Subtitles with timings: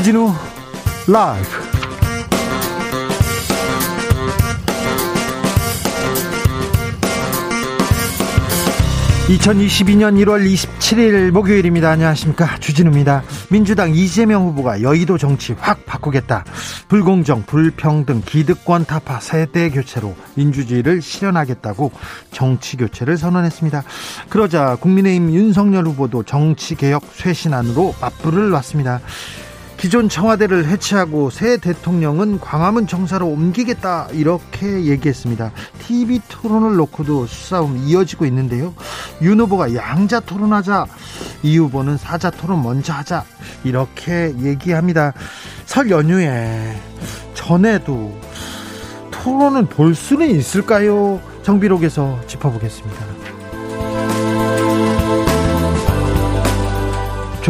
[0.00, 0.32] 주진우
[1.08, 1.46] 라이브.
[9.28, 11.90] (2022년 1월 27일) 목요일입니다.
[11.90, 12.58] 안녕하십니까?
[12.60, 13.24] 주진우입니다.
[13.50, 16.44] 민주당 이재명 후보가 여의도 정치 확 바꾸겠다.
[16.88, 21.92] 불공정 불평등 기득권 타파 세대 교체로 민주주의를 실현하겠다고
[22.32, 23.84] 정치 교체를 선언했습니다.
[24.30, 29.00] 그러자 국민의힘 윤석열 후보도 정치 개혁 쇄신안으로 맞불을 놨습니다
[29.80, 35.52] 기존 청와대를 해체하고 새 대통령은 광화문 정사로 옮기겠다 이렇게 얘기했습니다.
[35.78, 38.74] TV 토론을 놓고도 수싸움 이어지고 있는데요.
[39.22, 40.84] 윤 후보가 양자 토론하자,
[41.42, 43.24] 이 후보는 사자 토론 먼저 하자
[43.64, 45.14] 이렇게 얘기합니다.
[45.64, 46.78] 설 연휴에
[47.32, 48.14] 전에도
[49.10, 51.22] 토론은 볼 수는 있을까요?
[51.42, 53.19] 정비록에서 짚어보겠습니다.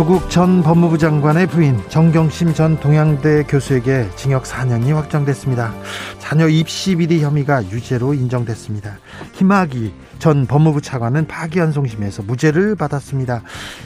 [0.00, 5.74] 조국 전 법무부 장관의 부인 정경심 전 동양대 교수에게 징역 4년이 확정됐습니다.
[6.18, 8.98] 자녀 입시 비리 혐의가 유죄로 인정됐습니다.
[9.34, 13.42] 김학의 전 법무부 차관은 파기환송심에서 무죄를 받았습니다.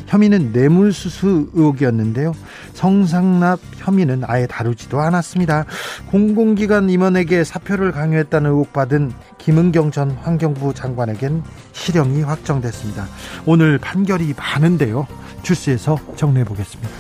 [0.07, 2.35] 혐의는 뇌물수수 의혹이었는데요.
[2.75, 5.65] 성상납 혐의는 아예 다루지도 않았습니다.
[6.11, 13.07] 공공기관 임원에게 사표를 강요했다는 의혹 받은 김은경 전 환경부 장관에겐 실형이 확정됐습니다.
[13.47, 15.07] 오늘 판결이 많은데요.
[15.43, 16.91] 주스에서 정리해 보겠습니다.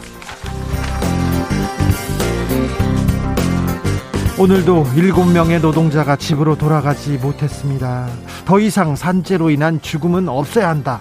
[4.36, 8.08] 오늘도 7명의 노동자가 집으로 돌아가지 못했습니다.
[8.44, 11.00] 더 이상 산재로 인한 죽음은 없어야 한다.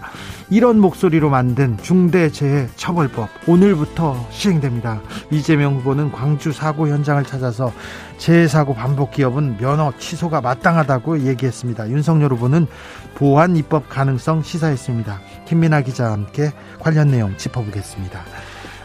[0.51, 5.01] 이런 목소리로 만든 중대재해처벌법 오늘부터 시행됩니다.
[5.31, 7.73] 이재명 후보는 광주 사고 현장을 찾아서
[8.19, 11.89] 재해 사고 반복 기업은 면허 취소가 마땅하다고 얘기했습니다.
[11.89, 12.67] 윤석열 후보는
[13.15, 15.19] 보안 입법 가능성 시사했습니다.
[15.47, 18.21] 김민아 기자와 함께 관련 내용 짚어보겠습니다.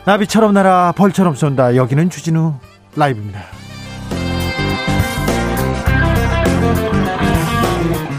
[0.07, 1.77] 나비처럼 날아 벌처럼 쏜다.
[1.77, 2.55] 여기는 주진우
[2.97, 3.68] 라이브입니다.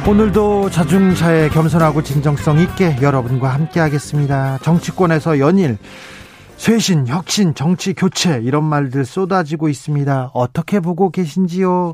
[0.10, 4.58] 오늘도 자중차에 겸손하고 진정성 있게 여러분과 함께 하겠습니다.
[4.64, 5.78] 정치권에서 연일
[6.58, 10.32] 쇄신, 혁신, 정치 교체 이런 말들 쏟아지고 있습니다.
[10.34, 11.94] 어떻게 보고 계신지요?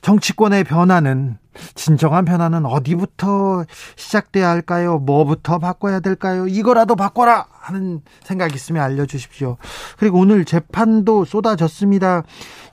[0.00, 1.36] 정치권의 변화는
[1.74, 4.98] 진정한 변화는 어디부터 시작돼야 할까요?
[4.98, 6.46] 뭐부터 바꿔야 될까요?
[6.46, 9.58] 이거라도 바꿔라 하는 생각 있으면 알려 주십시오.
[9.98, 12.22] 그리고 오늘 재판도 쏟아졌습니다.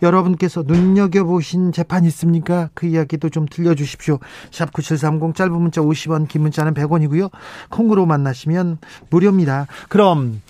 [0.02, 2.70] 여러분께서 눈여겨보신 재판 있습니까?
[2.74, 4.20] 그 이야기도 좀 들려주십시오.
[4.52, 7.32] 샵 9730 짧은 문자 50원, 긴 문자는 100원이고요.
[7.70, 8.78] 콩으로 만나시면
[9.10, 9.68] 무료입니다.
[9.90, 10.42] 그럼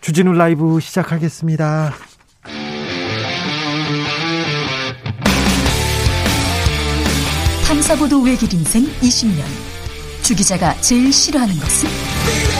[0.00, 1.92] 주진우 라이브 시작하겠습니다.
[7.66, 9.44] 탐사보도 외길 인생 20년.
[10.22, 12.59] 주 기자가 제일 싫어하는 것은?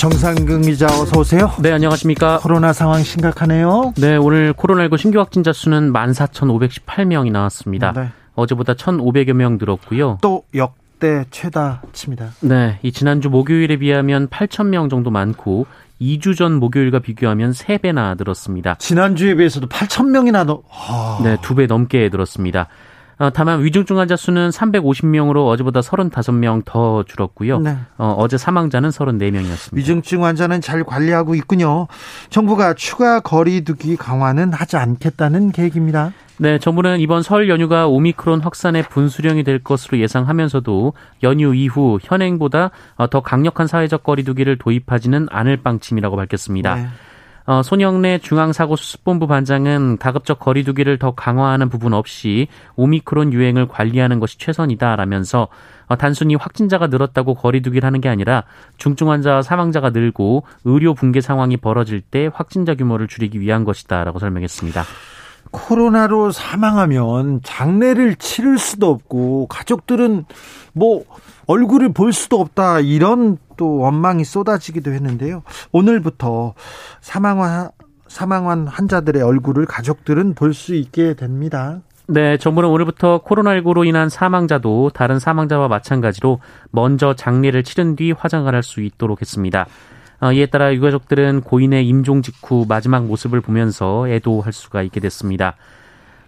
[0.00, 1.50] 정상근 기자 어서 오세요.
[1.60, 2.38] 네, 안녕하십니까.
[2.38, 3.92] 코로나 상황 심각하네요.
[3.98, 7.92] 네, 오늘 코로나19 신규 확진자 수는 14,518명이 나왔습니다.
[7.92, 8.08] 네.
[8.34, 10.16] 어제보다 1,500여 명 늘었고요.
[10.22, 12.30] 또 역대 최다칩니다.
[12.40, 15.66] 네, 이 지난주 목요일에 비하면 8,000명 정도 많고
[16.00, 18.76] 2주 전 목요일과 비교하면 3배나 늘었습니다.
[18.78, 20.62] 지난주에 비해서도 8,000명이나 더.
[20.70, 21.20] 아...
[21.22, 22.68] 네, 2배 넘게 늘었습니다.
[23.20, 27.58] 어, 다만 위중증 환자 수는 350명으로 어제보다 35명 더 줄었고요.
[27.58, 27.76] 네.
[27.98, 29.76] 어, 어제 사망자는 34명이었습니다.
[29.76, 31.86] 위중증 환자는 잘 관리하고 있군요.
[32.30, 36.12] 정부가 추가 거리두기 강화는 하지 않겠다는 계획입니다.
[36.38, 42.70] 네, 정부는 이번 설 연휴가 오미크론 확산의 분수령이 될 것으로 예상하면서도 연휴 이후 현행보다
[43.10, 46.76] 더 강력한 사회적 거리두기를 도입하지는 않을 방침이라고 밝혔습니다.
[46.76, 46.86] 네.
[47.46, 55.48] 어, 손영래 중앙사고수습본부 반장은 다급적 거리두기를 더 강화하는 부분 없이 오미크론 유행을 관리하는 것이 최선이다라면서
[55.86, 58.44] 어, 단순히 확진자가 늘었다고 거리두기를 하는 게 아니라
[58.76, 64.84] 중증 환자와 사망자가 늘고 의료 붕괴 상황이 벌어질 때 확진자 규모를 줄이기 위한 것이다라고 설명했습니다.
[65.50, 70.24] 코로나로 사망하면 장례를 치를 수도 없고 가족들은
[70.72, 71.04] 뭐
[71.50, 75.42] 얼굴을 볼 수도 없다 이런 또 원망이 쏟아지기도 했는데요.
[75.72, 76.54] 오늘부터
[77.00, 77.70] 사망한
[78.08, 81.80] 사망한 환자들의 얼굴을 가족들은 볼 수 있게 됩니다.
[82.06, 86.40] 네, 정부는 오늘부터 코로나19로 인한 사망자도 다른 사망자와 마찬가지로
[86.72, 89.66] 먼저 장례를 치른 뒤 화장을 할 수 있도록 했습니다.
[90.20, 95.54] 어, 이에 따라 유가족들은 고인의 임종 직후 마지막 모습을 보면서 애도할 수가 있게 됐습니다.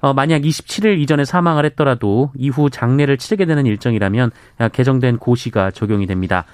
[0.03, 4.33] 어, 만약 27일 이전에 사망을 했더라도 이후 장례를 치르게 되는 일정이라면
[4.73, 6.45] 개정된 고시가 적용이 됩니다.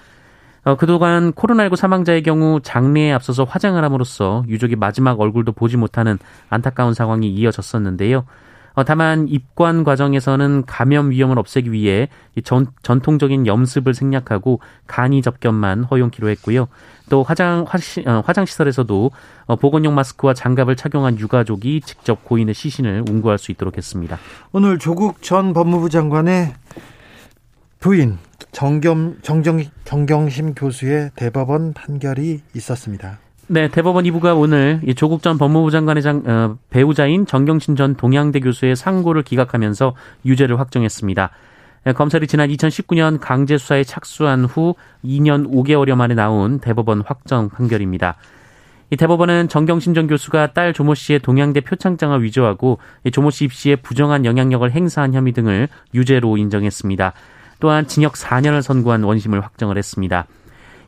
[0.65, 6.19] 어, 그동안 코로나19 사망자의 경우 장례에 앞서서 화장을 함으로써 유족이 마지막 얼굴도 보지 못하는
[6.51, 8.27] 안타까운 상황이 이어졌었는데요.
[8.79, 12.09] 어, 다만 입관 과정에서는 감염 위험을 없애기 위해
[12.45, 16.69] 전, 전통적인 염습을 생략하고 간이 접견만 허용키로 했고요.
[17.11, 17.67] 또 화장
[18.07, 19.11] 어, 화장 시설에서도
[19.47, 24.17] 어, 보건용 마스크와 장갑을 착용한 유가족이 직접 고인의 시신을 운구할 수 있도록 했습니다.
[24.53, 26.55] 오늘 조국 전 법무부 장관의
[27.81, 28.19] 부인
[28.53, 33.19] 정겸 정정 정경심 교수의 대법원 판결이 있었습니다.
[33.51, 38.77] 네, 대법원 2부가 오늘 조국 전 법무부 장관의 장, 어, 배우자인 정경심 전 동양대 교수의
[38.77, 39.95] 상고를 기각하면서
[40.27, 41.31] 유죄를 확정했습니다.
[41.85, 48.17] 네, 검찰이 지난 2019년 강제 수사에 착수한 후 2년 5개월여 만에 나온 대법원 확정 판결입니다.
[48.91, 52.79] 이 대법원은 정경심 전 교수가 딸 조모 씨의 동양대 표창장을 위조하고
[53.11, 57.15] 조모 씨 입시에 부정한 영향력을 행사한 혐의 등을 유죄로 인정했습니다.
[57.61, 60.27] 또한 징역 4년을 선고한 원심을 확정을 했습니다.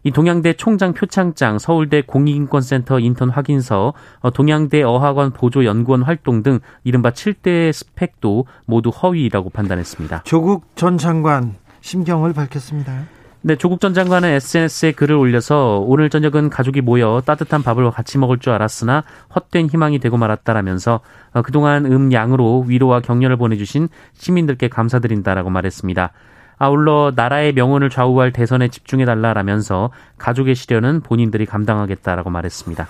[0.02, 7.10] 이 동양대 총장 표창장, 서울대 공익인권센터 인턴 확인서, 어, 동양대 어학원 보조연구원 활동 등 이른바
[7.10, 10.22] 7대 스펙도 모두 허위라고 판단했습니다.
[10.24, 13.04] 조국 전 장관 심경을 밝혔습니다.
[13.42, 18.38] 네, 조국 전 장관은 SNS에 글을 올려서 오늘 저녁은 가족이 모여 따뜻한 밥을 같이 먹을
[18.38, 19.02] 줄 알았으나
[19.34, 21.00] 헛된 희망이 되고 말았다라면서
[21.32, 26.12] 어, 그동안 음양으로 위로와 격려를 보내주신 시민들께 감사드린다라고 말했습니다.
[26.60, 32.86] 아울러 나라의 명운을 좌우할 대선에 집중해달라라면서 가족의 시련은 본인들이 감당하겠다라고 말했습니다.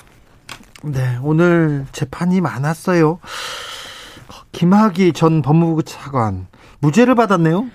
[0.83, 3.21] 네, 오늘 재판이 많았어요.
[4.51, 6.49] 김학의 전 법무부 차관
[6.81, 7.67] 무죄를 받았네요.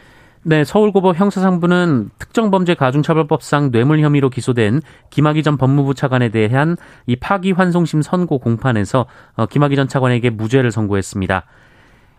[0.43, 4.81] 네, 서울고법 형사상부는 특정범죄 가중처벌법상 뇌물 혐의로 기소된
[5.11, 6.75] 김학의 전 법무부 차관에 대한
[7.07, 9.05] 이 파기환송심 선고 공판에서
[9.35, 11.45] 어, 김학의 전 차관에게 무죄를 선고했습니다.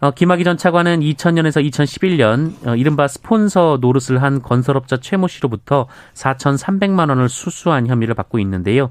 [0.00, 7.08] 어, 김학의 전 차관은 2000년에서 2011년 어, 이른바 스폰서 노릇을 한 건설업자 최모 씨로부터 4,300만
[7.08, 8.90] 원을 수수한 혐의를 받고 있는데요.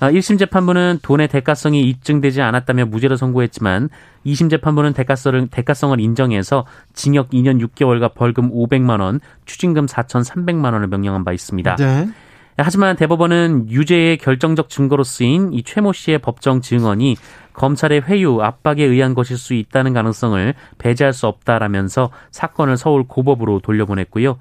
[0.00, 3.90] 어, 1심 재판부는 돈의 대가성이 입증되지 않았다며 무죄를 선고했지만
[4.24, 6.64] 2심 재판부는 대가성을, 대가성을 인정해서
[6.94, 11.76] 징역 2년 6개월과 벌금 500만 원, 추징금 4,300만 원을 명령한 바 있습니다.
[11.76, 12.08] 네.
[12.56, 17.16] 하지만 대법원은 유죄의 결정적 증거로 쓰인 이 최모 씨의 법정 증언이
[17.60, 24.38] 검찰의 회유, 압박에 의한 것일 수 있다는 가능성을 배제할 수 없다라면서 사건을 서울 고법으로 돌려보냈고요.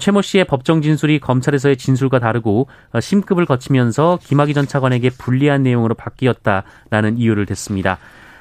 [0.00, 2.66] 최모 씨의 법정 진술이 검찰에서의 진술과 다르고
[3.00, 7.98] 심급을 거치면서 김학의 전 차관에게 불리한 내용으로 바뀌었다라는 이유를 댔습니다.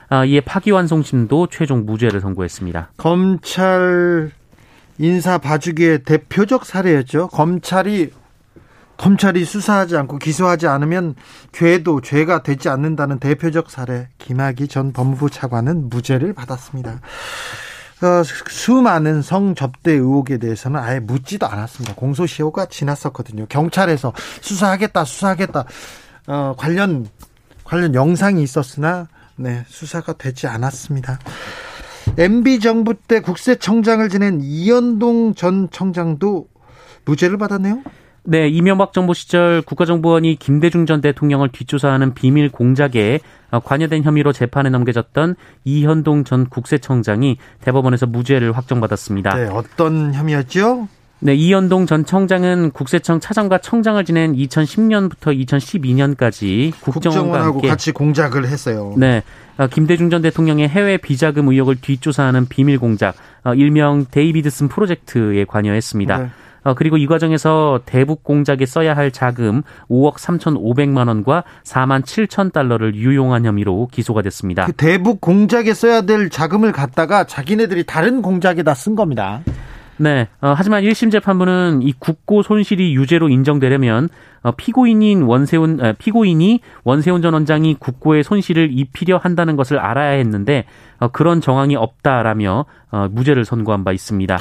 [0.09, 2.93] 아, 이에 파기환송심도 최종 무죄를 선고했습니다.
[2.97, 4.31] 검찰
[4.97, 7.27] 인사 봐주기의 대표적 사례였죠.
[7.27, 8.09] 검찰이
[8.97, 11.15] 검찰이 수사하지 않고 기소하지 않으면
[11.51, 16.99] 죄도 죄가 되지 않는다는 대표적 사례 김학의 전 법무부 차관은 무죄를 받았습니다.
[18.01, 21.95] 어, 수많은 성접대 의혹에 대해서는 아예 묻지도 않았습니다.
[21.95, 23.47] 공소시효가 지났었거든요.
[23.47, 25.65] 경찰에서 수사하겠다, 수사하겠다,
[26.27, 27.07] 어, 관련,
[27.63, 31.19] 관련 영상이 있었으나, 네, 수사가 되지 않았습니다.
[32.17, 36.47] MB 정부 때 국세청장을 지낸 이현동 전 청장도
[37.05, 37.81] 무죄를 받았네요.
[38.29, 43.21] 네, 이명박 정부 시절 국가정보원이 김대중 전 대통령을 뒷조사하는 비밀 공작에
[43.63, 49.33] 관여된 혐의로 재판에 넘겨졌던 이현동 전 국세청장이 대법원에서 무죄를 확정받았습니다.
[49.33, 50.89] 네, 어떤 혐의였죠?
[51.19, 58.93] 네, 이현동 전 청장은 국세청 차장과 청장을 지낸 2010년부터 2012년까지 국정원과 함께 같이 공작을 했어요.
[58.97, 59.23] 네.
[59.71, 63.15] 김대중 전 대통령의 해외 비자금 의혹을 뒷조사하는 비밀 공작,
[63.45, 66.17] 어, 일명 데이비드슨 프로젝트에 관여했습니다.
[66.17, 66.29] 네.
[66.67, 72.93] 어, 그리고 이 과정에서 대북 공작에 써야 할 자금 5억 3,500만 원과 4만 7천 달러를
[72.93, 74.65] 유용한 혐의로 기소가 됐습니다.
[74.65, 79.43] 그 대북 공작에 써야 될 자금을 갖다가 자기네들이 다른 공작에다 쓴 겁니다.
[79.95, 80.27] 네.
[80.41, 87.21] 어, 하지만 1심 재판부는 이 국고 손실이 유죄로 인정되려면 어, 피고인인 원세훈 어, 피고인이 원세훈
[87.21, 90.65] 전 원장이 국고의 손실을 입히려 한다는 것을 알아야 했는데
[90.99, 94.37] 어, 그런 정황이 없다라며 어, 무죄를 선고한 바 있습니다.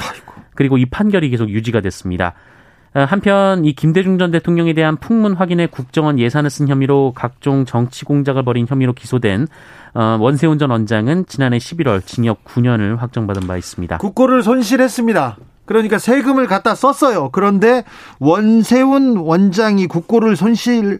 [0.55, 2.33] 그리고 이 판결이 계속 유지가 됐습니다.
[2.93, 8.05] 어, 한편 이 김대중 전 대통령에 대한 풍문 확인에 국정원 예산을 쓴 혐의로 각종 정치
[8.05, 9.47] 공작을 벌인 혐의로 기소된
[9.93, 13.97] 어, 원세훈 전 원장은 지난해 11월 징역 9년을 확정받은 바 있습니다.
[13.97, 15.37] 국고를 손실했습니다.
[15.67, 17.29] 그러니까 세금을 갖다 썼어요.
[17.29, 17.83] 그런데
[18.19, 20.99] 원세훈 원장이 국고를 손실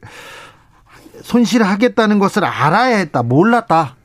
[1.23, 3.23] 손실하겠다는 것을 알아야 했다.
[3.23, 3.95] 몰랐다.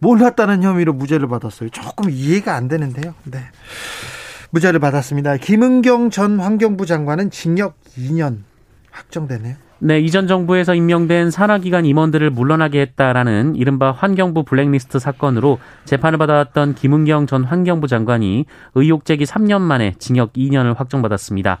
[0.00, 1.68] 몰랐다는 혐의로 무죄를 받았어요.
[1.68, 3.14] 조금 이해가 안 되는데요.
[3.22, 3.38] 네.
[4.50, 5.36] 무죄를 받았습니다.
[5.36, 8.40] 김은경 전 환경부 장관은 징역 2년
[8.90, 9.56] 확정되네요.
[9.84, 17.26] 네, 이전 정부에서 임명된 산하기관 임원들을 물러나게 했다라는 이른바 환경부 블랙리스트 사건으로 재판을 받아왔던 김은경
[17.26, 18.44] 전 환경부 장관이
[18.76, 21.58] 의혹 제기 3년 만에 징역 2년을 확정받았습니다.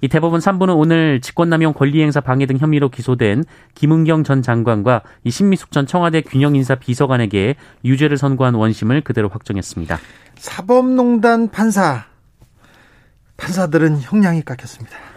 [0.00, 5.70] 이 대법원 3부는 오늘 직권남용 권리행사 방해 등 혐의로 기소된 김은경 전 장관과 이 신미숙
[5.70, 9.98] 전 청와대 균형인사 비서관에게 유죄를 선고한 원심을 그대로 확정했습니다.
[10.36, 12.06] 사법농단 판사
[13.36, 15.09] 판사들은 형량이 깎였습니다.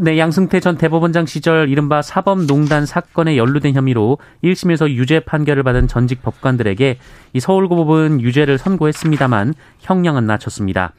[0.00, 6.22] 네, 양승태 전 대법원장 시절 이른바 사법농단 사건에 연루된 혐의로 1심에서 유죄 판결을 받은 전직
[6.22, 6.98] 법관들에게
[7.32, 10.92] 이 서울고법은 유죄를 선고했습니다만 형량은 낮췄습니다.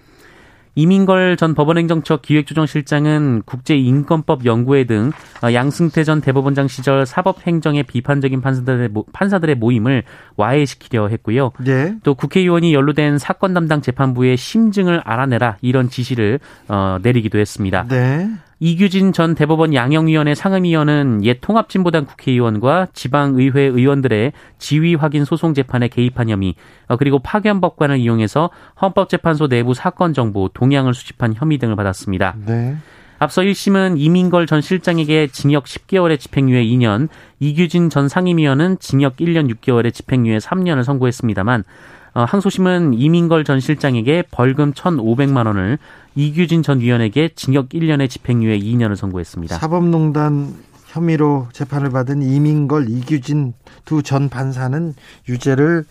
[0.75, 5.11] 이민걸 전 법원행정처 기획조정실장은 국제인권법 연구회 등
[5.43, 10.03] 양승태 전 대법원장 시절 사법행정의 비판적인 판사들의, 판사들의 모임을
[10.35, 11.51] 와해시키려 했고요.
[11.63, 11.95] 네.
[12.03, 17.85] 또 국회의원이 연루된 사건 담당 재판부의 심증을 알아내라 이런 지시를 어, 내리기도 했습니다.
[17.87, 18.29] 네.
[18.59, 26.29] 이규진 전 대법원 양형위원회 상임위원은 옛 통합진보당 국회의원과 지방의회 의원들의 지위 확인 소송 재판에 개입한
[26.29, 26.55] 혐의,
[26.87, 28.49] 어, 그리고 파견법관을 이용해서
[28.81, 32.35] 헌법재판소 내부 사건 정보, 동향을 수집한 혐의 등을 받았습니다.
[32.45, 32.75] 네.
[33.17, 39.93] 앞서 1심은 이민걸 전 실장에게 징역 10개월의 집행유예 2년, 이규진 전 상임위원은 징역 1년 6개월의
[39.93, 41.65] 집행유예 3년을 선고했습니다만 어,
[42.13, 45.77] 항소심은 이민걸 전 실장에게 벌금 1,500만 원을
[46.15, 49.57] 이규진 전 위원에게 징역 1년의 집행유예 2년을 선고했습니다.
[49.57, 50.53] 사법농단
[50.87, 53.53] 혐의로 재판을 받은 이민걸, 이규진
[53.85, 54.95] 두 전 판사는
[55.27, 55.85] 유죄를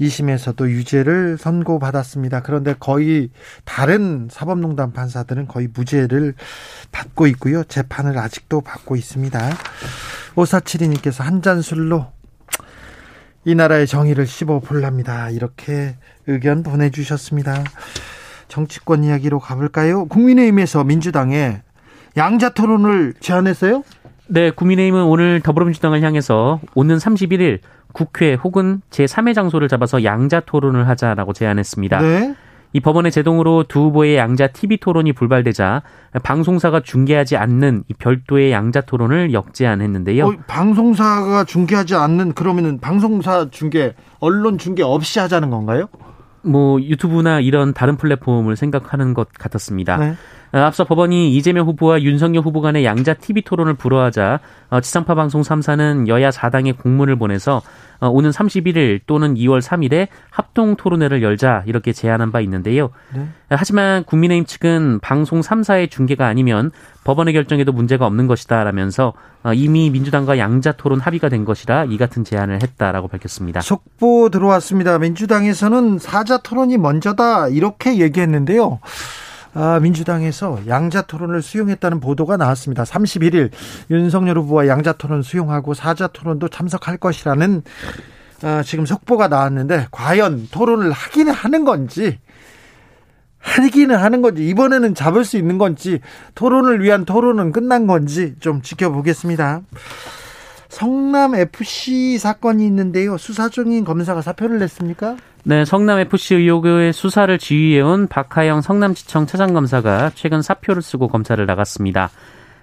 [0.00, 2.42] 2심에서도 유죄를 선고받았습니다.
[2.42, 3.30] 그런데 거의
[3.64, 6.34] 다른 사법농단 판사들은 거의 무죄를
[6.90, 7.62] 받고 있고요.
[7.62, 9.38] 재판을 아직도 받고 있습니다.
[10.34, 12.08] 오사칠이님께서 한 잔 술로
[13.44, 15.30] 이 나라의 정의를 씹어 볼랍니다.
[15.30, 15.96] 이렇게
[16.26, 17.64] 의견 보내주셨습니다.
[18.48, 20.06] 정치권 이야기로 가볼까요?
[20.06, 21.62] 국민의힘에서 민주당에
[22.16, 23.82] 양자 토론을 제안했어요?
[24.28, 27.58] 네, 국민의힘은 오늘 더불어민주당을 향해서 오는 31일
[27.92, 32.00] 국회 혹은 제3의 장소를 잡아서 양자 토론을 하자라고 제안했습니다.
[32.00, 32.34] 네.
[32.72, 35.82] 이 법원의 제동으로 두 후보의 양자 TV 토론이 불발되자
[36.22, 40.26] 방송사가 중계하지 않는 이 별도의 양자 토론을 역제안했는데요.
[40.26, 45.88] 어, 방송사가 중계하지 않는 그러면은 방송사 중계, 언론 중계 없이 하자는 건가요?
[46.42, 49.96] 뭐 유튜브나 이런 다른 플랫폼을 생각하는 것 같았습니다.
[49.98, 50.14] 네.
[50.54, 54.40] 어, 앞서 법원이 이재명 후보와 윤석열 후보 간의 양자 TV 토론을 불허하자
[54.70, 57.62] 어, 지상파 방송 3사는 여야 4당에 공문을 보내서
[58.00, 62.90] 어, 오는 31일 또는 2월 3일에 합동 토론회를 열자 이렇게 제안한 바 있는데요.
[63.14, 63.26] 네.
[63.48, 66.70] 하지만 국민의힘 측은 방송 3사의 중계가 아니면
[67.04, 69.12] 법원의 결정에도 문제가 없는 것이다라면서
[69.54, 73.60] 이미 민주당과 양자 토론 합의가 된 것이라 이 같은 제안을 했다라고 밝혔습니다.
[73.60, 74.98] 속보 들어왔습니다.
[74.98, 78.80] 민주당에서는 사자 토론이 먼저다 이렇게 얘기했는데요.
[79.54, 82.84] 아, 민주당에서 양자 토론을 수용했다는 보도가 나왔습니다.
[82.84, 83.50] 31일
[83.90, 87.62] 윤석열 후보와 양자 토론 수용하고 사자 토론도 참석할 것이라는
[88.42, 92.18] 아, 지금 속보가 나왔는데 과연 토론을 하기는 하는 건지
[93.38, 96.00] 하기는 하는 건지 이번에는 잡을 수 있는 건지
[96.34, 99.62] 토론을 위한 토론은 끝난 건지 좀 지켜보겠습니다.
[100.68, 103.18] 성남 FC 사건이 있는데요.
[103.18, 105.16] 수사 중인 검사가 사표를 냈습니까?
[105.44, 112.10] 네, 성남 FC 의혹의 수사를 지휘해온 박하영 성남지청 차장검사가 최근 사표를 쓰고 검찰을 나갔습니다.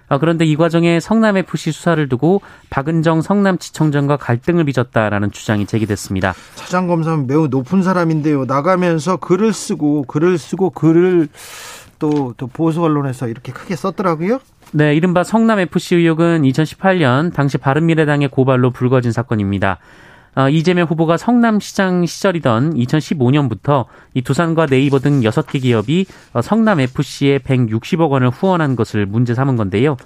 [0.07, 6.33] 아, 그런데 이 과정에 성남 FC 수사를 두고 박은정 성남지청장과 갈등을 빚었다라는 주장이 제기됐습니다.
[6.55, 8.45] 차장 검사는 매우 높은 사람인데요.
[8.45, 11.27] 나가면서 글을 쓰고 글을 쓰고 글을
[12.00, 14.39] 또, 또 보수 언론에서 이렇게 크게 썼더라고요.
[14.71, 19.79] 네, 이른바 성남 FC 의혹은 2018년 당시 바른미래당의 고발로 불거진 사건입니다.
[20.36, 27.39] 어, 이재명 후보가 성남시장 시절이던 2015년부터 이 두산과 네이버 등 6개 기업이 어, 성남 FC에
[27.39, 29.98] 160억 원을 후원한 것을 문제 삼은 건데요.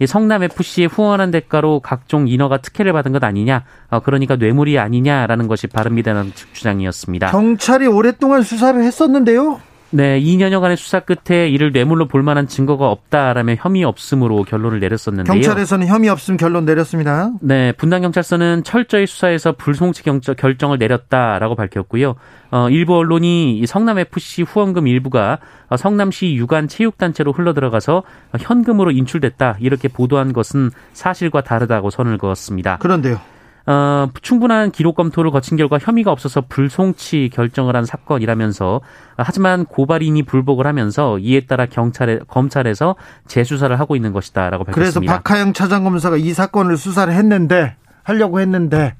[0.00, 5.46] 이 성남 FC에 후원한 대가로 각종 인허가 특혜를 받은 것 아니냐, 어, 그러니까 뇌물이 아니냐라는
[5.46, 7.30] 것이 바른미래당 측 주장이었습니다.
[7.30, 9.60] 경찰이 오랫동안 수사를 했었는데요.
[9.94, 15.32] 네, 2년여간의 수사 끝에 이를 뇌물로 볼 만한 증거가 없다라며 혐의 없음으로 결론을 내렸었는데요.
[15.32, 17.30] 경찰에서는 혐의 없음 결론 내렸습니다.
[17.40, 20.02] 네, 분당 경찰서는 철저히 수사해서 불송치
[20.36, 22.16] 결정을 내렸다라고 밝혔고요.
[22.50, 25.38] 어, 일부 언론이 성남 FC 후원금 일부가
[25.78, 28.02] 성남시 유관 체육단체로 흘러들어가서
[28.40, 32.78] 현금으로 인출됐다 이렇게 보도한 것은 사실과 다르다고 선을 그었습니다.
[32.78, 33.20] 그런데요.
[33.66, 38.82] 어, 충분한 기록 검토를 거친 결과 혐의가 없어서 불송치 결정을 한 사건이라면서
[39.16, 45.00] 하지만 고발인이 불복을 하면서 이에 따라 경찰에 검찰에서 재수사를 하고 있는 것이다라고 밝혔습니다.
[45.00, 48.94] 그래서 박하영 차장검사가 이 사건을 수사를 했는데 하려고 했는데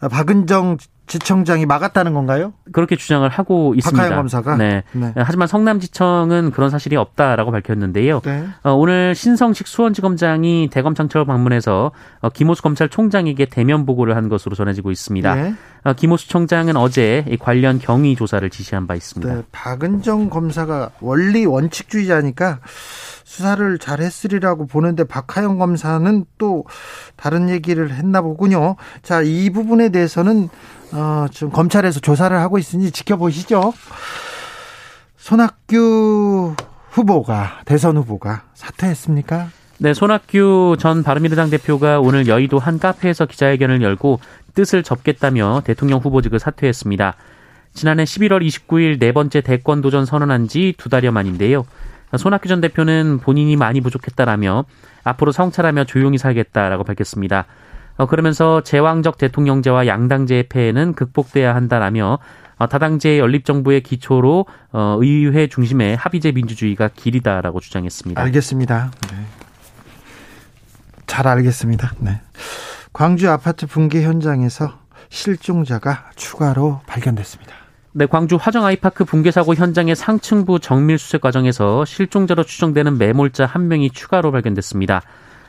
[0.00, 2.54] 박은정 지청장이 막았다는 건가요?
[2.72, 4.02] 그렇게 주장을 하고 있습니다.
[4.02, 4.56] 박하영 검사가.
[4.56, 4.82] 네.
[4.92, 5.12] 네.
[5.16, 8.20] 하지만 성남지청은 그런 사실이 없다라고 밝혔는데요.
[8.20, 8.46] 네.
[8.62, 15.34] 어, 오늘 신성식 수원지검장이 대검장처를 방문해서 어, 김호수 검찰총장에게 대면 보고를 한 것으로 전해지고 있습니다.
[15.34, 15.54] 네.
[15.84, 19.34] 어, 김호수 총장은 어제 관련 경위 조사를 지시한 바 있습니다.
[19.34, 19.42] 네.
[19.52, 22.60] 박은정 검사가 원리 원칙주의자니까
[23.24, 26.64] 수사를 잘 했으리라고 보는데 박하영 검사는 또
[27.16, 28.76] 다른 얘기를 했나 보군요.
[29.02, 30.48] 자, 이 부분에 대해서는
[30.92, 33.74] 어, 지금 검찰에서 조사를 하고 있으니 지켜보시죠.
[35.18, 36.54] 손학규
[36.90, 39.48] 후보가 대선 후보가 사퇴했습니까?
[39.78, 44.20] 네, 손학규 전 바른미래당 대표가 오늘 여의도 한 카페에서 기자회견을 열고
[44.54, 47.14] 뜻을 접겠다며 대통령 후보직을 사퇴했습니다.
[47.74, 51.64] 지난해 11월 29일 네 번째 대권 도전 선언한 지 두 달여 만인데요.
[52.16, 54.64] 손학규 전 대표는 본인이 많이 부족했다라며
[55.02, 57.46] 앞으로 성찰하며 조용히 살겠다라고 밝혔습니다.
[57.96, 62.18] 어, 그러면서 제왕적 대통령제와 양당제의 폐해는 극복돼야 한다라며
[62.56, 68.20] 어, 다당제 연립정부의 기초로 어, 의회 중심의 합의제 민주주의가 길이다라고 주장했습니다.
[68.22, 68.90] 알겠습니다.
[69.10, 69.16] 네.
[71.06, 71.92] 잘 알겠습니다.
[71.98, 72.20] 네.
[72.94, 77.52] 광주 아파트 붕괴 현장에서 실종자가 추가로 발견됐습니다.
[77.90, 83.66] 네, 광주 화정 아이파크 붕괴 사고 현장의 상층부 정밀 수색 과정에서 실종자로 추정되는 매몰자 한
[83.66, 85.02] 명이 추가로 발견됐습니다.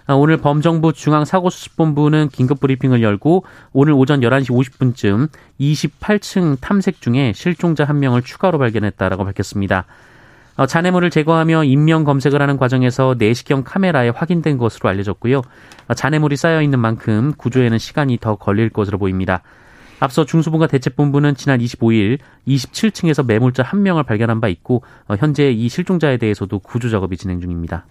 [0.08, 7.84] 아, 오늘 범정부 중앙사고수습본부는 긴급 브리핑을 열고 오늘 오전 11시 50분쯤 28층 탐색 중에 실종자
[7.84, 9.86] 한 명을 추가로 발견했다라고 밝혔습니다.
[10.58, 15.42] 어, 잔해물을 제거하며 인명 검색을 하는 과정에서 내시경 카메라에 확인된 것으로 알려졌고요.
[15.88, 19.42] 어, 잔해물이 쌓여 있는 만큼 구조에는 시간이 더 걸릴 것으로 보입니다.
[20.00, 25.68] 앞서 중수본과 대책본부는 지난 25일 27층에서 매몰자 한 명을 발견한 바 있고 어, 현재 이
[25.70, 27.86] 실종자에 대해서도 구조 작업이 진행 중입니다.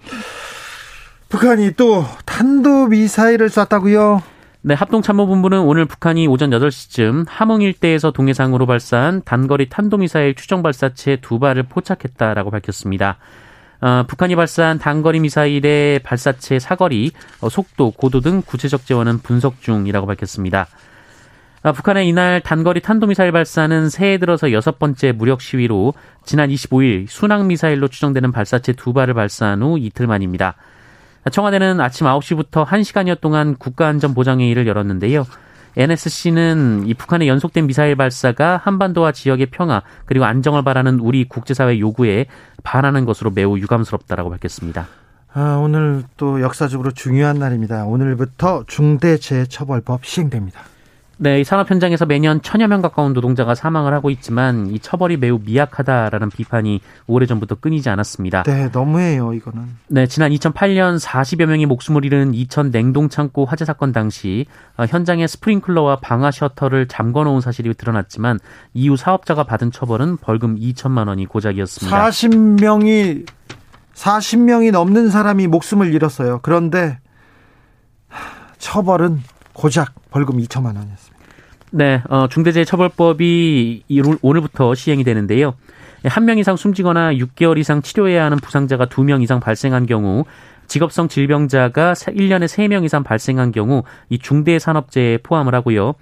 [1.28, 4.22] 북한이 또 탄도 미사일을 쐈다고요?
[4.66, 11.38] 네, 합동참모본부는 오늘 북한이 오전 8시쯤 함흥 일대에서 동해상으로 발사한 단거리 탄도미사일 추정 발사체 두
[11.38, 13.18] 발을 포착했다라고 밝혔습니다.
[13.82, 17.10] 어, 북한이 발사한 단거리 미사일의 발사체 사거리,
[17.42, 20.66] 어, 속도, 고도 등 구체적 재원은 분석 중이라고 밝혔습니다.
[21.62, 25.92] 아, 북한의 이날 단거리 탄도미사일 발사는 새해 들어서 여섯 번째 무력 시위로
[26.24, 30.54] 지난 25일 순항미사일로 추정되는 발사체 두 발을 발사한 후 이틀 만입니다.
[31.30, 35.24] 청와대는 아침 9시부터 1시간여 동안 국가안전보장회의를 열었는데요.
[35.76, 42.26] NSC는 이 북한의 연속된 미사일 발사가 한반도와 지역의 평화 그리고 안정을 바라는 우리 국제사회 요구에
[42.62, 44.86] 반하는 것으로 매우 유감스럽다라고 밝혔습니다.
[45.32, 47.86] 아, 오늘 또 역사적으로 중요한 날입니다.
[47.86, 50.60] 오늘부터 중대재해처벌법 시행됩니다.
[51.18, 55.38] 네, 이 산업 현장에서 매년 천여 명 가까운 노동자가 사망을 하고 있지만 이 처벌이 매우
[55.44, 58.42] 미약하다라는 비판이 오래전부터 끊이지 않았습니다.
[58.42, 59.76] 네, 너무해요, 이거는.
[59.88, 64.46] 네, 지난 2008년 40여 명이 목숨을 잃은 이천 냉동 창고 화재 사건 당시
[64.76, 68.38] 어, 현장에 스프링클러와 방화 셔터를 잠궈 놓은 사실이 드러났지만
[68.72, 72.08] 이후 사업자가 받은 처벌은 벌금 2천만 원이 고작이었습니다.
[72.08, 73.26] 40명이
[73.94, 76.40] 40명이 넘는 사람이 목숨을 잃었어요.
[76.42, 76.98] 그런데
[78.58, 79.22] 처벌은
[79.54, 81.14] 고작 벌금 2천만 원이었습니다.
[81.70, 83.84] 네, 어, 중대재해처벌법이
[84.22, 85.54] 오늘부터 시행이 되는데요.
[86.06, 90.24] 한 명 이상 숨지거나 6개월 이상 치료해야 하는 부상자가 2명 이상 발생한 경우
[90.66, 95.94] 직업성 질병자가 1년에 3명 이상 발생한 경우 이 중대산업재해에 포함을 하고요.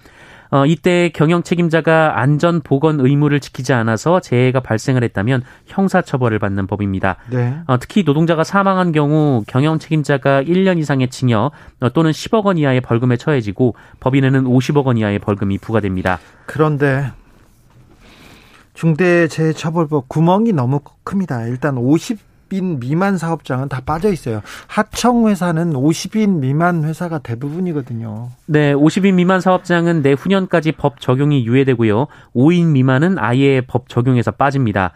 [0.52, 7.16] 어, 이때 경영 책임자가 안전 보건 의무를 지키지 않아서 재해가 발생을 했다면 형사처벌을 받는 법입니다.
[7.30, 7.56] 네.
[7.66, 12.82] 어, 특히 노동자가 사망한 경우 경영 책임자가 1년 이상의 징역 어, 또는 10억 원 이하의
[12.82, 16.18] 벌금에 처해지고 법인에는 50억 원 이하의 벌금이 부과됩니다.
[16.44, 17.10] 그런데
[18.74, 21.46] 중대재해처벌법 구멍이 너무 큽니다.
[21.46, 24.42] 일단 50 50인 미만 사업장은 다 빠져 있어요.
[24.66, 28.30] 하청 회사는 50인 미만 회사가 대부분이거든요.
[28.46, 32.06] 네, 50인 미만 사업장은 내후년까지 법 적용이 유예되고요.
[32.34, 34.92] 5인 미만은 아예 법 적용에서 빠집니다.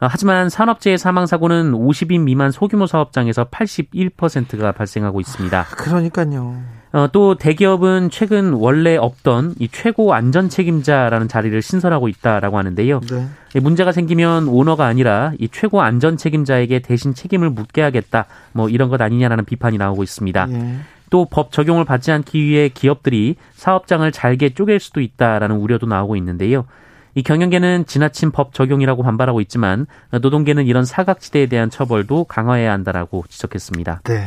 [0.00, 5.64] 어, 하지만 산업재해 사망 사고는 50인 미만 소규모 사업장에서 81%가 발생하고 있습니다.
[5.76, 6.79] 그러니까요.
[6.92, 13.00] 어, 또 대기업은 최근 원래 없던 이 최고 안전 책임자라는 자리를 신설하고 있다라고 하는데요.
[13.00, 13.60] 네.
[13.60, 18.26] 문제가 생기면 오너가 아니라 이 최고 안전 책임자에게 대신 책임을 묻게 하겠다.
[18.52, 20.48] 뭐 이런 것 아니냐라는 비판이 나오고 있습니다.
[20.50, 20.76] 예.
[21.10, 26.66] 또법 적용을 받지 않기 위해 기업들이 사업장을 잘게 쪼갤 수도 있다라는 우려도 나오고 있는데요.
[27.14, 34.02] 이 경영계는 지나친 법 적용이라고 반발하고 있지만 노동계는 이런 사각지대에 대한 처벌도 강화해야 한다라고 지적했습니다.
[34.04, 34.26] 네.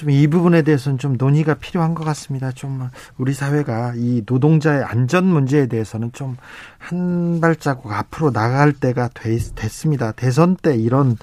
[0.00, 2.52] 좀 이 부분에 대해서는 좀 논의가 필요한 것 같습니다.
[2.52, 6.36] 좀 우리 사회가 이 노동자의 안전 문제에 대해서는 좀
[6.80, 9.10] 한 발자국 앞으로 나갈 때가
[9.54, 10.12] 됐습니다.
[10.12, 11.16] 대선 때 이런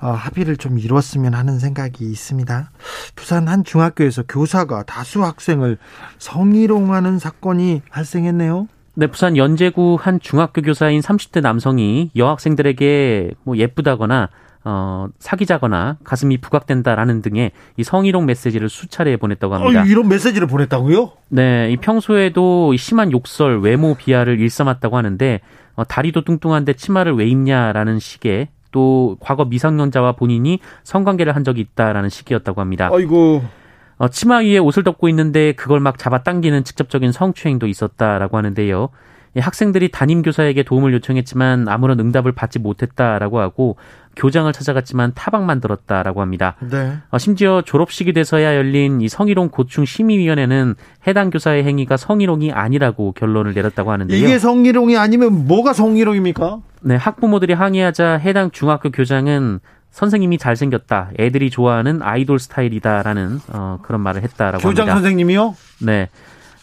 [0.00, 2.70] 어, 합의를 좀 이뤘으면 하는 생각이 있습니다.
[3.16, 5.78] 부산 한 중학교에서 교사가 다수 학생을
[6.18, 8.68] 성희롱하는 사건이 발생했네요.
[8.94, 14.28] 네, 부산 연제구 한 중학교 교사인 30대 남성이 여학생들에게 뭐 예쁘다거나
[14.64, 19.82] 어, 사귀자거나 가슴이 부각된다라는 등의 이 성희롱 메시지를 수차례 보냈다고 합니다.
[19.82, 21.12] 어, 이런 메시지를 보냈다고요?
[21.28, 25.40] 네, 이 평소에도 심한 욕설, 외모 비하를 일삼았다고 하는데
[25.76, 32.08] 어, 다리도 뚱뚱한데 치마를 왜 입냐라는 식의 또 과거 미성년자와 본인이 성관계를 한 적이 있다라는
[32.08, 32.90] 식이었다고 합니다.
[32.92, 33.42] 아이고.
[33.98, 38.88] 어, 치마 위에 옷을 덮고 있는데 그걸 막 잡아당기는 직접적인 성추행도 있었다라고 하는데요.
[39.36, 43.76] 학생들이 담임 교사에게 도움을 요청했지만 아무런 응답을 받지 못했다라고 하고
[44.16, 46.56] 교장을 찾아갔지만 타박만 들었다라고 합니다.
[46.60, 46.98] 네.
[47.10, 50.74] 어, 심지어 졸업식이 돼서야 열린 이 성희롱 고충 심의위원회는
[51.06, 54.16] 해당 교사의 행위가 성희롱이 아니라고 결론을 내렸다고 하는데요.
[54.16, 56.58] 이게 성희롱이 아니면 뭐가 성희롱입니까?
[56.82, 61.10] 네, 학부모들이 항의하자 해당 중학교 교장은 선생님이 잘생겼다.
[61.20, 64.94] 애들이 좋아하는 아이돌 스타일이다라는 어, 그런 말을 했다라고 교장 합니다.
[64.96, 65.54] 선생님이요?
[65.82, 66.08] 네.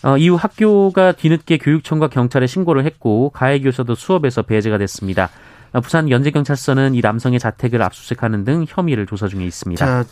[0.04, 5.30] 어, 이후 학교가 뒤늦게 교육청과 경찰에 신고를 했고 가해 교사도 수업에서 배제가 됐습니다.
[5.74, 9.86] 어, 부산 연제경찰서는 이 남성의 자택을 압수수색하는 등 혐의를 조사 중에 있습니다.
[9.86, 10.04] 자,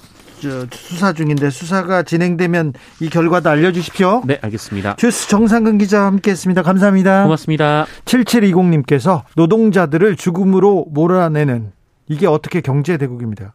[0.42, 4.24] 저, 수사 중인데 수사가 진행되면 이 결과도 알려주십시오.
[4.26, 4.96] 네, 알겠습니다.
[4.96, 6.62] 주스 정상근 기자와 함께했습니다.
[6.64, 7.24] 감사합니다.
[7.24, 7.86] 고맙습니다.
[8.06, 11.74] 7720님께서 노동자들을 죽음으로 몰아내는
[12.08, 13.54] 이게 어떻게 경제 대국입니다.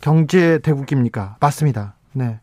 [0.00, 1.36] 경제 대국입니까?
[1.40, 1.94] 맞습니다.
[2.12, 2.38] 네.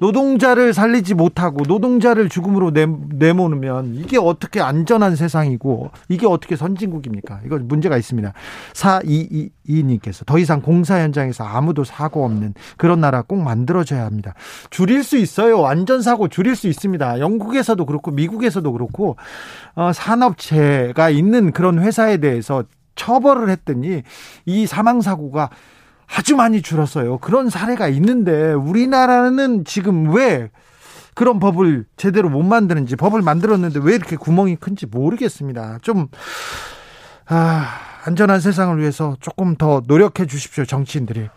[0.00, 7.40] 노동자를 살리지 못하고 노동자를 죽음으로 내, 내모으면 이게 어떻게 안전한 세상이고 이게 어떻게 선진국입니까?
[7.44, 8.32] 이거 문제가 있습니다.
[8.72, 14.34] 4222님께서 더 이상 공사 현장에서 아무도 사고 없는 그런 나라 꼭 만들어져야 합니다.
[14.70, 15.66] 줄일 수 있어요.
[15.66, 17.20] 안전사고 줄일 수 있습니다.
[17.20, 19.16] 영국에서도 그렇고 미국에서도 그렇고
[19.74, 22.64] 어, 산업체가 있는 그런 회사에 대해서
[22.96, 24.02] 처벌을 했더니
[24.46, 25.50] 이 사망 사고가
[26.06, 27.18] 아주 많이 줄었어요.
[27.18, 30.50] 그런 사례가 있는데 우리나라는 지금 왜
[31.14, 35.78] 그런 법을 제대로 못 만드는지 법을 만들었는데 왜 이렇게 구멍이 큰지 모르겠습니다.
[35.82, 36.08] 좀
[37.26, 37.66] 아,
[38.04, 41.28] 안전한 세상을 위해서 조금 더 노력해 주십시오, 정치인들이.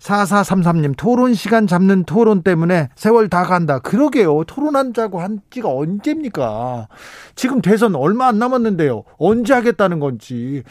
[0.00, 3.78] 4433님, 토론 시간 잡는 토론 때문에 세월 다 간다.
[3.78, 4.44] 그러게요.
[4.44, 6.88] 토론한다고 한 지가 언제입니까?
[7.34, 9.04] 지금 대선 얼마 안 남았는데요.
[9.18, 10.62] 언제 하겠다는 건지.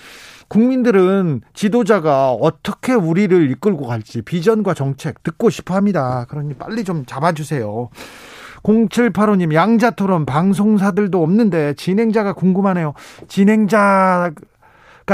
[0.48, 6.26] 국민들은 지도자가 어떻게 우리를 이끌고 갈지 비전과 정책 듣고 싶어 합니다.
[6.30, 7.90] 그러니 빨리 좀 잡아주세요.
[8.64, 12.94] 0785님, 양자 토론 방송사들도 없는데 진행자가 궁금하네요.
[13.28, 14.32] 진행자가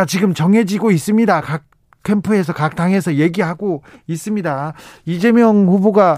[0.07, 1.41] 지금 정해지고 있습니다.
[1.41, 1.63] 각
[2.03, 4.73] 캠프에서 각 당에서 얘기하고 있습니다.
[5.05, 6.17] 이재명 후보가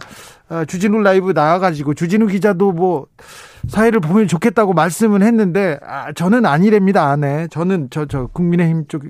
[0.50, 3.08] 어, 주진우 라이브 나와가지고 주진우 기자도 뭐
[3.68, 7.16] 사회를 보면 좋겠다고 말씀은 했는데 아, 저는 아니랍니다.
[7.16, 9.04] 네, 저는 저 저 국민의힘 쪽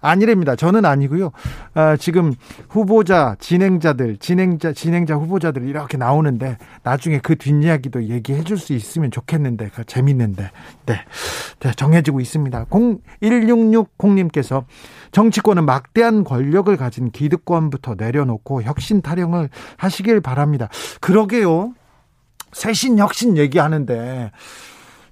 [0.00, 0.56] 아니랍니다.
[0.56, 1.32] 저는 아니고요.
[1.74, 2.34] 아, 지금
[2.68, 9.70] 후보자, 진행자들, 진행자, 진행자 후보자들 이렇게 나오는데 나중에 그 뒷이야기도 얘기해 줄 수 있으면 좋겠는데,
[9.74, 10.50] 그 재밌는데.
[10.86, 10.94] 네.
[11.60, 11.72] 네.
[11.76, 12.64] 정해지고 있습니다.
[12.66, 14.64] 0166님께서
[15.12, 20.68] 정치권은 막대한 권력을 가진 기득권부터 내려놓고 혁신 타령을 하시길 바랍니다.
[21.00, 21.74] 그러게요.
[22.52, 24.30] 쇄신 혁신 얘기하는데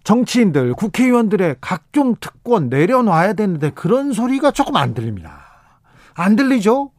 [0.05, 5.45] 정치인들, 국회의원들의 각종 특권 내려놔야 되는데 그런 소리가 조금 안 들립니다.
[6.15, 6.91] 안 들리죠?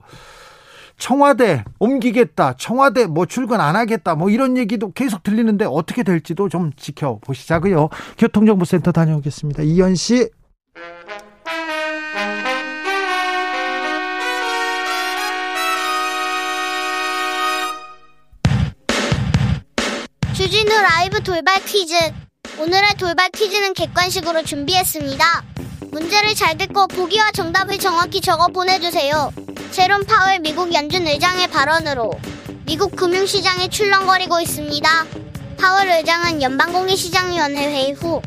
[0.98, 6.72] 청와대 옮기겠다, 청와대 뭐 출근 안 하겠다, 뭐 이런 얘기도 계속 들리는데 어떻게 될지도 좀
[6.76, 7.90] 지켜보시자고요.
[8.18, 9.64] 교통정보센터 다녀오겠습니다.
[9.64, 10.30] 이현 씨.
[20.34, 22.25] 주진우 라이브 돌발 퀴즈.
[22.58, 25.44] 오늘의 돌발 퀴즈는 객관식으로 준비했습니다.
[25.92, 29.34] 문제를 잘 듣고 보기와 정답을 정확히 적어 보내주세요.
[29.72, 32.12] 제롬 파월 미국 연준 의장의 발언으로
[32.66, 35.06] 미국 금융시장이 출렁거리고 있습니다.
[35.60, 38.22] 파월 의장은 연방공개시장위원회 회의 후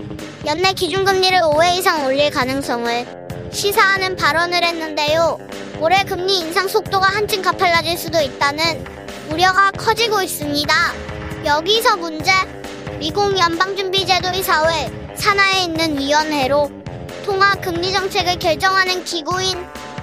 [0.44, 5.38] 연내 기준금리를 5회 이상 올릴 가능성을 시사하는 발언을 했는데요.
[5.80, 8.84] 올해 금리 인상 속도가 한층 가팔라질 수도 있다는
[9.30, 10.74] 우려가 커지고 있습니다.
[11.46, 12.30] 여기서 문제.
[12.98, 16.68] 미국 연방준비제도이사회 산하에 있는 위원회로
[17.24, 19.56] 통화 금리 정책을 결정하는 기구인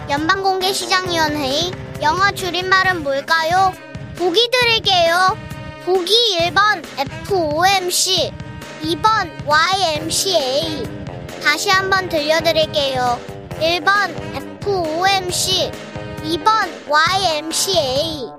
[0.09, 3.73] 연방공개시장위원회의 영어 줄임말은 뭘까요?
[4.15, 5.37] 보기 드릴게요.
[5.83, 6.85] 보기 1번
[7.25, 8.31] FOMC,
[8.83, 10.83] 2번 YMCA.
[11.43, 13.19] 다시 한번 들려드릴게요.
[13.59, 15.69] 1번 FOMC,
[16.23, 18.29] 2번 YMCA.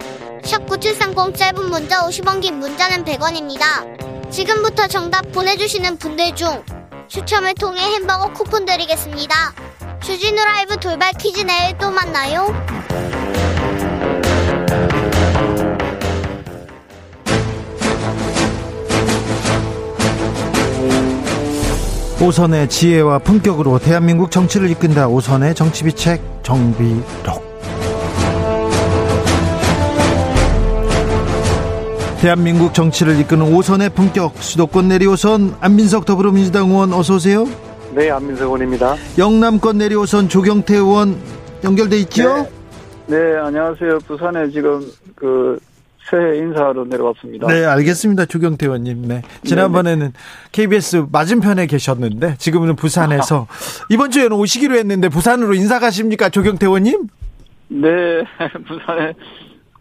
[0.43, 4.16] 샵9730 짧은 문자 50원 긴 문자는 100원입니다.
[4.31, 6.63] 지금부터 정답 보내주시는 분들 중
[7.09, 9.35] 추첨을 통해 햄버거 쿠폰 드리겠습니다.
[10.03, 12.47] 주진우 라이브 돌발 퀴즈 내일 또 만나요.
[22.21, 25.07] 오선의 지혜와 품격으로 대한민국 정치를 이끈다.
[25.07, 27.46] 오선의 정치비책 정비록.
[32.21, 37.45] 대한민국 정치를 이끄는 오선의 품격 수도권 내리오선 안민석 더불어민주당 의원 어서 오세요.
[37.95, 38.97] 네, 안민석 의원입니다.
[39.19, 41.17] 영남권 내리오선 조경태 의원
[41.63, 42.49] 연결돼 있죠?
[43.07, 43.99] 네, 네 안녕하세요.
[44.07, 44.81] 부산에 지금
[45.15, 45.59] 그
[46.09, 47.49] 새해 인사로 내려왔습니다.
[47.49, 48.25] 네, 알겠습니다.
[48.25, 49.09] 조경태 의원님.
[49.09, 49.23] 네.
[49.45, 50.13] 지난번에는
[50.53, 53.47] KBS 맞은편에 계셨는데 지금은 부산에서
[53.91, 56.31] 이번 주에는 오시기로 했는데 부산으로 인사 가십니까?
[56.31, 57.09] 조경태 의원님?
[57.69, 57.89] 네,
[58.67, 59.13] 부산에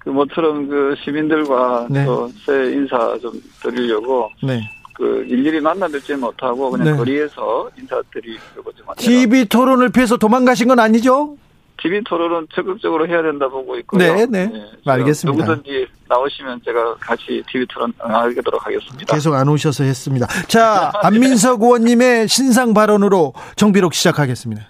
[0.06, 2.06] 그 모처럼 그 시민들과 네.
[2.06, 4.62] 또새 인사 좀 드리려고 네.
[4.94, 6.96] 그 일일이 만나 뵙지 못하고 그냥 네.
[6.96, 11.36] 거리에서 인사드리려고 좀 TV 토론을 피해서 도망가신 건 아니죠?
[11.82, 14.00] TV 토론은 적극적으로 해야 된다 보고 있고요.
[14.00, 14.46] 네, 네.
[14.46, 15.46] 네 알겠습니다.
[15.46, 19.14] 누구든지 나오시면 제가 같이 TV 토론 하도록 하겠습니다.
[19.14, 20.28] 계속 안 오셔서 했습니다.
[20.48, 24.64] 자, 안민석 의원님의 신상 발언으로 정비록 시작하겠습니다.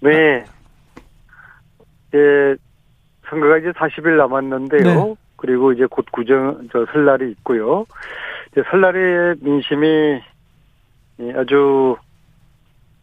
[0.00, 0.44] 네.
[2.14, 2.56] 예,
[3.30, 4.82] 선거가 이제 40일 남았는데요.
[4.82, 5.14] 네.
[5.36, 7.86] 그리고 이제 곧 구정, 저 설날이 있고요.
[8.52, 10.20] 이제 설날의 민심이
[11.36, 11.96] 아주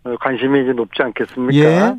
[0.04, 1.66] 어, 관심이 이제 높지 않겠습니까?
[1.66, 1.96] 예.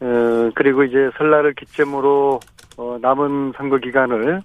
[0.00, 2.40] 어, 그리고 이제 설날을 기점으로
[2.76, 4.42] 어, 남은 선거 기간을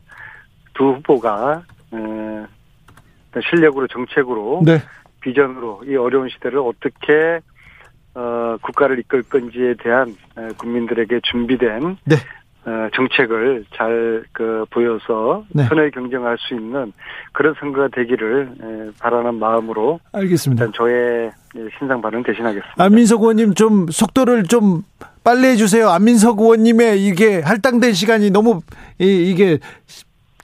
[0.74, 2.48] 두 후보가 어,
[3.50, 4.80] 실력으로 정책으로 네.
[5.22, 7.40] 비전으로 이 어려운 시대를 어떻게
[8.14, 10.16] 어, 국가를 이끌 건지에 대한
[10.58, 12.16] 국민들에게 준비된 네.
[12.66, 15.64] 어, 정책을 잘 그 보여서 네.
[15.64, 16.92] 선을 경쟁할 수 있는
[17.32, 20.66] 그런 선거가 되기를 바라는 마음으로 알겠습니다.
[20.66, 21.32] 일단 저의
[21.78, 22.84] 신상 발언 대신하겠습니다.
[22.84, 24.82] 안민석 의원님 좀 속도를 좀
[25.24, 25.90] 빨리 해주세요.
[25.90, 28.62] 안민석 의원님의 이게 할당된 시간이 너무
[29.00, 29.60] 이, 이게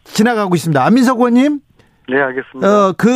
[0.06, 0.84] 지나가고 있습니다.
[0.84, 1.60] 안민석 의원님.
[2.10, 2.68] 네, 알겠습니다.
[2.68, 3.08] 어, 그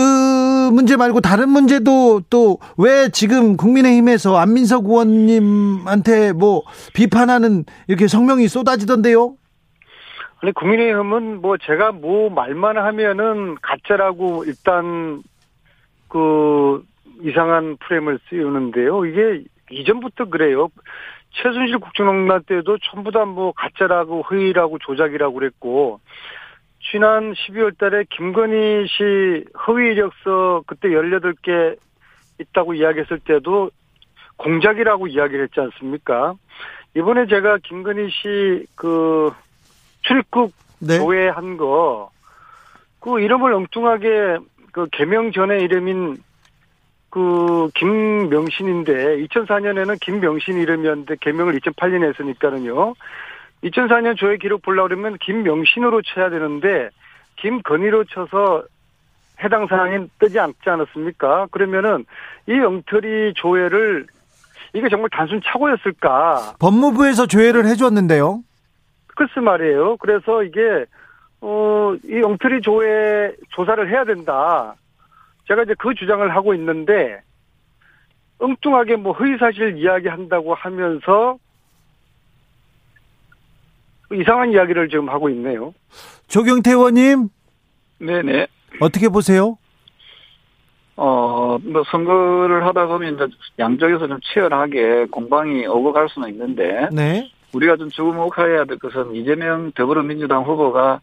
[0.72, 9.36] 문제 말고 다른 문제도 또 왜 지금 국민의힘에서 안민석 의원님한테 뭐 비판하는 이렇게 성명이 쏟아지던데요?
[10.42, 15.22] 아니, 국민의힘은 뭐 제가 뭐 말만 하면은 가짜라고 일단
[16.08, 16.84] 그
[17.24, 19.06] 이상한 프레임을 씌우는데요.
[19.06, 20.70] 이게 이전부터 그래요.
[21.32, 26.00] 최순실 국정농단 때도 전부 다 뭐 가짜라고 허위라고 조작이라고 그랬고
[26.92, 31.78] 지난 12월 달에 김건희 씨 허위 이력서 그때 18개
[32.40, 33.72] 있다고 이야기했을 때도
[34.38, 36.36] 공작이라고 이야기를 했지 않습니까?
[36.96, 39.32] 이번에 제가 김건희 씨 그
[40.06, 40.98] 출입국 네.
[40.98, 42.10] 조회한 거,
[43.00, 44.38] 그 이름을 엉뚱하게
[44.72, 46.18] 그 개명 전에 이름인
[47.10, 52.94] 그 김명신인데 2004년에는 김명신 이름이었는데 개명을 2008년에 했으니까는요.
[53.66, 56.90] 2004년 조회 기록 보려고 그러면 김명신으로 쳐야 되는데
[57.38, 58.64] 김건희로 쳐서
[59.44, 61.48] 해당 사항이 뜨지 않지 않았습니까?
[61.52, 62.06] 그러면은
[62.48, 64.06] 이 엉터리 조회를
[64.74, 66.56] 이게 정말 단순 착오였을까?
[66.60, 68.42] 법무부에서 조회를 해줬는데요.
[69.16, 69.98] 글쎄 말이에요.
[69.98, 70.86] 그래서 이게
[71.42, 74.76] 어이 엉터리 조회 조사를 해야 된다.
[75.48, 77.22] 제가 이제 그 주장을 하고 있는데
[78.40, 81.38] 엉뚱하게 뭐 허위사실 이야기한다고 하면서
[84.14, 85.74] 이상한 이야기를 지금 하고 있네요.
[86.28, 87.30] 조경태 의원님.
[88.00, 88.48] 네네.
[88.82, 89.58] 어떻게 보세요?
[90.98, 93.28] 어, 뭐, 선거를 하다 보면 이제
[93.60, 96.88] 양쪽에서 좀 치열하게 공방이 오고 갈 수는 있는데.
[96.92, 97.30] 네.
[97.54, 101.00] 우리가 좀 주목해야 될 것은 이재명 더불어민주당 후보가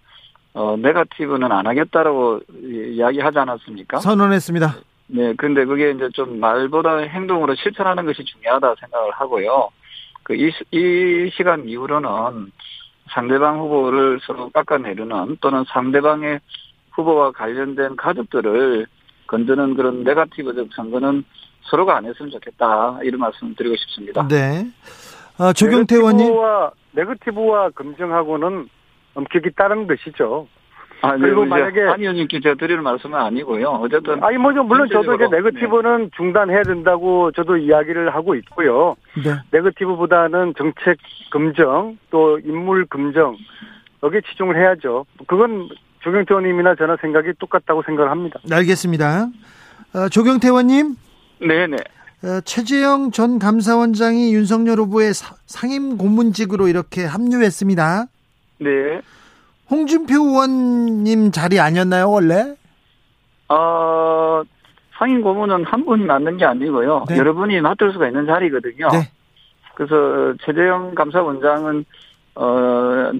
[0.55, 4.01] 어, 네가티브는 안 하겠다라고 이야기하지 않았습니까?
[4.01, 4.75] 선언했습니다.
[5.09, 9.71] 네, 근데 그게 이제 좀 말보다 행동으로 실천하는 것이 중요하다 생각을 하고요.
[10.23, 12.53] 그, 이, 이 시간 이후로는
[13.11, 16.41] 상대방 후보를 서로 깎아내리는 또는 상대방의
[16.93, 18.87] 후보와 관련된 가족들을
[19.27, 21.25] 건드는 그런 네가티브적 선거는
[21.62, 24.27] 서로가 안 했으면 좋겠다 이런 말씀을 드리고 싶습니다.
[24.29, 24.67] 네.
[25.38, 26.27] 아, 조경태 의원님.
[26.27, 28.69] 네거티브와, 네거티브와 검증하고는
[29.15, 30.47] 엄격히 따른 것이죠.
[31.03, 33.69] 아, 네, 그리고 만약에 한 의원님께 제가 드리는 말씀은 아니고요.
[33.69, 36.11] 어쨌든 아니 뭐 물론 저도 이제 네거티브는 네.
[36.17, 38.95] 중단해야 된다고 저도 이야기를 하고 있고요.
[39.17, 39.35] 네.
[39.51, 40.99] 네거티브보다는 정책
[41.33, 43.37] 검증 또 인물 검증
[44.05, 45.05] 여기에 치중을 해야죠.
[45.27, 45.69] 그건
[46.03, 48.38] 조경태 의원님이나 저나 생각이 똑같다고 생각을 합니다.
[48.51, 49.27] 알겠습니다.
[49.95, 50.95] 어, 조경태 의원님.
[51.41, 51.77] 네네.
[52.25, 55.12] 어, 최재형 전 감사원장이 윤석열 후보의
[55.47, 58.07] 상임 고문직으로 이렇게 합류했습니다.
[58.61, 59.01] 네.
[59.73, 62.55] 홍준표 의원님 자리 아니었나요, 원래?
[63.49, 64.43] 어,
[64.99, 67.07] 상임 고문은 한 분이 맡는 게 아니고요.
[67.09, 67.17] 네.
[67.17, 68.89] 여러 분이 맡을 수가 있는 자리거든요.
[68.93, 69.11] 네.
[69.75, 71.87] 그래서 최재형 감사원장은
[72.35, 73.11] 어,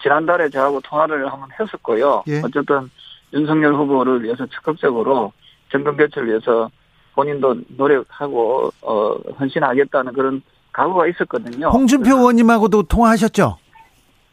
[0.00, 2.22] 지난달에 저하고 통화를 한번 했었고요.
[2.28, 2.40] 예.
[2.44, 2.88] 어쨌든
[3.32, 5.32] 윤석열 후보를 위해서 적극적으로
[5.72, 6.70] 정권 교체를 위해서
[7.14, 10.42] 본인도 노력하고 어 헌신하겠다는 그런
[10.72, 11.68] 각오가 있었거든요.
[11.68, 13.58] 홍준표 의원님하고도 통화하셨죠?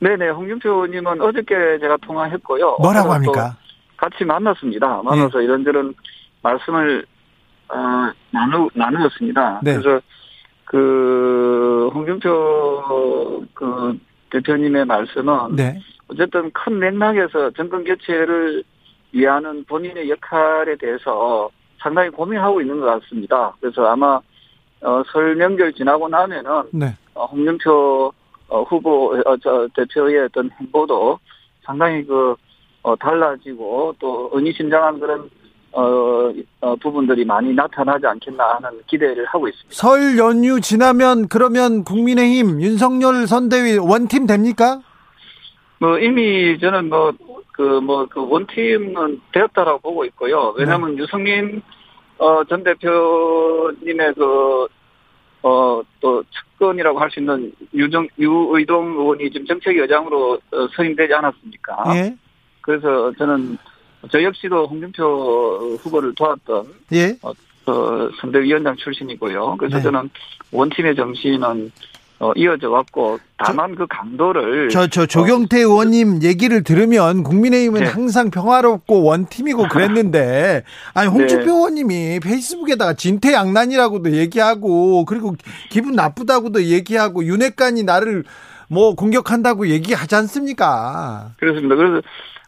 [0.03, 2.77] 네네, 홍준표 의원님은 어저께 제가 통화했고요.
[2.81, 3.55] 뭐라고 합니까?
[3.95, 5.01] 같이 만났습니다.
[5.01, 5.45] 만나서 예.
[5.45, 5.93] 이런저런
[6.41, 7.05] 말씀을
[7.69, 9.61] 어, 나누 나누었습니다.
[9.63, 9.77] 네.
[9.77, 10.01] 그래서
[10.65, 13.97] 그 홍준표 그
[14.29, 15.79] 대표님의 말씀은 네.
[16.09, 18.61] 어쨌든 큰 맥락에서 정권 교체를
[19.13, 23.53] 위하는 본인의 역할에 대해서 상당히 고민하고 있는 것 같습니다.
[23.61, 24.19] 그래서 아마
[24.81, 26.93] 어, 설 명절 지나고 나면은 네.
[27.13, 28.11] 어, 홍준표
[28.47, 31.19] 어, 후보 어, 저 대표의 어떤 행보도
[31.63, 32.35] 상당히 그
[32.81, 35.29] 어, 달라지고 또 의미심장한 그런
[35.71, 39.69] 어, 어, 부분들이 많이 나타나지 않겠나 하는 기대를 하고 있습니다.
[39.73, 44.81] 설 연휴 지나면 그러면 국민의힘 윤석열 선대위 원팀 됩니까?
[45.79, 47.11] 뭐 이미 저는 뭐
[47.53, 50.53] 그 뭐 그 원팀은 되었다라고 보고 있고요.
[50.57, 51.61] 왜냐하면 유승민
[52.17, 54.67] 어, 전 대표님의 그
[55.43, 56.23] 어, 또
[56.63, 61.83] 측근이라고 할 수 있는 유정, 유의동 의원이 지금 정책 여장으로 어, 선임되지 않았습니까?
[61.95, 62.15] 예.
[62.61, 63.57] 그래서 저는
[64.09, 67.17] 저 역시도 홍준표 후보를 도왔던 예.
[67.21, 67.33] 어,
[68.21, 69.57] 선대위원장 출신이고요.
[69.57, 69.83] 그래서 네.
[69.83, 70.09] 저는
[70.51, 71.69] 원팀의 정신은 어,
[72.35, 77.87] 이어져 왔고 다만 그 강도를 저, 저, 조경태 의원님 얘기를 들으면 국민의힘은 네.
[77.87, 81.51] 항상 평화롭고 원팀이고 그랬는데, 아니, 홍준표 네.
[81.51, 85.35] 의원님이 페이스북에다가 진퇴양난이라고도 얘기하고, 그리고
[85.69, 88.23] 기분 나쁘다고도 얘기하고, 윤핵관이 나를
[88.69, 91.31] 뭐 공격한다고 얘기하지 않습니까?
[91.37, 91.75] 그렇습니다.
[91.75, 92.01] 그래서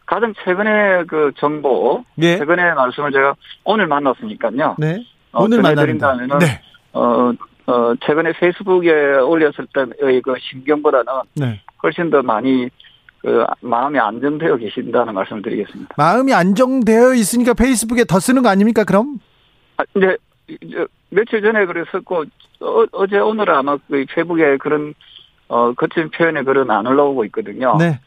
[0.06, 2.38] 가장 최근에 그 정보, 예.
[2.38, 4.76] 최근에 말씀을 제가 오늘 만났으니까요.
[4.78, 5.04] 네.
[5.32, 6.12] 어, 오늘 만나는다.
[6.12, 6.60] 전해드린다면은 네.
[6.92, 7.32] 어,
[7.66, 11.60] 어, 최근에 페이스북에 올렸을 때의 그 심경보다는 네.
[11.82, 12.68] 훨씬 더 많이
[13.20, 15.94] 그 마음이 안정되어 계신다는 말씀을 드리겠습니다.
[15.98, 19.18] 마음이 안정되어 있으니까 페이스북에 더 쓰는 거 아닙니까, 그럼?
[19.76, 20.16] 아, 이제,
[20.62, 22.24] 이제 며칠 전에 그랬었고
[22.60, 24.94] 어, 제 오늘은 아마 그 페이북에 그런
[25.48, 27.76] 어, 거친 표현의 글은 안 올라오고 있거든요.
[27.78, 28.00] 네.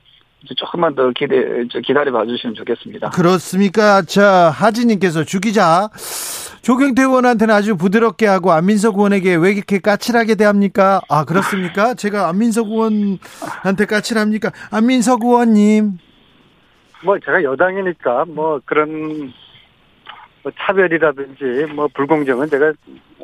[0.56, 1.36] 조금만 더 기대
[1.72, 3.10] 저 기다려 봐주시면 좋겠습니다.
[3.10, 4.02] 그렇습니까?
[4.04, 5.90] 자, 하지님께서 주기자,
[6.62, 11.02] 조경태 의원한테는 아주 부드럽게 하고 안민석 의원에게 왜 이렇게 까칠하게 대합니까?
[11.10, 11.94] 아, 그렇습니까?
[11.94, 14.52] 제가 안민석 의원한테 까칠합니까?
[14.72, 16.00] 안민석 의원님.
[17.04, 19.32] 뭐 제가 여당이니까 뭐 그런
[20.44, 22.74] 뭐 차별이라든지 뭐 불공정은 제가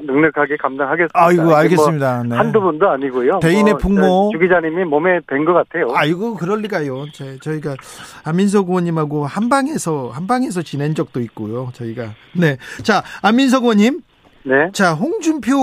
[0.03, 1.11] 넉넉하게 감당하겠습니다.
[1.13, 2.23] 아이고, 이게 알겠습니다.
[2.23, 2.29] 네.
[2.29, 3.39] 뭐 한두 번도 아니고요.
[3.39, 4.29] 대인의 뭐 풍모.
[4.33, 5.87] 주 기자님이 몸에 뵌 것 같아요.
[5.95, 7.05] 아이고, 그럴 리가요.
[7.13, 7.75] 제, 저희가
[8.23, 11.69] 안민석 의원님하고 한 방에서, 한 방에서 지낸 적도 있고요.
[11.73, 12.09] 저희가.
[12.33, 12.57] 네.
[12.83, 14.01] 자, 안민석 의원님.
[14.43, 14.69] 네.
[14.73, 15.53] 자, 홍준표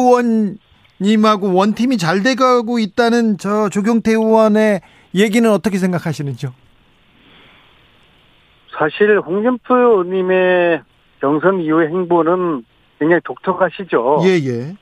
[0.99, 4.81] 의원님하고 원팀이 잘 돼가고 있다는 저 조경태 의원의
[5.14, 6.53] 얘기는 어떻게 생각하시는지요?
[8.79, 10.83] 사실 홍준표 의원님의
[11.21, 12.64] 경선 이후의 행보는
[13.02, 14.20] 굉장히 독특하시죠.
[14.22, 14.76] 예, 예.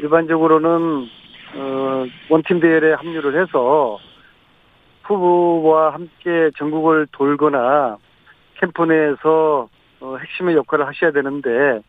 [0.00, 1.06] 일반적으로는
[1.54, 3.98] 어, 원팀 대회에 합류를 해서
[5.02, 7.98] 후보와 함께 전국을 돌거나
[8.58, 9.68] 캠프 내에서
[10.00, 11.82] 어, 핵심의 역할을 하셔야 되는데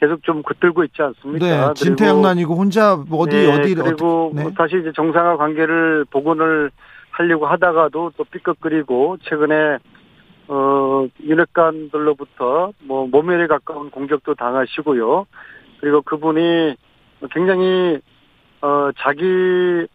[0.00, 1.46] 계속 좀 겉들고 있지 않습니까?
[1.46, 4.42] 네, 그리고 진퇴양난이고 혼자 뭐 어디 네, 어디 그리고 네.
[4.42, 6.70] 뭐 다시 이제 정상화 관계를 복원을
[7.10, 9.78] 하려고 하다가도 또 삐걱거리고 최근에
[10.52, 15.26] 어 윤핵관들로부터 뭐 모멸에 가까운 공격도 당하시고요.
[15.80, 16.74] 그리고 그분이
[17.30, 18.00] 굉장히
[18.60, 19.86] 어 자기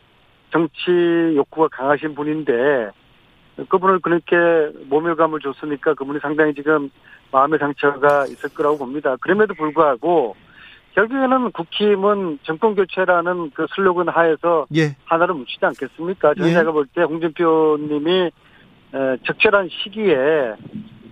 [0.51, 2.89] 정치 욕구가 강하신 분인데
[3.67, 4.35] 그분을 그렇게
[4.87, 6.89] 모멸감을 줬으니까 그분이 상당히 지금
[7.33, 9.17] 마음의 상처가 있을 거라고 봅니다.
[9.19, 10.37] 그럼에도 불구하고
[10.93, 14.95] 결국에는 국힘은 정권 교체라는 그 슬로건 하에서 예.
[15.03, 16.33] 하나를 뭉치지 않겠습니까?
[16.35, 16.53] 저는 예.
[16.53, 18.31] 제가 볼 때 홍준표님이 에,
[19.25, 20.55] 적절한 시기에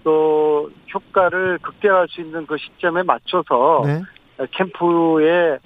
[0.03, 4.01] 또 효과를 극대화할 수 있는 그 시점에 맞춰서 네.
[4.39, 5.59] 에, 캠프에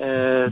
[0.00, 0.46] 에,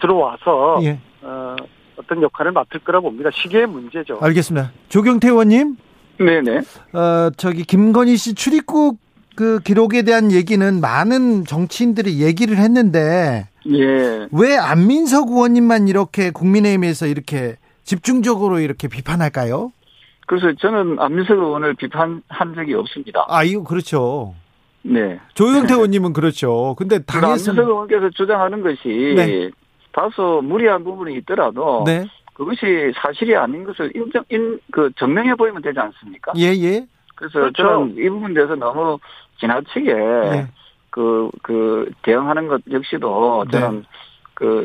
[0.00, 0.98] 들어와서 예.
[1.22, 1.56] 어,
[1.96, 3.30] 어떤 역할을 맡을 거라 봅니다.
[3.32, 4.18] 시기의 문제죠.
[4.20, 4.72] 알겠습니다.
[4.88, 5.76] 조경태 의원님,
[6.18, 6.58] 네네.
[6.92, 8.98] 어 저기 김건희 씨 출입국
[9.36, 14.28] 그 기록에 대한 얘기는 많은 정치인들이 얘기를 했는데 예.
[14.32, 19.72] 왜 안민석 의원님만 이렇게 국민의힘에서 이렇게 집중적으로 이렇게 비판할까요?
[20.30, 22.22] 그래서 저는 안민석 의원을 비판한
[22.54, 23.26] 적이 없습니다.
[23.28, 24.36] 아, 이거 그렇죠.
[24.82, 25.18] 네.
[25.34, 26.76] 조경태 의원님은 그렇죠.
[26.78, 29.50] 근데 당에서는 안민석 의원께서 주장하는 것이 네.
[29.90, 32.06] 다소 무리한 부분이 있더라도 네.
[32.34, 36.32] 그것이 사실이 아닌 것을 인정, 인, 그 증명해 보이면 되지 않습니까?
[36.36, 36.86] 예, 예.
[37.16, 37.62] 그래서 그렇죠.
[37.64, 39.00] 저는 이 부분에 대해서 너무
[39.40, 40.46] 지나치게 예.
[40.90, 43.58] 그, 그, 대응하는 것 역시도 네.
[43.58, 43.84] 저는
[44.40, 44.64] 그,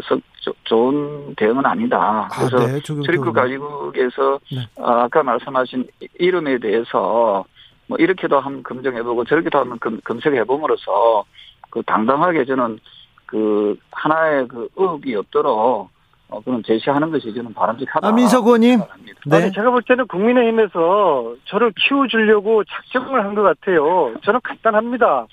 [0.64, 1.98] 좋은 대응은 아니다.
[2.00, 2.80] 아, 그래서 네.
[2.80, 3.60] 조경태 출입국 의원님.
[3.60, 4.62] 가지국에서 네.
[4.82, 7.44] 아, 아까 말씀하신 이- 이름에 대해서
[7.88, 11.26] 뭐 이렇게도 한번 검증해보고 저렇게도 한번 검, 검색해봄으로써
[11.70, 12.80] 그 당당하게 저는
[13.26, 15.90] 그 하나의 그 의혹이 없도록
[16.30, 18.08] 어, 그런 제시하는 것이 저는 바람직하다.
[18.08, 18.80] 아, 민석 의원님.
[19.28, 19.36] 네.
[19.36, 24.14] 아니, 제가 볼 때는 국민의힘에서 저를 키워주려고 작정을 한 것 같아요.
[24.24, 25.26] 저는 간단합니다.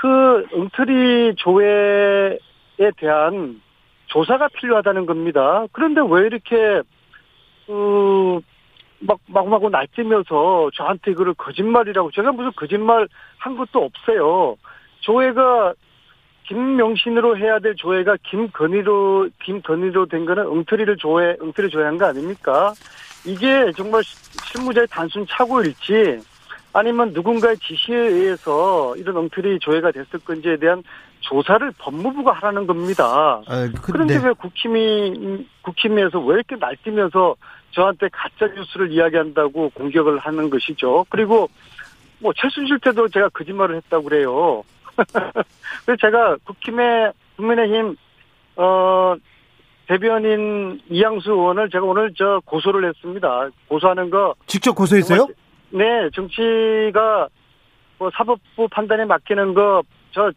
[0.00, 2.38] 그 엉터리 조회에
[2.98, 3.60] 대한
[4.06, 5.66] 조사가 필요하다는 겁니다.
[5.72, 6.82] 그런데 왜 이렇게
[7.66, 8.40] 그
[8.98, 13.06] 막, 마구마구 날뛰면서 저한테 그걸 거짓말이라고, 제가 무슨 거짓말
[13.38, 14.56] 한 것도 없어요.
[15.00, 15.74] 조회가
[16.48, 22.72] 김명신으로 해야 될 조회가 김건희로, 김건희로 된 거는 엉터리를 조회, 엉터리 조회한 거 아닙니까?
[23.26, 26.20] 이게 정말 실무자의 단순 착오일지,
[26.72, 30.82] 아니면 누군가의 지시에 의해서 이런 엉터리 조회가 됐을 건지에 대한
[31.28, 33.42] 조사를 법무부가 하라는 겁니다.
[33.46, 34.26] 아, 그, 그런데 네.
[34.28, 37.36] 왜 국힘이, 국힘에서 왜 이렇게 날뛰면서
[37.72, 41.04] 저한테 가짜 뉴스를 이야기한다고 공격을 하는 것이죠.
[41.08, 41.48] 그리고
[42.20, 44.62] 뭐 최순실 때도 제가 거짓말을 했다고 그래요.
[45.84, 47.96] 그래서 제가 국힘의 국민의힘
[48.56, 49.14] 어
[49.86, 53.50] 대변인 이양수 의원을 제가 오늘 저 고소를 했습니다.
[53.68, 55.26] 고소하는 거 직접 고소했어요?
[55.70, 57.28] 네, 정치가
[57.98, 59.82] 뭐 사법부 판단에 맡기는 거
[60.16, 60.32] 저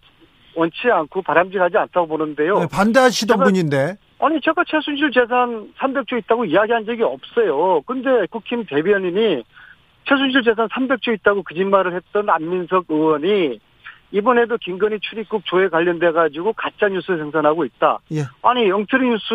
[0.55, 2.59] 원치 않고 바람직하지 않다고 보는데요.
[2.59, 3.97] 네, 반대하시던 분인데.
[4.19, 7.81] 아니 제가 최순실 재산 300조 있다고 이야기한 적이 없어요.
[7.85, 9.43] 근데 국힘 대변인이
[10.05, 13.59] 최순실 재산 300조 있다고 거짓말을 했던 안민석 의원이
[14.11, 17.99] 이번에도 김건희 출입국 조회 관련돼 가지고 가짜 뉴스 생산하고 있다.
[18.13, 18.23] 예.
[18.41, 19.25] 아니 엉터리 뉴스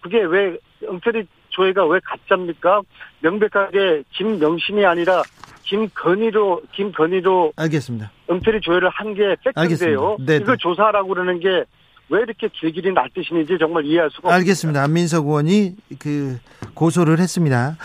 [0.00, 0.56] 그게 왜
[0.86, 1.26] 엉터리
[1.58, 2.82] 조회가 왜 가짜입니까?
[3.20, 5.22] 명백하게 김명신이 아니라
[5.64, 8.10] 김건희로 김건희로 알겠습니다.
[8.28, 10.16] 엉터리 조회를 한 게 팩트인데요.
[10.20, 10.62] 네, 이걸 네.
[10.62, 11.64] 조사하라고 그러는 게
[12.10, 14.80] 왜 이렇게 길길이 날뛰시는지 정말 이해할 수가 알겠습니다.
[14.80, 14.82] 없습니다.
[14.82, 16.38] 안민석 의원이 그
[16.72, 17.76] 고소를 했습니다.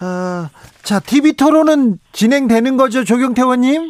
[0.00, 0.48] 어,
[0.82, 3.82] 자, TV 토론은 진행되는 거죠, 조경태 의원님?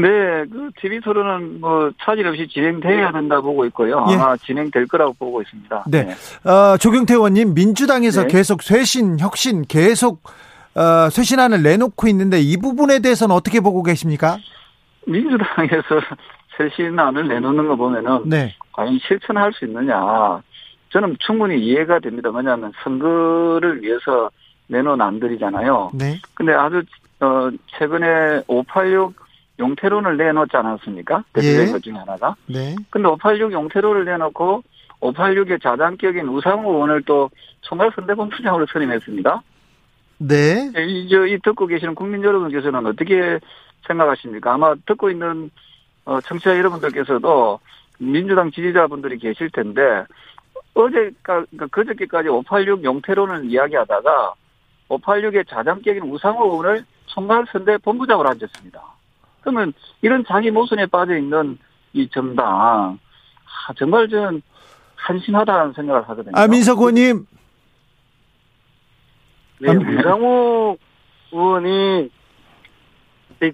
[0.00, 4.06] 네, 그 TV 토론은 뭐 차질 없이 진행돼야 된다 보고 있고요.
[4.10, 4.14] 예.
[4.14, 5.84] 아마 진행될 거라고 보고 있습니다.
[5.88, 6.50] 네, 네.
[6.50, 8.28] 어, 조경태 의원님 민주당에서 네.
[8.28, 10.22] 계속 쇄신, 혁신 계속
[10.76, 14.38] 어, 쇄신안을 내놓고 있는데 이 부분에 대해서는 어떻게 보고 계십니까?
[15.06, 16.00] 민주당에서
[16.56, 18.54] 쇄신안을 내놓는 거 보면은 네.
[18.72, 20.40] 과연 실천할 수 있느냐?
[20.90, 22.30] 저는 충분히 이해가 됩니다.
[22.32, 24.30] 왜냐하면 선거를 위해서
[24.68, 25.90] 내놓은 안들이잖아요.
[25.94, 26.20] 네.
[26.34, 26.82] 근데 아주
[27.20, 29.27] 어 최근에 586
[29.58, 31.24] 용태론을 내놓지 않았습니까?
[31.32, 31.72] 대표적인 예.
[31.72, 32.36] 것 중에 하나가.
[32.46, 32.76] 네.
[32.90, 34.62] 근데 586 용태론을 내놓고
[35.00, 37.30] 586의 자당격인 우상호 의원을 또
[37.62, 39.42] 총괄 선대본부장으로 선임했습니다.
[40.18, 40.72] 네.
[40.76, 43.38] 이, 저, 이 듣고 계시는 국민 여러분께서는 어떻게
[43.86, 44.54] 생각하십니까?
[44.54, 45.50] 아마 듣고 있는
[46.04, 47.60] 어, 청취자 여러분들께서도
[47.98, 50.04] 민주당 지지자분들이 계실 텐데
[50.74, 54.34] 어제, 그러니까 그저께까지 586 용태론을 이야기하다가
[54.88, 58.97] 586의 자장격인 우상호 의원을 총괄 선대 본부장으로 앉았습니다.
[59.40, 59.72] 그러면
[60.02, 61.58] 이런 자기 모순에 빠져 있는
[61.92, 64.42] 이 정당 아, 정말 저는
[64.96, 66.32] 한심하다는 생각을 하거든요.
[66.34, 67.26] 아 민석 의원님.
[69.60, 70.78] 네, 우상호
[71.32, 72.10] 의원이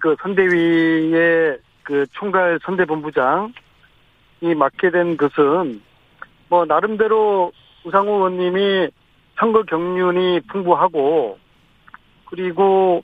[0.01, 3.53] 그 선대위의 그 총괄 선대본부장이
[4.57, 5.82] 맡게 된 것은
[6.49, 7.53] 뭐 나름대로
[7.85, 8.89] 우상호 의원님이
[9.39, 11.39] 선거 경륜이 풍부하고
[12.26, 13.03] 그리고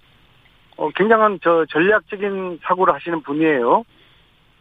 [0.81, 3.85] 어, 굉장한 저 전략적인 사고를 하시는 분이에요.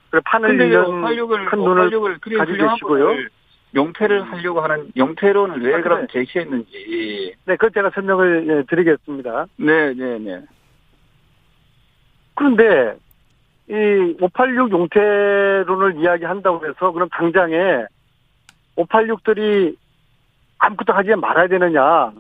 [0.10, 1.90] 그래 판을 이런 큰 눈을
[2.38, 3.30] 가지고 계시고요.
[3.74, 7.36] 용태를 하려고 하는 용태론을 왜 아, 그럼 제시했는지.
[7.46, 9.46] 네, 그 제가 설명을 예, 드리겠습니다.
[9.58, 10.42] 네, 네, 네.
[12.36, 12.98] 그런데
[13.70, 17.86] 이 586 용태론을 이야기한다고 해서 그럼 당장에
[18.76, 19.78] 586들이
[20.58, 22.12] 아무것도 하지 말아야 되느냐.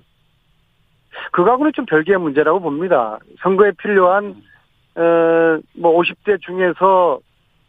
[1.32, 3.20] 그거하고는 좀 별개의 문제라고 봅니다.
[3.42, 4.36] 선거에 필요한,
[4.96, 7.20] 어, 뭐 50대 중에서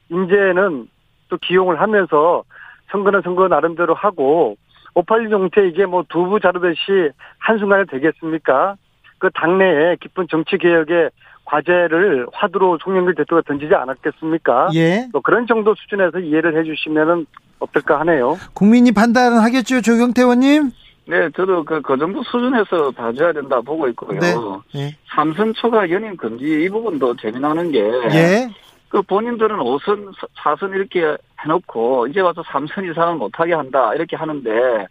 [0.09, 0.89] 인재는
[1.29, 2.43] 또 기용을 하면서
[2.91, 4.57] 선거는 선거 나름대로 하고
[4.95, 8.77] 586 용태 이게 뭐 두부 자르듯이 한순간에 되겠습니까?
[9.19, 11.11] 그 당내에 깊은 정치 개혁의
[11.45, 14.71] 과제를 화두로 송영길 대표가 던지지 않았겠습니까?
[14.75, 15.09] 예.
[15.13, 17.27] 뭐 그런 정도 수준에서 이해를 해주시면은
[17.59, 18.37] 어떨까 하네요.
[18.55, 20.71] 국민이 판단은 하겠죠, 조경태 의원님?
[21.11, 24.21] 네, 저도 그, 그 정도 수준에서 봐줘야 된다 보고 있고요.
[24.21, 24.33] 네.
[24.73, 24.97] 네.
[25.13, 27.81] 삼선 초과 연임 금지 이 부분도 재미나는 게.
[27.81, 28.49] 예.
[28.89, 34.87] 그 본인들은 5선, 4선 이렇게 해놓고 이제 와서 3선 이상은 못하게 한다 이렇게 하는데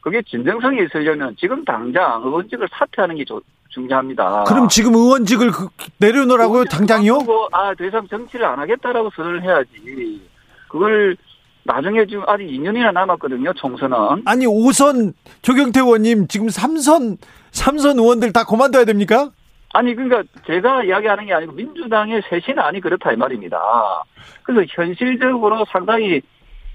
[0.00, 3.24] 그게 진정성이 있으려면 지금 당장 의원직을 사퇴하는 게
[3.70, 4.44] 중요합니다.
[4.44, 5.68] 그럼 지금 의원직을 그,
[5.98, 7.18] 내려놓으라고요, 당장이요?
[7.50, 10.20] 아, 더 이상 정치를 안 하겠다라고 선언을 해야지.
[10.68, 11.16] 그걸
[11.64, 14.22] 나중에 지금 아직 2년이나 남았거든요, 총선은.
[14.26, 17.18] 아니, 5선 조경태 의원님 지금 3선,
[17.52, 19.30] 3선 의원들 다 그만둬야 됩니까?
[19.76, 23.58] 아니 그러니까 제가 이야기하는 게 아니고 민주당의 쇄신 안이 그렇다 이 말입니다.
[24.44, 26.20] 그래서 현실적으로 상당히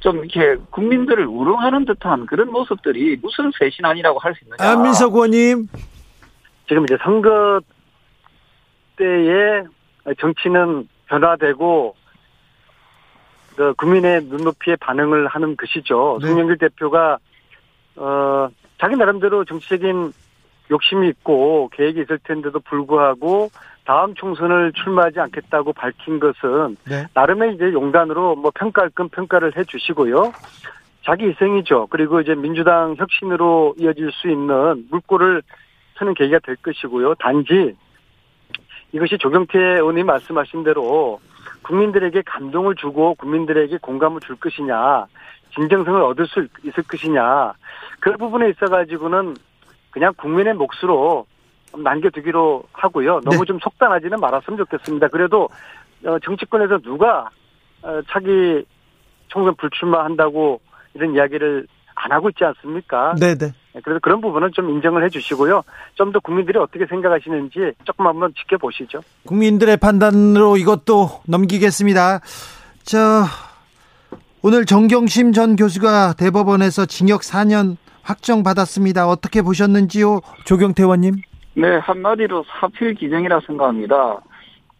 [0.02, 4.72] 좀 이렇게 국민들을 우롱하는 듯한 그런 모습들이 무슨 쇄신 안이라고 할 수 있느냐.
[4.72, 5.68] 안민석 의원님.
[6.68, 7.62] 지금 이제 선거
[8.98, 9.64] 때에
[10.20, 11.96] 정치는 변화되고
[13.60, 16.20] 그 국민의 눈높이에 반응을 하는 것이죠.
[16.22, 16.30] 네.
[16.30, 17.18] 송영길 대표가
[17.97, 18.47] 어
[18.80, 20.14] 자기 나름대로 정치적인
[20.72, 23.49] 욕심이 있고 계획이 있을 텐데도 불구하고
[23.84, 27.05] 다음 총선을 출마하지 않겠다고 밝힌 것은 네.
[27.14, 30.32] 나름의 이제 용단으로 뭐 평가할 건 평가를 해 주시고요.
[31.03, 31.88] 자기 희생이죠.
[31.89, 35.41] 그리고 이제 민주당 혁신으로 이어질 수 있는 물꼬를
[35.97, 37.16] 트는 계기가 될 것이고요.
[37.16, 37.76] 단지
[38.93, 41.20] 이것이 조경태 의원님 말씀하신 대로
[41.64, 45.05] 국민들에게 감동을 주고 국민들에게 공감을 줄 것이냐,
[45.53, 47.53] 진정성을 얻을 수 있을 것이냐,
[47.99, 49.36] 그 부분에 있어가지고는
[49.91, 51.26] 그냥 국민의 몫으로
[51.76, 53.22] 남겨두기로 하고요.
[53.22, 53.45] 너무 네.
[53.45, 55.07] 좀 속단하지는 말았으면 좋겠습니다.
[55.10, 55.49] 그래도
[56.05, 57.30] 어, 정치권에서 누가
[57.82, 58.64] 어, 차기
[59.28, 60.62] 총선 불출마한다고
[60.93, 61.68] 이런 이야기를
[62.02, 63.16] 안 하고 있지 않습니까?
[63.20, 63.52] 네네.
[63.84, 65.64] 그래서 그런 부분은 좀 인정을 해주시고요.
[65.95, 69.02] 좀 더 국민들이 어떻게 생각하시는지 조금 한번 지켜보시죠.
[69.28, 72.22] 국민들의 판단으로 이것도 넘기겠습니다.
[72.84, 72.97] 저
[74.41, 79.08] 오늘 정경심 전 교수가 대법원에서 징역 4년 확정받았습니다.
[79.08, 81.16] 어떻게 보셨는지요, 조경태 의원님?
[81.56, 84.20] 네, 한마디로 사필 기정이라 생각합니다.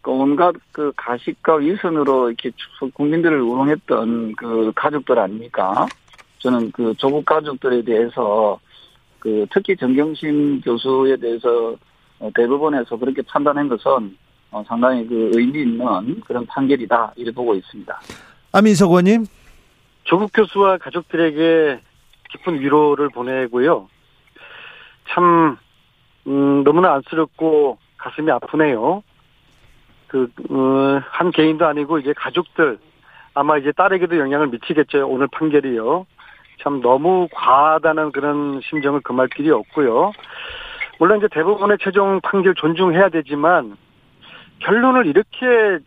[0.02, 2.50] 그 온갖 그 가식과 위선으로 이렇게
[2.94, 5.86] 국민들을 우롱했던 그 가족들 아닙니까?
[6.40, 8.58] 저는 그 조국 가족들에 대해서
[9.18, 11.76] 그 특히 정경심 교수에 대해서
[12.18, 14.16] 어, 대법원에서 그렇게 판단한 것은
[14.50, 18.00] 어, 상당히 그 의미 있는 그런 판결이다 이렇게 보고 있습니다.
[18.52, 19.26] 안민석 의원님?
[20.04, 21.80] 조국 교수와 가족들에게
[22.30, 23.88] 깊은 위로를 보내고요.
[25.08, 25.56] 참
[26.26, 29.02] 음, 너무나 안쓰럽고 가슴이 아프네요.
[30.06, 32.78] 그, 어, 한 개인도 아니고 이제 가족들,
[33.34, 35.06] 아마 이제 딸에게도 영향을 미치겠죠.
[35.08, 36.06] 오늘 판결이요.
[36.62, 40.12] 참 너무 과하다는 그런 심정을 금할 길이 없고요.
[40.98, 43.76] 물론 이제 대부분의 최종 판결 존중해야 되지만
[44.60, 45.78] 결론을 이렇게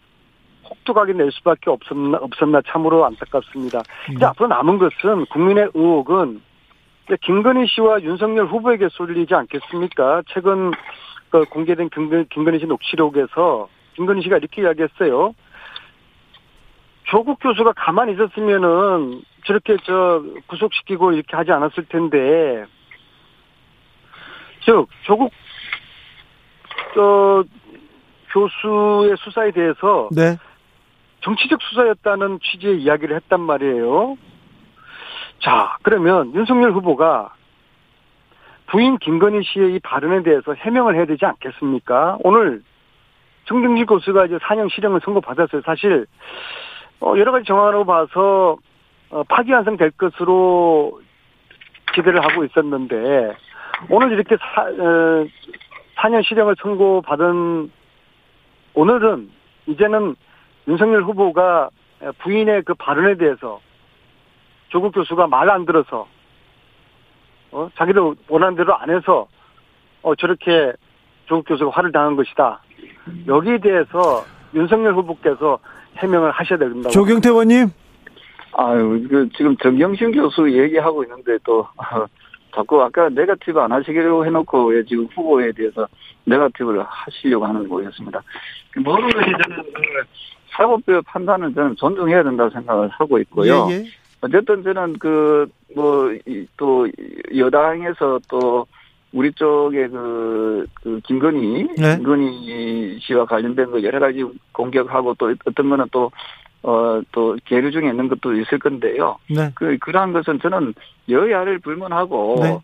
[0.67, 3.81] 혹독하게 낼 수밖에 없었나, 없었나 참으로 안타깝습니다.
[4.15, 6.41] 이제 앞으로 남은 것은 국민의 의혹은
[7.21, 10.23] 김건희 씨와 윤석열 후보에게 쏠리지 않겠습니까?
[10.27, 10.71] 최근
[11.29, 15.33] 그 공개된 김건, 김건희 씨 녹취록에서 김건희 씨가 이렇게 이야기했어요.
[17.03, 22.65] 조국 교수가 가만히 있었으면은 저렇게 저 구속시키고 이렇게 하지 않았을 텐데,
[24.65, 25.31] 즉 조국
[26.95, 27.43] 저
[28.31, 30.37] 교수의 수사에 대해서 네.
[31.21, 34.17] 정치적 수사였다는 취지의 이야기를 했단 말이에요.
[35.39, 37.33] 자, 그러면 윤석열 후보가
[38.67, 42.17] 부인 김건희 씨의 이 발언에 대해서 해명을 해야 되지 않겠습니까?
[42.23, 42.63] 오늘
[43.45, 45.61] 정경진 교수가 이제 4년 실형을 선고받았어요.
[45.65, 46.05] 사실
[47.01, 48.57] 어, 여러 가지 정황으로 봐서
[49.13, 50.99] 어, 파기환송 될 것으로
[51.93, 53.35] 기대를 하고 있었는데
[53.89, 55.25] 오늘 이렇게 사, 어,
[55.97, 57.71] 4년 실형을 선고받은
[58.73, 59.29] 오늘은
[59.67, 60.15] 이제는
[60.67, 61.69] 윤석열 후보가
[62.23, 63.61] 부인의 그 발언에 대해서
[64.69, 66.07] 조국 교수가 말 안 들어서
[67.51, 69.27] 어 자기도 원하는 대로 안 해서
[70.01, 70.73] 어 저렇게
[71.27, 72.61] 조국 교수가 화를 당한 것이다.
[73.27, 75.59] 여기에 대해서 윤석열 후보께서
[75.97, 76.89] 해명을 하셔야 된다고.
[76.89, 77.67] 조경태 의원님?
[78.55, 81.67] 아유, 그 지금 정경심 교수 얘기하고 있는데 또
[82.55, 85.87] 자꾸 아까 네가티브 안 하시기로 해놓고 왜 지금 후보에 대해서
[86.25, 88.21] 네가티브를 하시려고 하는 거였습니다.
[88.77, 89.81] 모든 것이 저는 그
[90.51, 93.67] 사법부의 판단을 저는 존중해야 된다고 생각을 하고 있고요.
[93.69, 93.83] 예, 예.
[94.21, 96.09] 어쨌든 저는 그 뭐
[96.57, 96.87] 또
[97.35, 98.65] 여당에서 또
[99.13, 101.95] 우리 쪽에 그, 그 김건희 네.
[101.97, 106.11] 김건희 씨와 관련된 거 여러 가지 공격하고 또 어떤 거는 또
[106.63, 109.17] 어, 또 계류 중에 있는 것도 있을 건데요.
[109.29, 109.51] 네.
[109.53, 110.73] 그, 그러한 것은 저는
[111.09, 112.59] 여야를 불문하고 네.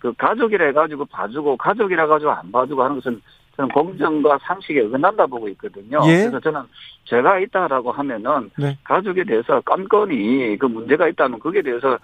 [0.00, 3.22] 그 가족이라 해가지고 봐주고 가족이라 해가지고 안 봐주고 하는 것은
[3.56, 6.00] 저는 공정과 상식에 어긋난다 보고 있거든요.
[6.06, 6.18] 예.
[6.18, 6.62] 그래서 저는
[7.04, 8.76] 제가 있다라고 하면은 네.
[8.82, 11.96] 가족에 대해서 깜건히 그 문제가 있다면 거기에 대해서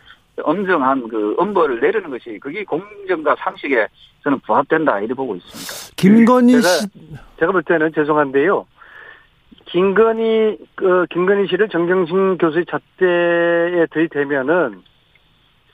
[0.45, 3.87] 엄정한 그 엄벌을 내리는 것이 그게 공정과 상식에
[4.23, 5.95] 저는 부합된다 이렇게 보고 있습니다.
[5.97, 6.89] 김건희 제가- 씨.
[7.39, 8.67] 제가 볼 때는 죄송한데요.
[9.67, 14.83] 김건희 그 김건희 씨를 정경심 교수의 잣대에 들이대면은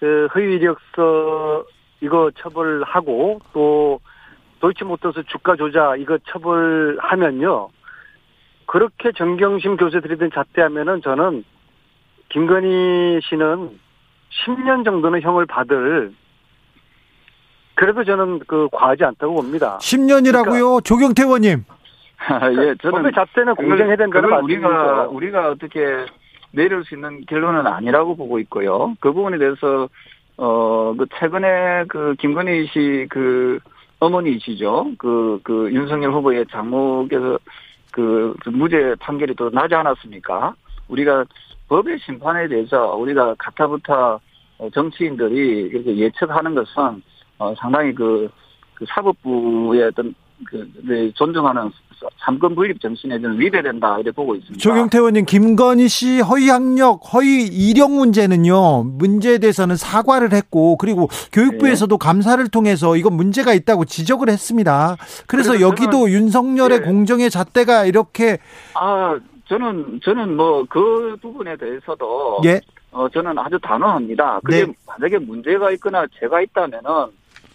[0.01, 1.65] 그 허위 이력서
[2.03, 4.01] 이거 처벌하고 또
[4.61, 7.69] 도이치모터스 주가 조작 이거 처벌하면요.
[8.67, 11.45] 그렇게 정경심 교수에 들이댄 잣대하면은 저는
[12.29, 13.79] 김건희 씨는
[14.31, 16.13] 10년 정도는 형을 받을
[17.75, 19.79] 그래도 저는 그 과하지 않다고 봅니다.
[19.81, 21.65] 10년이라고요, 그러니까, 조경태 의원님.
[22.31, 24.67] 예, 저는 법의 잣대는 공정해야 된다는 말씀이죠.
[24.67, 26.07] 우리가 우리가 어떻게
[26.53, 28.95] 내릴 수 있는 결론은 아니라고 보고 있고요.
[29.01, 29.89] 그 부분에 대해서
[30.39, 33.59] 어, 그 최근에 그 김건희 씨 그
[34.01, 34.93] 어머니이시죠.
[34.99, 37.39] 그, 그 윤석열 후보의 장모께서
[37.93, 40.55] 그, 그 무죄 판결이 또 나지 않았습니까?
[40.89, 41.25] 우리가
[41.69, 44.19] 법의 심판에 대해서 우리가 가타부타
[44.73, 47.03] 정치인들이 이렇게 예측하는 것은
[47.39, 48.29] 어, 상당히 그,
[48.75, 50.15] 그 사법부의 어떤
[50.45, 51.71] 그, 네, 존중하는
[52.19, 54.59] 삼권 분립 정신에 좀 위배된다 이렇게 보고 있습니다.
[54.59, 61.97] 조경태 의원님, 김건희 씨 허위 학력, 허위 이력 문제는요 문제에 대해서는 사과를 했고 그리고 교육부에서도
[61.97, 62.07] 네.
[62.07, 64.97] 감사를 통해서 이건 문제가 있다고 지적을 했습니다.
[65.27, 66.85] 그래서 여기도 윤석열의 네.
[66.85, 68.39] 공정의 잣대가 이렇게
[68.75, 69.19] 아
[69.49, 72.61] 저는 저는 뭐 그 부분에 대해서도 예.
[72.91, 74.41] 어 저는 아주 단호합니다.
[74.45, 74.73] 그게 네.
[74.87, 76.83] 만약에 문제가 있거나 죄가 있다면은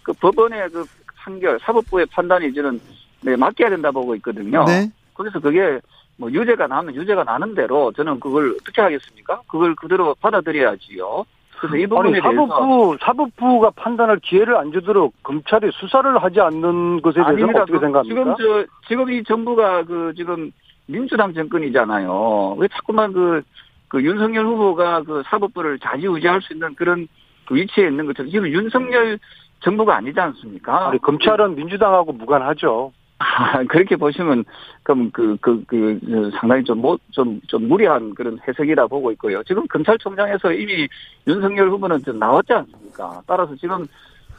[0.03, 0.85] 그 법원의 그
[1.17, 2.79] 판결, 사법부의 판단이 저는
[3.21, 4.63] 네, 맡겨야 된다 보고 있거든요.
[4.65, 4.89] 네.
[5.13, 5.79] 그래서 그게
[6.17, 9.41] 뭐 유죄가 나면 유죄가 나는 대로 저는 그걸 어떻게 하겠습니까?
[9.47, 11.25] 그걸 그대로 받아들여야지요.
[11.59, 17.01] 그래서 이 부분에 아니, 사법부, 대해서 사법부가 판단할 기회를 안 주도록 검찰이 수사를 하지 않는
[17.01, 18.03] 것에 대해서 어떻게 생각합니까?
[18.03, 20.51] 지금 저 지금 이 정부가 그 지금
[20.85, 22.55] 민주당 정권이잖아요.
[22.57, 23.41] 왜 자꾸만 그,
[23.87, 27.07] 그 윤석열 후보가 그 사법부를 자지우지할 수 있는 그런
[27.45, 29.19] 그 위치에 있는 것처럼 지금 윤석열
[29.61, 30.89] 정부가 아니지 않습니까?
[30.89, 32.91] 아니, 검찰은 민주당하고 무관하죠.
[33.19, 34.43] 아, 그렇게 보시면
[34.83, 39.43] 그럼 그, 그, 그, 그 상당히 좀, 뭐, 좀, 좀 무리한 그런 해석이라 보고 있고요.
[39.43, 40.87] 지금 검찰총장에서 이미
[41.27, 43.21] 윤석열 후보는 좀 나왔지 않습니까?
[43.27, 43.85] 따라서 지금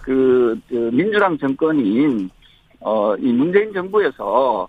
[0.02, 2.28] 그, 그 민주당 정권인
[2.80, 4.68] 어, 이 문재인 정부에서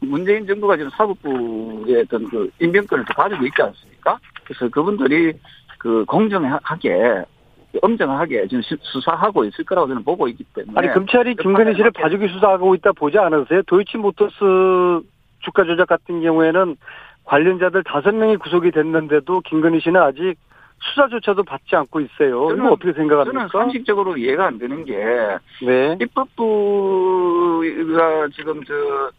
[0.00, 4.18] 문재인 정부가 지금 사법부의 어떤 그 인명권을 가지고 있지 않습니까?
[4.44, 5.32] 그래서 그분들이
[5.78, 7.24] 그 공정하게
[7.82, 10.78] 엄정하게 지금 수사하고 있을 거라고 저는 보고 있기 때문에.
[10.78, 13.62] 아니 검찰이 김건희 씨를 봐주기 수사하고 있다 보지 않으세요?
[13.62, 15.02] 도이치모터스
[15.40, 16.76] 주가 조작 같은 경우에는
[17.24, 20.34] 관련자들 다섯 명이 구속이 됐는데도 김건희 씨는 아직
[20.82, 22.48] 수사조차도 받지 않고 있어요.
[22.48, 23.48] 저는, 이거 어떻게 생각합니까?
[23.48, 24.96] 저는 상식적으로 이해가 안 되는 게
[25.62, 25.96] 네.
[26.00, 27.62] 입법부가
[28.34, 29.10] 지금 저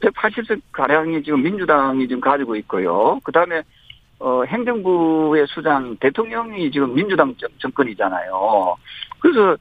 [0.00, 3.20] 180석 가량이 지금 민주당이 지금 가지고 있고요.
[3.24, 3.62] 그 다음에
[4.18, 8.76] 어, 행정부의 수장 대통령이 지금 민주당 정권이잖아요.
[9.18, 9.56] 그래서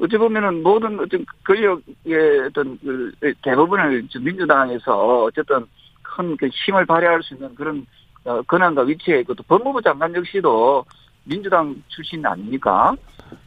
[0.00, 3.12] 어찌 보면은 모든 어떤 권력의 어떤 그
[3.42, 5.66] 대부분을 민주당에서 어쨌든
[6.02, 7.86] 큰 그 힘을 발휘할 수 있는 그런
[8.24, 10.84] 어, 권한과 위치에 있고 또 법무부 장관 역시도
[11.24, 12.94] 민주당 출신 아닙니까?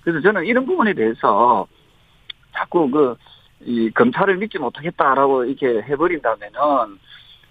[0.01, 1.67] 그래서 저는 이런 부분에 대해서
[2.53, 3.15] 자꾸 그,
[3.65, 6.59] 이 검찰을 믿지 못하겠다라고 이렇게 해버린다면은,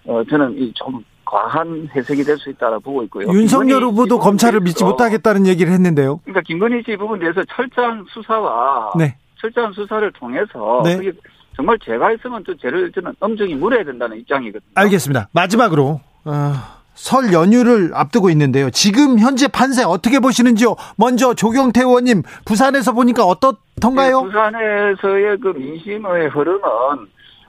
[0.05, 3.27] 어, 저는 이 좀 과한 해석이 될 수 있다고 보고 있고요.
[3.27, 6.17] 윤석열 후보도 검찰을 믿지 못하겠다는 얘기를 했는데요.
[6.23, 9.15] 그러니까 김건희 씨 부분에 대해서 철저한 수사와 네.
[9.41, 11.11] 철저한 수사를 통해서 네.
[11.55, 14.71] 정말 죄가 있으면 또 죄를 저는 엄정히 물어야 된다는 입장이거든요.
[14.75, 15.29] 알겠습니다.
[15.31, 16.53] 마지막으로 어,
[16.95, 18.69] 설 연휴를 앞두고 있는데요.
[18.69, 20.75] 지금 현재 판세 어떻게 보시는지요?
[20.97, 24.21] 먼저 조경태 의원님 부산에서 보니까 어떻던가요?
[24.21, 26.61] 네, 부산에서의 그 민심의 흐름은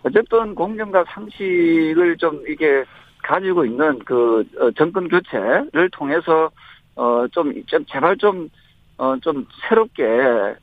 [0.05, 2.85] 어쨌든 공정과 상식을 좀 이게
[3.23, 6.51] 가지고 있는 그 어, 정권 교체를 통해서
[6.95, 8.51] 어좀 좀 제발 좀어좀
[8.99, 10.05] 어, 좀 새롭게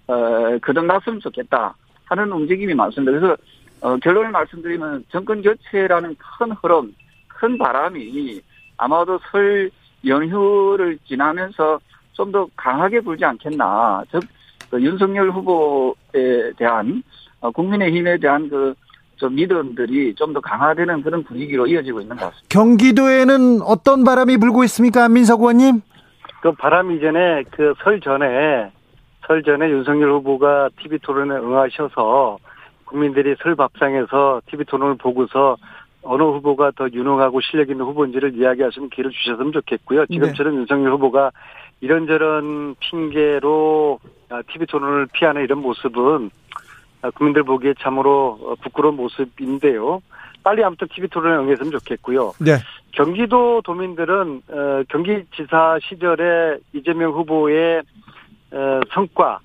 [0.07, 1.75] 어 거듭났으면 좋겠다
[2.05, 3.11] 하는 움직임이 많습니다.
[3.11, 3.35] 그래서
[3.81, 6.93] 어 결론을 말씀드리면 정권 교체라는 큰 흐름,
[7.27, 8.41] 큰 바람이
[8.81, 9.69] 아마도 설
[10.05, 11.79] 연휴를 지나면서
[12.13, 14.03] 좀 더 강하게 불지 않겠나.
[14.11, 14.21] 즉
[14.69, 17.03] 그 윤석열 후보에 대한
[17.41, 18.73] 어, 국민의힘에 대한 그
[19.17, 22.47] 좀 믿음들이 좀 더 강화되는 그런 분위기로 이어지고 있는 것 같습니다.
[22.49, 25.81] 경기도에는 어떤 바람이 불고 있습니까, 민석 의원님?
[26.41, 28.71] 그 바람 이전에 그 설 전에
[29.27, 32.39] 설 전에 윤석열 후보가 TV 토론에 응하셔서
[32.85, 35.55] 국민들이 설 밥상에서 TV 토론을 보고서
[36.03, 40.07] 어느 후보가 더 유능하고 실력 있는 후보인지를 이야기하시면 기회를 주셨으면 좋겠고요.
[40.07, 40.59] 지금처럼 네.
[40.59, 41.31] 윤석열 후보가
[41.81, 43.99] 이런저런 핑계로
[44.51, 46.31] TV 토론을 피하는 이런 모습은
[47.01, 50.01] 아, 국민들 보기에 참으로 어, 부끄러운 모습인데요.
[50.43, 52.33] 빨리 아무튼 TV 토론에 응했으면 좋겠고요.
[52.39, 52.57] 네.
[52.91, 57.81] 경기도 도민들은 어, 경기지사 시절에 이재명 후보의
[58.51, 59.39] 어, 성과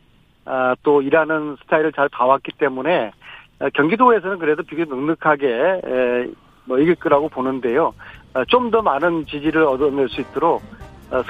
[0.45, 3.11] 아, 또 일하는 스타일을 잘 봐왔기 때문에
[3.75, 5.81] 경기도에서는 그래도 비교적 넉넉하게
[6.67, 7.93] 뭐 이길 거라고 보는데요.
[8.49, 10.63] 좀 더 많은 지지를 얻어낼 수 있도록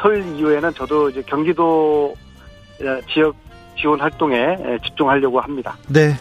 [0.01, 2.15] 설 이후에는 저도 이제 경기도
[3.13, 3.37] 지역
[3.79, 5.77] 지원 활동에 집중하려고 합니다.
[5.89, 6.15] 네.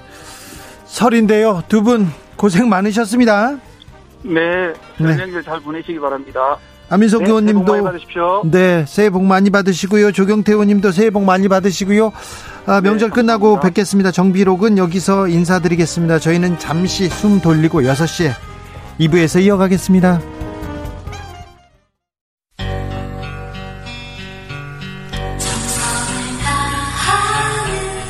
[0.85, 1.63] 설인데요.
[1.67, 3.57] 두 분 고생 많으셨습니다.
[4.23, 4.73] 네.
[4.97, 5.41] 설명절 네.
[5.41, 6.57] 잘 보내시기 바랍니다.
[6.89, 8.41] 안민석 네, 의원님도 새해 복 많이 받으십시오.
[8.45, 10.11] 네 새해 복 많이 받으시고요.
[10.11, 12.11] 조경태 의원님도 새해 복 많이 받으시고요.
[12.67, 13.59] 아, 명절 네, 끝나고.
[13.59, 14.11] 뵙겠습니다.
[14.11, 16.19] 정비록은 여기서 인사드리겠습니다.
[16.19, 18.31] 저희는 잠시 숨 돌리고 6시에
[18.99, 20.21] 2부에서 이어가겠습니다.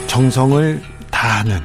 [0.07, 0.81] 정성을
[1.11, 1.59] 다하는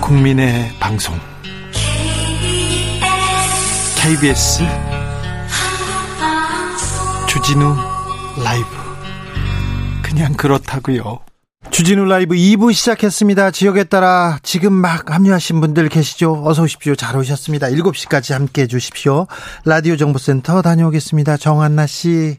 [0.00, 1.14] 국민의 방송
[3.96, 4.64] KBS
[7.28, 7.76] 주진우
[8.42, 8.66] 라이브
[10.02, 11.20] 그냥 그렇다고요.
[11.70, 13.50] 주진우 라이브 2부 시작했습니다.
[13.50, 16.42] 지역에 따라 지금 막 합류하신 분들 계시죠?
[16.44, 16.94] 어서 오십시오.
[16.94, 17.68] 잘 오셨습니다.
[17.68, 19.26] 7시까지 함께 해 주십시오.
[19.64, 21.36] 라디오 정보센터 다녀오겠습니다.
[21.36, 22.38] 정한나 씨.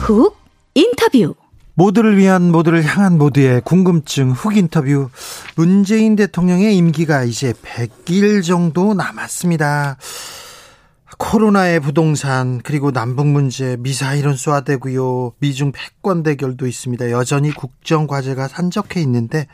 [0.00, 0.36] 훅
[0.74, 1.34] 인터뷰.
[1.74, 5.10] 모두를 위한 모두를 향한 모두의 궁금증 훅 인터뷰.
[5.54, 9.96] 문재인 대통령의 임기가 이제 100일 정도 남았습니다.
[11.18, 15.32] 코로나의 부동산 그리고 남북 문제 미사일은 쏘아대고요.
[15.40, 17.10] 미중 패권 대결도 있습니다.
[17.10, 19.48] 여전히 국정 과제가 산적해 있는데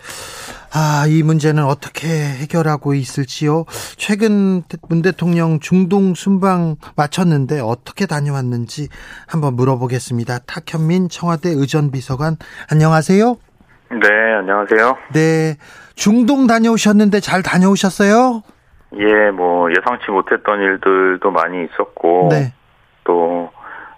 [0.72, 3.64] 아, 이 문제는 어떻게 해결하고 있을지요?
[3.96, 8.88] 최근 문 대통령 중동 순방 마쳤는데 어떻게 다녀왔는지
[9.26, 10.40] 한번 물어보겠습니다.
[10.40, 12.36] 탁현민 청와대 의전비서관
[12.70, 13.36] 안녕하세요.
[13.90, 14.08] 네,
[14.40, 14.96] 안녕하세요.
[15.14, 15.56] 네.
[15.94, 18.42] 중동 다녀오셨는데 잘 다녀오셨어요?
[18.99, 22.53] 예, 뭐 예상치 못했던 일들도 많이 있었고 네.
[23.05, 23.51] 또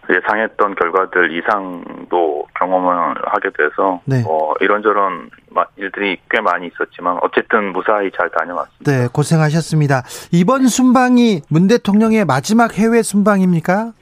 [0.09, 4.23] 예상했던 결과들 이상도 경험을 하게 돼서 네.
[4.23, 8.91] 뭐 이런저런 마- 일들이 꽤 많이 있었지만 어쨌든 무사히 잘 다녀왔습니다.
[8.93, 10.05] 네, 고생하셨습니다.
[10.33, 13.93] 이번 순방이 문 대통령의 마지막 해외 순방입니까?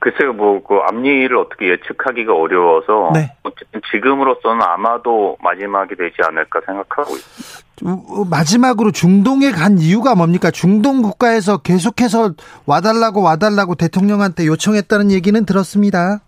[0.00, 3.32] 글쎄요, 뭐 그 앞일을 어떻게 예측하기가 어려워서 네.
[3.42, 7.68] 어쨌든 지금으로서는 아마도 마지막이 되지 않을까 생각하고 있습니다.
[7.84, 10.50] 우- 우- 마지막으로 중동에 간 이유가 뭡니까?
[10.50, 12.30] 중동 국가에서 계속해서
[12.66, 16.20] 와달라고 와달라고 대통령한테 요청했다는 얘기는 들었습니다.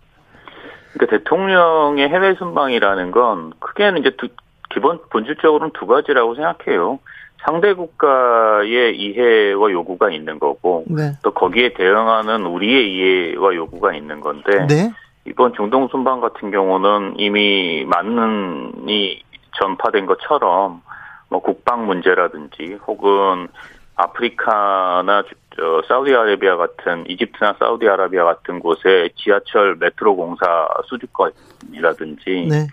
[0.93, 4.27] 그러니까 대통령의 해외 순방이라는 건 크게는 이제 두,
[4.73, 6.99] 기본 본질적으로는 두 가지라고 생각해요.
[7.43, 11.13] 상대 국가의 이해와 요구가 있는 거고 네.
[11.23, 14.91] 또 거기에 대응하는 우리의 이해와 요구가 있는 건데 네.
[15.25, 19.23] 이번 중동 순방 같은 경우는 이미 만능이
[19.59, 20.81] 전파된 것처럼
[21.29, 23.47] 뭐 국방 문제라든지 혹은
[23.95, 32.67] 아프리카나 주- 저 사우디아라비아 같은 이집트나 사우디아라비아 같은 곳에 지하철 메트로 공사 수주권이라든지 네.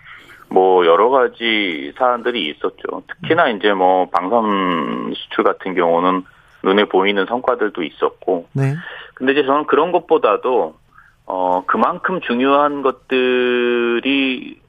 [0.51, 3.03] 뭐 여러 가지 사안들이 있었죠.
[3.07, 6.23] 특히나 이제 뭐 방산 수출 같은 경우는
[6.63, 8.73] 눈에 보이는 성과들도 있었고 네.
[9.13, 10.75] 근데 이제 저는 그런 것보다도
[11.25, 14.59] 어 그만큼 중요한 것들이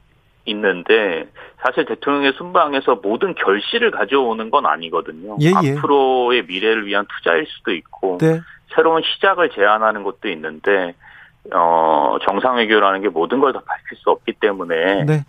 [0.45, 1.27] 있는데
[1.63, 5.37] 사실 대통령의 순방에서 모든 결실을 가져오는 건 아니거든요.
[5.41, 5.75] 예, 예.
[5.77, 8.39] 앞으로의 미래를 위한 투자일 수도 있고 네.
[8.75, 10.95] 새로운 시작을 제안하는 것도 있는데
[11.53, 15.23] 어 정상외교라는 게 모든 걸 다 밝힐 수 없기 때문에 네.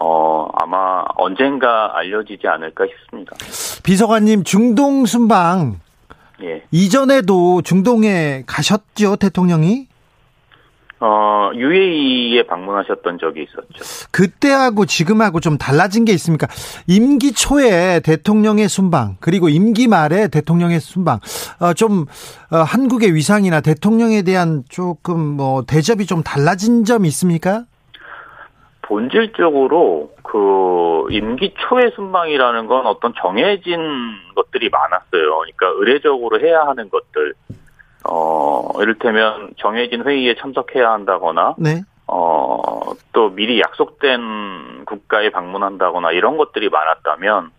[0.00, 3.36] 어 아마 언젠가 알려지지 않을까 싶습니다.
[3.82, 5.80] 비서관님 중동 순방
[6.42, 6.62] 예.
[6.72, 9.86] 이전에도 중동에 가셨죠, 대통령이?
[11.00, 14.06] 어 UAE에 방문하셨던 적이 있었죠.
[14.10, 16.46] 그때하고 지금하고 좀 달라진 게 있습니까?
[16.86, 21.20] 임기 초에 대통령의 순방 그리고 임기 말에 대통령의 순방
[21.60, 22.06] 어, 좀
[22.50, 27.64] 어, 한국의 위상이나 대통령에 대한 조금 뭐 대접이 좀 달라진 점 있습니까?
[28.86, 33.78] 본질적으로 그 임기 초의 순방이라는 건 어떤 정해진
[34.34, 35.38] 것들이 많았어요.
[35.38, 37.34] 그러니까 의례적으로 해야 하는 것들.
[38.06, 42.58] 어, 이를테면 정해진 회의에 참석해야 한다거나 네, 어,
[43.14, 47.50] 또 미리 약속된 국가에 방문한다거나 이런 것들이 많았다면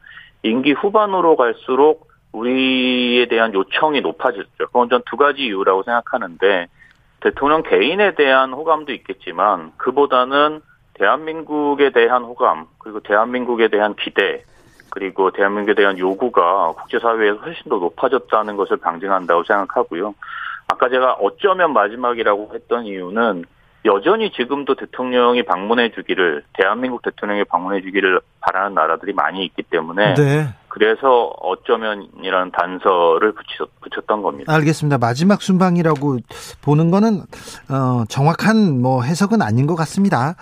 [0.44, 4.68] 임기 후반으로 갈수록 우리에 대한 요청이 높아졌죠.
[4.68, 6.68] 그건 전 두 가지 이유라고 생각하는데
[7.22, 10.62] 대통령 개인에 대한 호감도 있겠지만 그보다는
[10.96, 14.44] 대한민국에 대한 호감 그리고 대한민국에 대한 기대
[14.90, 20.16] 그리고 대한민국에 대한 요구가 국제사회에서 훨씬 더 높아졌다는 것을 방증한다고 생각하고요.
[20.68, 23.44] 아까 제가 어쩌면 마지막이라고 했던 이유는
[23.86, 30.48] 여전히 지금도 대통령이 방문해 주기를 대한민국 대통령이 방문해 주기를 바라는 나라들이 많이 있기 때문에 네,
[30.76, 34.54] 그래서 어쩌면이라는 단서를 붙였, 붙였 던 겁니다.
[34.54, 34.98] 알겠습니다.
[34.98, 36.18] 마지막 순방이라고
[36.62, 37.22] 보는 거는
[37.70, 40.36] 어, 정확한 뭐 해석은 아닌 것 같습니다.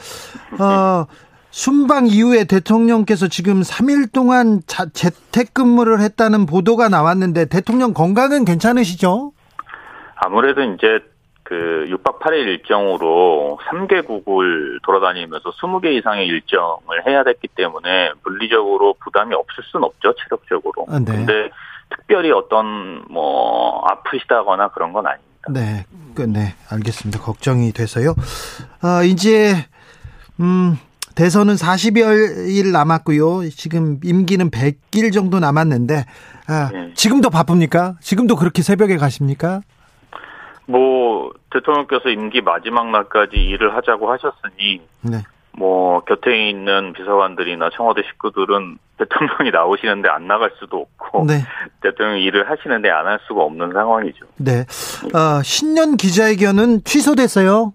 [0.60, 1.06] 어,
[1.52, 9.34] 순방 이후에 대통령께서 지금 3일 동안 자, 재택근무를 했다는 보도가 나왔는데 대통령 건강은 괜찮으시죠?
[10.16, 11.00] 아무래도 이제
[11.54, 19.64] 그그 6박 8일 일정으로 3개국을 돌아다니면서 20개 이상의 일정을 해야 됐기 때문에 물리적으로 부담이 없을
[19.72, 20.88] 순 없죠, 체력적으로.
[20.90, 21.12] 아, 네.
[21.12, 21.50] 근데
[21.90, 25.50] 특별히 어떤 뭐 아프시다거나 그런 건 아닙니다.
[25.50, 25.86] 네,
[26.16, 27.20] 그, 네, 알겠습니다.
[27.20, 28.16] 걱정이 돼서요.
[28.82, 29.54] 아, 이제
[30.40, 30.78] 음,
[31.16, 33.50] 대선은 40여일 남았고요.
[33.50, 36.06] 지금 임기는 100일 정도 남았는데
[36.48, 36.94] 아, 네.
[36.96, 37.96] 지금도 바쁩니까?
[38.02, 39.62] 지금도 그렇게 새벽에 가십니까?
[40.66, 45.18] 뭐 대통령께서 임기 마지막 날까지 일을 하자고 하셨으니 네.
[45.56, 51.42] 뭐 곁에 있는 비서관들이나 청와대 식구들은 대통령이 나오시는데 안 나갈 수도 없고 네.
[51.82, 54.26] 대통령이 일을 하시는데 안 할 수가 없는 상황이죠.
[54.38, 54.62] 네.
[55.14, 57.74] 어, 신년 기자회견은 취소됐어요.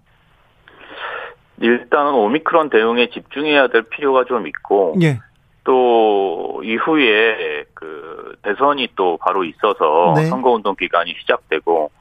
[1.61, 5.19] 일단은 오미크론 대응에 집중해야 될 필요가 좀 있고 예.
[5.65, 10.25] 또 이후에 그 대선이 또 바로 있어서 네.
[10.25, 11.91] 선거운동 기간이 시작되고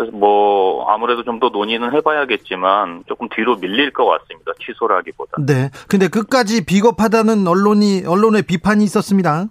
[0.00, 4.52] 그래서 뭐 아무래도 좀 더 논의는 해봐야겠지만 조금 뒤로 밀릴 것 같습니다.
[4.64, 5.32] 취소라기보다.
[5.46, 5.70] 네.
[5.88, 9.46] 근데 끝까지 비겁하다는 언론이 언론의 비판이 있었습니다.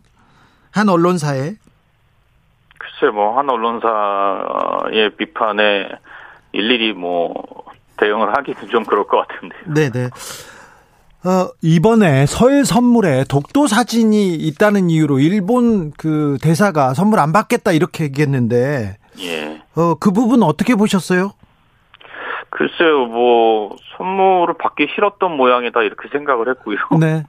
[0.71, 1.55] 한 언론사에.
[2.77, 5.89] 글쎄 뭐 한 언론사의 비판에
[6.51, 7.33] 일일이 뭐
[7.97, 9.61] 대응을 하기는 좀 그럴 것 같은데요.
[9.73, 10.09] 네, 네.
[11.27, 18.05] 어, 이번에 설 선물에 독도 사진이 있다는 이유로 일본 그 대사가 선물 안 받겠다 이렇게
[18.05, 19.61] 얘기했는데 예.
[19.75, 21.33] 어, 그 부분 어떻게 보셨어요?
[22.49, 26.77] 글쎄요, 뭐 선물을 받기 싫었던 모양이다 이렇게 생각을 했고요.
[26.99, 27.23] 네.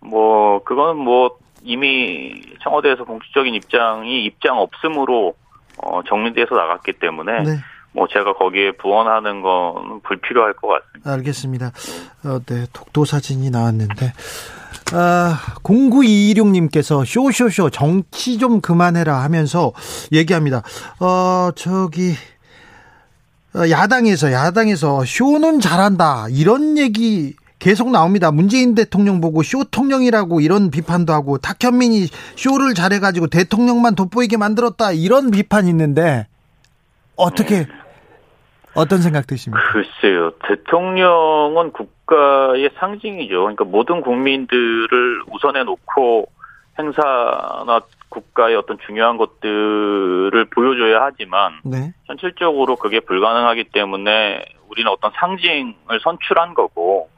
[0.00, 5.34] 뭐 그거는 뭐 이미 청와대에서 공식적인 입장이 입장 없음으로
[5.78, 7.56] 어, 정리돼서 나갔기 때문에 네.
[7.92, 11.12] 뭐 제가 거기에 부원하는 건 불필요할 것 같습니다.
[11.12, 11.66] 알겠습니다.
[12.24, 14.12] 어, 네, 독도 사진이 나왔는데,
[14.92, 19.72] 아, 0926님께서 쇼쇼쇼 정치 좀 그만해라 하면서
[20.12, 20.62] 얘기합니다.
[21.00, 22.14] 어, 저기,
[23.54, 26.26] 어, 야당에서, 야당에서 쇼는 잘한다.
[26.30, 28.30] 이런 얘기 계속 나옵니다.
[28.30, 34.92] 문재인 대통령 보고 쇼통령이라고 이런 비판도 하고, 탁현민이 쇼를 잘해가지고 대통령만 돋보이게 만들었다.
[34.92, 36.28] 이런 비판이 있는데,
[37.16, 37.66] 어떻게,
[38.76, 39.62] 어떤 생각 드십니까?
[39.72, 43.40] 글쎄요, 대통령은 국가의 상징이죠.
[43.40, 46.28] 그러니까 모든 국민들을 우선해 놓고
[46.78, 51.92] 행사나 국가의 어떤 중요한 것들을 보여줘야 하지만 네.
[52.04, 57.08] 현실적으로 그게 불가능하기 때문에 우리는 어떤 상징을 선출한 거고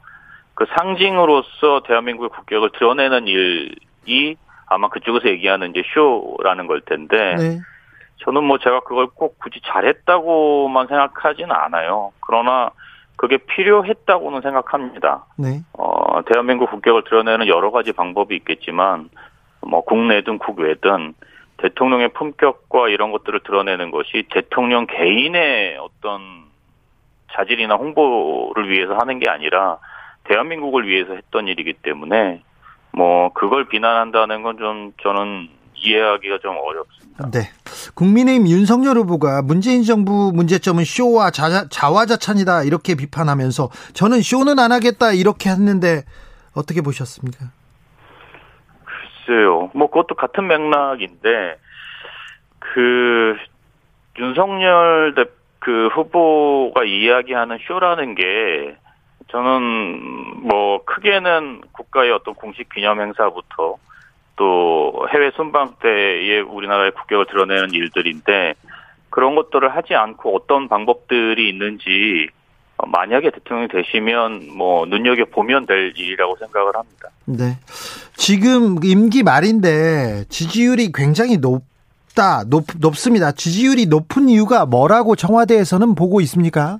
[0.53, 4.35] 그 상징으로서 대한민국의 국격을 드러내는 일이
[4.65, 7.59] 아마 그쪽에서 얘기하는 이제 쇼라는 걸 텐데 네.
[8.19, 12.11] 저는 뭐 제가 그걸 꼭 굳이 잘했다고만 생각하지는 않아요.
[12.19, 12.71] 그러나
[13.15, 15.25] 그게 필요했다고는 생각합니다.
[15.37, 15.61] 네.
[15.73, 19.09] 어, 대한민국 국격을 드러내는 여러 가지 방법이 있겠지만
[19.61, 21.13] 뭐 국내든 국외든
[21.57, 26.45] 대통령의 품격과 이런 것들을 드러내는 것이 대통령 개인의 어떤
[27.33, 29.77] 자질이나 홍보를 위해서 하는 게 아니라
[30.23, 32.41] 대한민국을 위해서 했던 일이기 때문에
[32.91, 37.29] 뭐 그걸 비난한다는 건 좀 저는 이해하기가 좀 어렵습니다.
[37.31, 37.49] 네.
[37.95, 45.11] 국민의힘 윤석열 후보가 문재인 정부 문제점은 쇼와 자, 자화자찬이다 이렇게 비판하면서 저는 쇼는 안 하겠다
[45.11, 46.03] 이렇게 했는데
[46.55, 47.45] 어떻게 보셨습니까?
[48.85, 49.69] 글쎄요.
[49.73, 51.57] 뭐 그것도 같은 맥락인데
[52.59, 53.35] 그
[54.17, 55.25] 윤석열 대,
[55.59, 58.75] 그 후보가 이야기하는 쇼라는 게
[59.29, 63.77] 저는 뭐 크게는 국가의 어떤 공식 기념 행사부터
[64.39, 68.53] 또 해외 순방 때에 우리나라의 국격을 드러내는 일들인데
[69.09, 72.29] 그런 것들을 하지 않고 어떤 방법들이 있는지
[72.77, 77.09] 어, 만약에 대통령이 되시면 뭐 눈여겨 보면 될 일이라고 생각을 합니다.
[77.25, 77.57] 네.
[78.15, 83.33] 지금 임기 말인데 지지율이 굉장히 높다, 높, 높습니다.
[83.33, 86.79] 지지율이 높은 이유가 뭐라고 청와대에서는 보고 있습니까?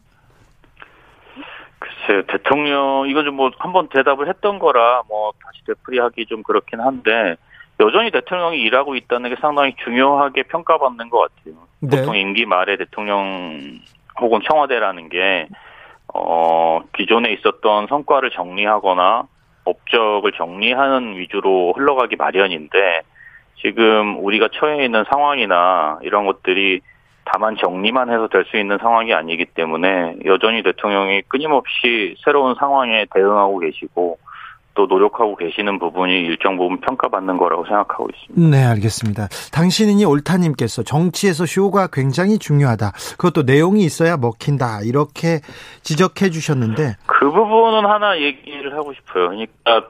[1.79, 7.35] 글쎄요, 대통령, 이건 좀 뭐 한번 대답을 했던 거라 뭐 다시 되풀이하기 좀 그렇긴 한데
[7.79, 11.55] 여전히 대통령이 일하고 있다는 게 상당히 중요하게 평가받는 것 같아요.
[11.79, 11.97] 네.
[11.97, 13.79] 보통 임기 말에 대통령
[14.19, 15.47] 혹은 청와대라는 게,
[16.13, 19.23] 어, 기존에 있었던 성과를 정리하거나
[19.63, 23.01] 업적을 정리하는 위주로 흘러가기 마련인데
[23.61, 26.81] 지금 우리가 처해 있는 상황이나 이런 것들이
[27.25, 33.59] 다만 정리만 해서 될 수 있는 상황이 아니기 때문에 여전히 대통령이 끊임없이 새로운 상황에 대응하고
[33.59, 34.17] 계시고
[34.79, 38.57] 또 노력하고 계시는 부분이 일정 부분 평가받는 거라고 생각하고 있습니다.
[38.57, 39.27] 네, 알겠습니다.
[39.51, 42.93] 당신이 옳다님께서 정치에서 쇼가 굉장히 중요하다.
[43.17, 44.79] 그것도 내용이 있어야 먹힌다.
[44.85, 45.41] 이렇게
[45.83, 49.31] 지적해 주셨는데, 그 부분은 하나 얘기를 하고 싶어요.
[49.31, 49.89] 그러니까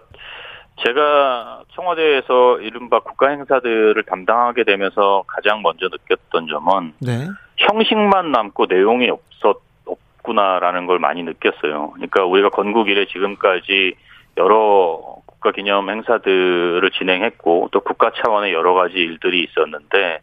[0.84, 7.28] 제가 청와대에서 이른바 국가 행사들을 담당하게 되면서 가장 먼저 느꼈던 점은 네.
[7.58, 11.92] 형식만 남고 내용이 없었 없구나라는 걸 많이 느꼈어요.
[11.92, 13.94] 그러니까 우리가 건국 이래 지금까지
[14.38, 20.20] 여러 국가 기념 행사들을 진행했고 또 국가 차원의 여러 가지 일들이 있었는데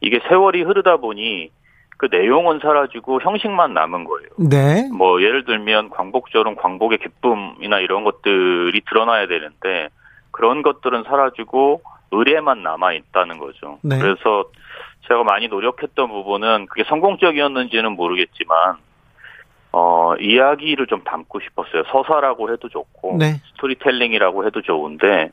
[0.00, 1.50] 이게 세월이 흐르다 보니
[1.96, 4.28] 그 내용은 사라지고 형식만 남은 거예요.
[4.38, 4.88] 네.
[4.92, 9.88] 뭐 예를 들면 광복절은 광복의 기쁨이나 이런 것들이 드러나야 되는데
[10.32, 13.78] 그런 것들은 사라지고 의례만 남아 있다는 거죠.
[13.82, 13.98] 네.
[13.98, 14.46] 그래서
[15.06, 18.76] 제가 많이 노력했던 부분은 그게 성공적이었는지는 모르겠지만
[19.72, 21.84] 어 이야기를 좀 담고 싶었어요.
[21.90, 23.40] 서사라고 해도 좋고 네.
[23.54, 25.30] storytelling이라고 해도 좋은데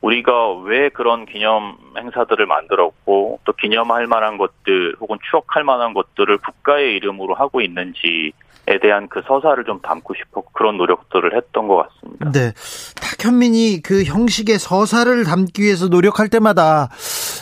[0.00, 6.94] 우리가 왜 그런 기념 행사들을 만들었고 또 기념할 만한 것들 혹은 추억할 만한 것들을 국가의
[6.96, 8.32] 이름으로 하고 있는지
[8.66, 12.30] 에 대한 그 서사를 좀 담고 싶어 그런 노력들을 했던 것 같습니다.
[12.30, 12.52] 네.
[13.00, 16.88] 탁현민이 그 형식의 서사를 담기 위해서 노력할 때마다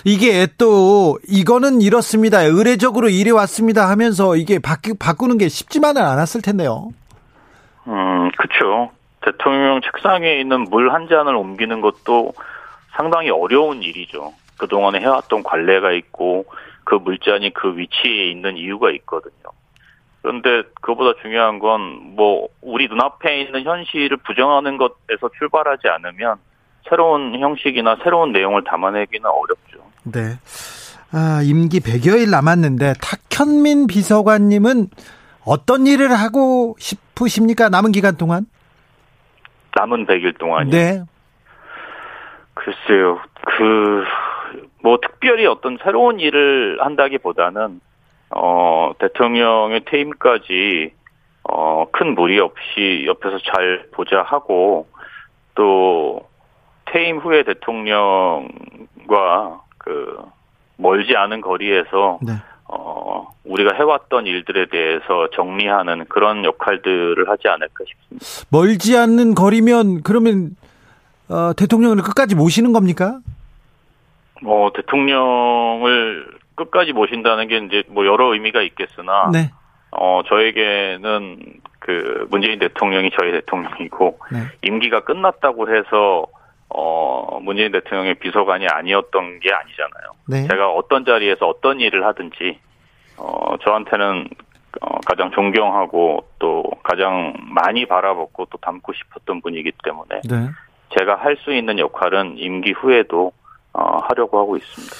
[0.04, 2.40] 이게 또 이거는 이렇습니다.
[2.42, 6.90] 의례적으로 이래 왔습니다 하면서 이게 바꾸, 바꾸는 게 쉽지만은 않았을 텐데요.
[7.86, 8.90] 음, 그렇죠.
[9.22, 12.32] 대통령 책상에 있는 물 한 잔을 옮기는 것도
[12.96, 14.32] 상당히 어려운 일이죠.
[14.58, 16.46] 그동안에 해왔던 관례가 있고
[16.84, 19.32] 그 물잔이 그 위치에 있는 이유가 있거든요.
[20.22, 21.80] 그런데 그보다 중요한 건
[22.18, 26.38] 뭐 우리 눈앞에 있는 현실을 부정하는 것에서 출발하지 않으면
[26.88, 29.78] 새로운 형식이나 새로운 내용을 담아내기는 어렵죠.
[30.04, 30.38] 네.
[31.12, 32.94] 아, 임기 100여일 남았는데
[33.30, 34.88] 탁현민 비서관님은
[35.44, 37.68] 어떤 일을 하고 싶으십니까?
[37.70, 38.46] 남은 기간 동안?
[39.74, 40.70] 남은 100일 동안요.
[40.70, 41.02] 네.
[42.54, 43.20] 글쎄요.
[43.44, 44.04] 그,
[44.82, 47.80] 뭐, 특별히 어떤 새로운 일을 한다기 보다는,
[48.30, 50.92] 어, 대통령의 퇴임까지,
[51.44, 54.88] 어, 큰 무리 없이 옆에서 잘 보자 하고,
[55.54, 56.28] 또,
[56.92, 58.48] 퇴임 후에 대통령과
[59.78, 60.18] 그,
[60.76, 62.32] 멀지 않은 거리에서, 네.
[62.68, 68.26] 어, 우리가 해왔던 일들에 대해서 정리하는 그런 역할들을 하지 않을까 싶습니다.
[68.50, 70.50] 멀지 않는 거리면 그러면
[71.30, 73.20] 어, 대통령을 끝까지 모시는 겁니까?
[74.42, 79.50] 뭐 대통령을 끝까지 모신다는 게 이제 뭐 여러 의미가 있겠으나 네.
[79.90, 81.38] 어 저에게는
[81.78, 84.38] 그 문재인 대통령이 저희 대통령이고 네.
[84.62, 86.26] 임기가 끝났다고 해서
[86.70, 90.12] 어 문재인 대통령의 비서관이 아니었던 게 아니잖아요.
[90.28, 90.46] 네.
[90.48, 92.58] 제가 어떤 자리에서 어떤 일을 하든지
[93.16, 94.28] 어 저한테는
[94.82, 100.50] 어, 가장 존경하고 또 가장 많이 바라보고 또 닮고 싶었던 분이기 때문에 네.
[100.98, 103.32] 제가 할 수 있는 역할은 임기 후에도
[103.72, 104.94] 어, 하려고 하고 있습니다.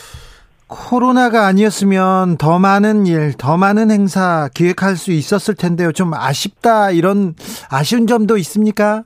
[0.69, 5.93] 코로나가 아니었으면 더 많은 일, 더 많은 행사 기획할 수 있었을 텐데요.
[5.93, 7.35] 좀 아쉽다 이런
[7.71, 9.05] 아쉬운 점도 있습니까?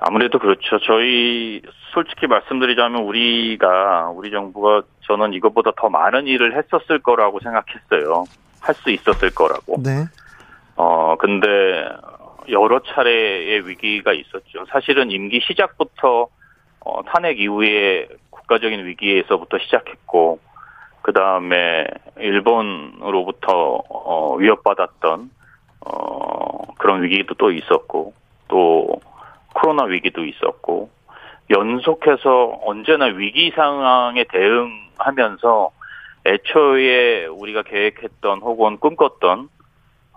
[0.00, 0.78] 아무래도 그렇죠.
[0.80, 8.24] 저희 솔직히 말씀드리자면 우리가 우리 정부가 저는 이것보다 더 많은 일을 했었을 거라고 생각했어요.
[8.60, 9.80] 할 수 있었을 거라고.
[9.82, 10.06] 네.
[10.76, 11.88] 어 근데
[12.48, 14.66] 여러 차례의 위기가 있었죠.
[14.70, 16.28] 사실은 임기 시작부터
[16.80, 20.40] 어, 탄핵 이후에 국가적인 위기에서부터 시작했고
[21.02, 21.86] 그 다음에
[22.18, 25.30] 일본으로부터 어, 위협받았던
[25.86, 28.12] 어, 그런 위기도 또 있었고
[28.48, 29.00] 또
[29.56, 30.90] 코로나 위기도 있었고
[31.50, 35.70] 연속해서 언제나 위기 상황에 대응하면서
[36.26, 39.48] 애초에 우리가 계획했던 혹은 꿈꿨던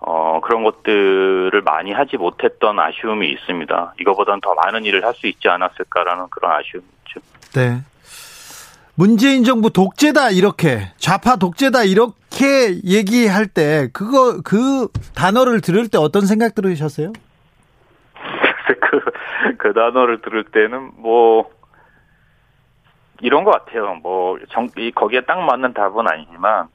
[0.01, 3.93] 어, 그런 것들을 많이 하지 못했던 아쉬움이 있습니다.
[4.01, 7.19] 이거보다는 더 많은 일을 할 수 있지 않았을까라는 그런 아쉬움이 있죠.
[7.53, 7.81] 네.
[8.95, 16.25] 문재인 정부 독재다 이렇게 좌파 독재다 이렇게 얘기할 때 그거 그 단어를 들을 때 어떤
[16.25, 17.13] 생각 들으셨어요?
[19.57, 21.49] 그, 그 단어를 들을 때는 뭐,
[23.21, 23.95] 이런 것 같아요.
[23.95, 26.67] 뭐, 정, 이, 거기에 딱 맞는 답은 아니지만,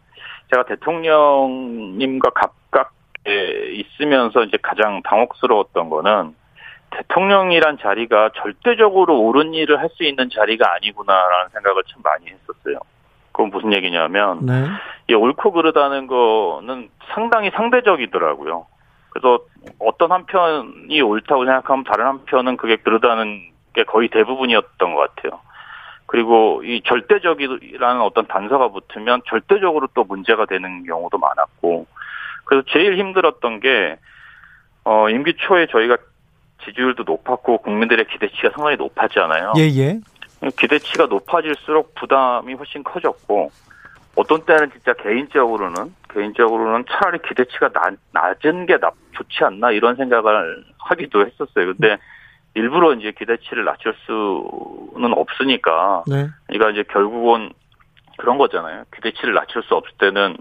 [0.51, 6.35] 제가 대통령님과 가깝게 있으면서 이제 가장 당혹스러웠던 거는,
[6.91, 12.79] 대통령이란 자리가 절대적으로 옳은 일을 할 수 있는 자리가 아니구나라는 생각을 참 많이 했었어요.
[13.33, 14.67] 그건 무슨 얘기냐면, 네.
[15.09, 18.67] 이 옳고 그르다는 거는 상당히 상대적이더라고요.
[19.15, 19.39] 그래서
[19.79, 25.41] 어떤 한편이 옳다고 생각하면 다른 한편은 그게 그르다는 게 거의 대부분이었던 것 같아요.
[26.07, 31.87] 그리고 이 절대적이라는 어떤 단서가 붙으면 절대적으로 또 문제가 되는 경우도 많았고,
[32.45, 33.97] 그래서 제일 힘들었던 게,
[34.85, 35.97] 어, 임기 초에 저희가
[36.65, 39.53] 지지율도 높았고 국민들의 기대치가 상당히 높았잖아요.
[39.59, 40.01] 예, 예.
[40.59, 43.51] 기대치가 높아질수록 부담이 훨씬 커졌고
[44.17, 50.65] 어떤 때는 진짜 개인적으로는 개인적으로는 차라리 기대치가 낮, 낮은 게 나, 좋지 않나 이런 생각을
[50.79, 51.75] 하기도 했었어요.
[51.75, 51.99] 근데
[52.55, 56.29] 일부러 이제 기대치를 낮출 수는 없으니까 네.
[56.47, 57.53] 그러니까 이제 결국은
[58.19, 58.85] 그런 거잖아요.
[58.95, 60.37] 기대치를 낮출 수 없을 때는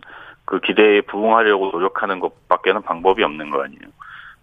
[0.46, 3.82] 그 기대에 부응하려고 노력하는 것밖에는 방법이 없는 거 아니에요.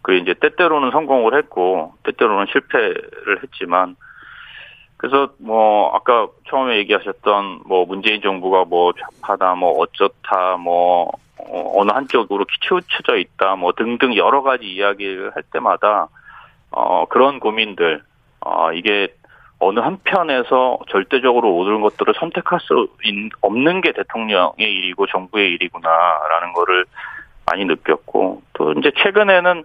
[0.03, 3.97] 그 이제 때때로는 성공을 했고 때때로는 실패를 했지만
[5.01, 11.91] 그래서 뭐 아까 처음에 얘기하셨던 뭐 문재인 정부가 뭐 좌파다 뭐 어쩌다 뭐 어, 어느
[11.91, 16.09] 한쪽으로 치우쳐져 있다 뭐 등등 여러 가지 이야기를 할 때마다
[16.71, 18.03] 어 그런 고민들
[18.41, 19.09] 어 이게
[19.59, 22.91] 어느 한편에서 절대적으로 옳은 것들을 선택할 수
[23.41, 26.85] 없는 게 대통령의 일이고 정부의 일이구나라는 거를
[27.47, 29.65] 많이 느꼈고 또 이제 최근에는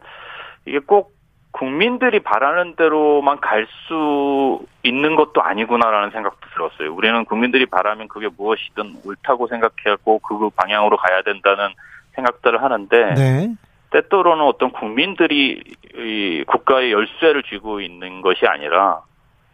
[0.65, 1.14] 이게 꼭
[1.55, 6.93] 국민들이 바라는 대로만 갈 수 있는 것도 아니구나라는 생각도 들었어요.
[6.93, 11.69] 우리는 국민들이 바라면 그게 무엇이든 옳다고 생각하고 그 방향으로 가야 된다는
[12.15, 13.55] 생각들을 하는데 네.
[13.91, 15.63] 때때로는 어떤 국민들이
[15.95, 19.01] 이 국가의 열쇠를 쥐고 있는 것이 아니라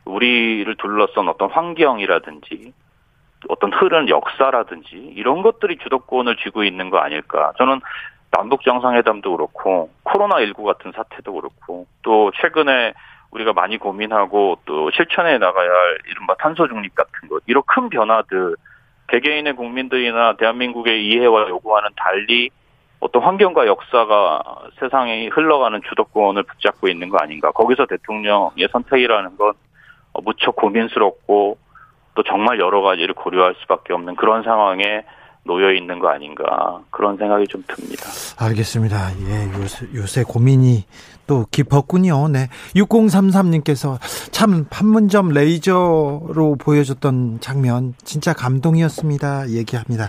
[0.06, 2.74] 우리를 둘러싼 어떤 환경이라든지
[3.47, 7.54] 어떤 흐르는 역사라든지 이런 것들이 주도권을 쥐고 있는 거 아닐까.
[7.58, 7.82] 저는
[8.32, 12.94] 남북 정상회담도 그렇고 코로나19 같은 사태도 그렇고 또 최근에
[13.32, 18.56] 우리가 많이 고민하고 또 실천해 나가야 할 이른바 탄소 중립 같은 것 이런 큰 변화들
[19.08, 22.50] 개개인의 국민들이나 대한민국의 이해와 요구와는 달리
[23.02, 24.44] 어떤 환경과 역사가
[24.80, 27.52] 세상에 흘러가는 주도권을 붙잡고 있는 거 아닌가.
[27.52, 29.54] 거기서 대통령의 선택이라는 건
[30.24, 31.58] 무척 고민스럽고
[32.14, 35.04] 또 정말 여러 가지를 고려할 수밖에 없는 그런 상황에
[35.44, 38.04] 놓여 있는 거 아닌가 그런 생각이 좀 듭니다.
[38.38, 39.12] 알겠습니다.
[39.28, 40.86] 예, 요새, 요새 고민이
[41.26, 42.28] 또 깊었군요.
[42.28, 42.50] 네.
[42.76, 43.98] 6033님께서
[44.32, 49.50] 참 판문점 레이저로 보여줬던 장면 진짜 감동이었습니다.
[49.50, 50.08] 얘기합니다.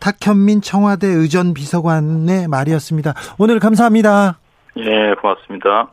[0.00, 3.14] 탁현민 청와대 의전 비서관의 말이었습니다.
[3.38, 4.38] 오늘 감사합니다.
[4.78, 5.90] 예, 고맙습니다.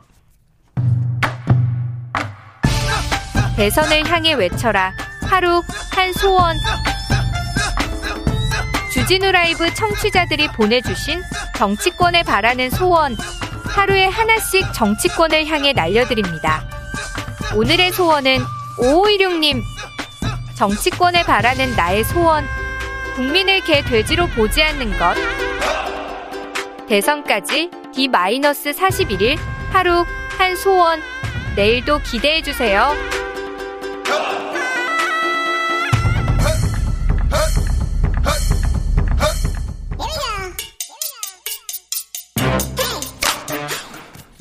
[3.56, 4.92] 대선을 향해 외쳐라.
[5.28, 5.60] 하루
[5.94, 6.56] 한 소원.
[8.92, 11.22] 주진우 라이브 청취자들이 보내주신
[11.56, 13.16] 정치권에 바라는 소원.
[13.64, 16.62] 하루에 하나씩 정치권을 향해 날려드립니다.
[17.56, 18.38] 오늘의 소원은
[18.78, 19.62] 5516님.
[20.54, 22.46] 정치권에 바라는 나의 소원.
[23.14, 25.14] 국민을 개 돼지로 보지 않는 것.
[26.86, 29.38] 대선까지 D-41일
[29.70, 30.04] 하루
[30.36, 31.00] 한 소원.
[31.56, 33.21] 내일도 기대해주세요.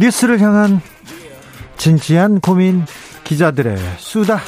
[0.02, 0.82] 뉴스를 향한
[1.78, 2.84] 진지한 고민
[3.24, 4.40] 기자들의 수다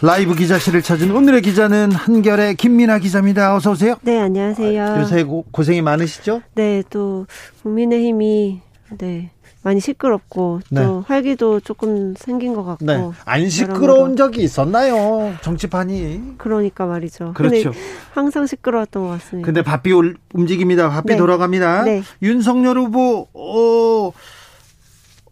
[0.00, 3.54] 라이브 기자실을 찾은 오늘의 기자는 한결의 김민아 기자입니다.
[3.56, 3.96] 어서 오세요.
[4.02, 4.82] 네, 안녕하세요.
[4.82, 6.40] 아, 요새 고, 고생이 많으시죠?
[6.54, 7.26] 네, 또
[7.62, 8.60] 국민의힘이
[8.96, 9.30] 네
[9.62, 10.82] 많이 시끄럽고 네.
[10.82, 13.10] 또 활기도 조금 생긴 것 같고 네.
[13.24, 17.72] 안 시끄러운 적이 있었나요 정치판이 그러니까 말이죠 그렇죠
[18.12, 19.92] 항상 시끄러웠던 것 같습니다 근데 바삐
[20.32, 21.16] 움직입니다 바삐 네.
[21.16, 22.02] 돌아갑니다 네.
[22.22, 24.12] 윤석열 후보 어,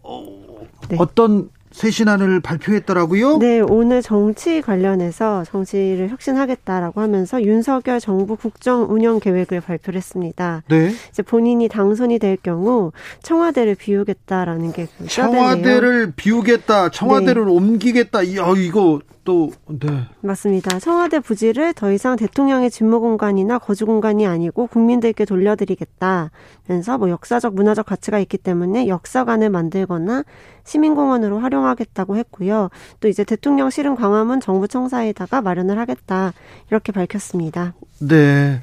[0.03, 0.97] 어, 네.
[0.99, 3.37] 어떤 쇄신안을 발표했더라고요.
[3.37, 10.63] 네, 오늘 정치 관련해서 정치를 혁신하겠다라고 하면서 윤석열 정부 국정 운영 계획을 발표를 했습니다.
[10.67, 10.91] 네.
[11.09, 12.91] 이제 본인이 당선이 될 경우
[13.23, 17.51] 청와대를 비우겠다라는 게그 청와대를 비우겠다, 청와대를 네.
[17.51, 18.35] 옮기겠다.
[18.35, 19.87] 야, 이거 또 네.
[20.21, 20.79] 맞습니다.
[20.79, 27.85] 청와대 부지를 더 이상 대통령의 직무 공간이나 거주 공간이 아니고 국민들께 돌려드리겠다면서 뭐 역사적 문화적
[27.85, 30.23] 가치가 있기 때문에 역사관을 만들거나
[30.63, 32.69] 시민공원으로 활용하겠다고 했고요.
[32.99, 36.33] 또 이제 대통령 실은 광화문 정부 청사에다가 마련을 하겠다
[36.69, 37.73] 이렇게 밝혔습니다.
[37.99, 38.61] 네.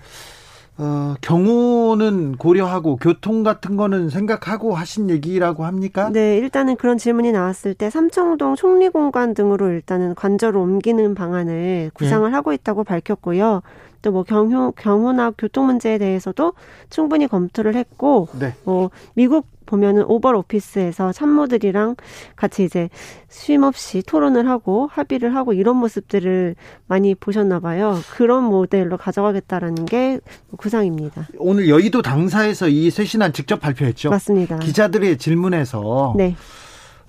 [0.78, 6.10] 어, 경호는 고려하고 교통 같은 거는 생각하고 하신 얘기라고 합니까?
[6.12, 12.34] 네, 일단은 그런 질문이 나왔을 때 삼청동 총리공간 등으로 일단은 관저로 옮기는 방안을 구상을 네.
[12.34, 13.62] 하고 있다고 밝혔고요.
[14.02, 16.52] 또 뭐 경호 경호나 교통 문제에 대해서도
[16.90, 18.54] 충분히 검토를 했고, 네.
[18.64, 21.96] 뭐 미국 보면은 오벌 오피스에서 참모들이랑
[22.36, 22.88] 같이 이제
[23.28, 26.54] 쉼 없이 토론을 하고 합의를 하고 이런 모습들을
[26.86, 27.98] 많이 보셨나 봐요.
[28.14, 30.20] 그런 모델로 가져가겠다라는 게
[30.56, 31.28] 구상입니다.
[31.38, 34.10] 오늘 여의도 당사에서 이 쇄신안 직접 발표했죠?
[34.10, 34.58] 맞습니다.
[34.58, 36.36] 기자들의 질문에서 네.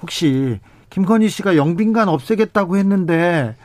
[0.02, 0.60] 혹시
[0.90, 3.56] 김건희 씨가 영빈관 없애겠다고 했는데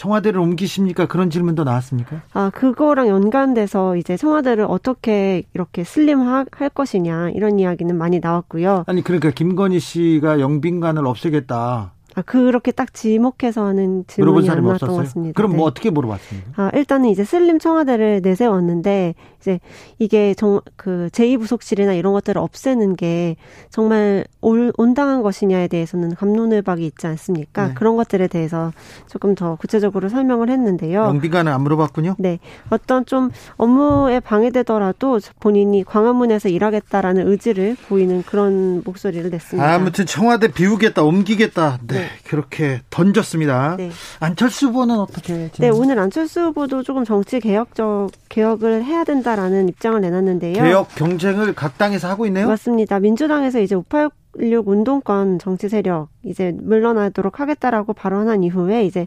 [0.00, 1.04] 청와대를 옮기십니까?
[1.04, 2.22] 그런 질문도 나왔습니까?
[2.32, 8.84] 아, 그거랑 연관돼서 이제 청와대를 어떻게 이렇게 슬림할 것이냐 이런 이야기는 많이 나왔고요.
[8.86, 11.92] 아니 그러니까 김건희 씨가 영빈관을 없애겠다.
[12.14, 15.36] 아, 그렇게 딱 지목해서는 질문이 안 나왔던 것 같습니다.
[15.36, 15.64] 그럼 뭐 네.
[15.70, 16.50] 어떻게 물어봤습니까?
[16.56, 19.58] 아, 일단은 이제 슬림 청와대를 내세웠는데, 이제
[19.98, 23.36] 이게 정, 그 제2부속실이나 이런 것들을 없애는 게
[23.70, 27.68] 정말 올, 온당한 것이냐에 대해서는 감론을박이 있지 않습니까?
[27.68, 27.74] 네.
[27.74, 28.72] 그런 것들에 대해서
[29.06, 31.04] 조금 더 구체적으로 설명을 했는데요.
[31.04, 32.16] 영비관은 안 물어봤군요?
[32.18, 32.38] 네.
[32.68, 39.74] 어떤 좀 업무에 방해되더라도 본인이 광화문에서 일하겠다라는 의지를 보이는 그런 목소리를 냈습니다.
[39.74, 41.78] 아무튼 청와대 비우겠다, 옮기겠다.
[41.86, 41.99] 네.
[42.00, 42.08] 네.
[42.24, 43.76] 그렇게 던졌습니다.
[43.76, 43.90] 네.
[44.20, 45.50] 안철수 후보는 어떻게?
[45.58, 50.62] 네, 오늘 안철수 후보도 조금 정치 개혁적 개혁을 해야 된다라는 입장을 내놨는데요.
[50.62, 52.48] 개혁 경쟁을 각 당에서 하고 있네요.
[52.48, 53.00] 맞습니다.
[53.00, 59.06] 민주당에서 이제 586 운동권 정치 세력 이제 물러나도록 하겠다라고 발언한 이후에 이제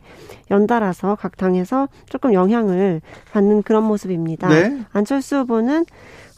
[0.52, 3.02] 연달아서 각 당에서 조금 영향을
[3.32, 4.50] 받는 그런 모습입니다.
[4.50, 4.82] 네.
[4.92, 5.86] 안철수 후보는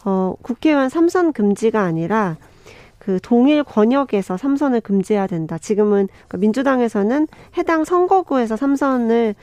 [0.06, 2.38] 어, 국회의원 삼선 금지가 아니라
[3.06, 5.60] 그 동일 권역에서 삼선을 금지해야 된다.
[5.60, 9.36] 지금은 그 민주당에서는 해당 선거구에서 삼선을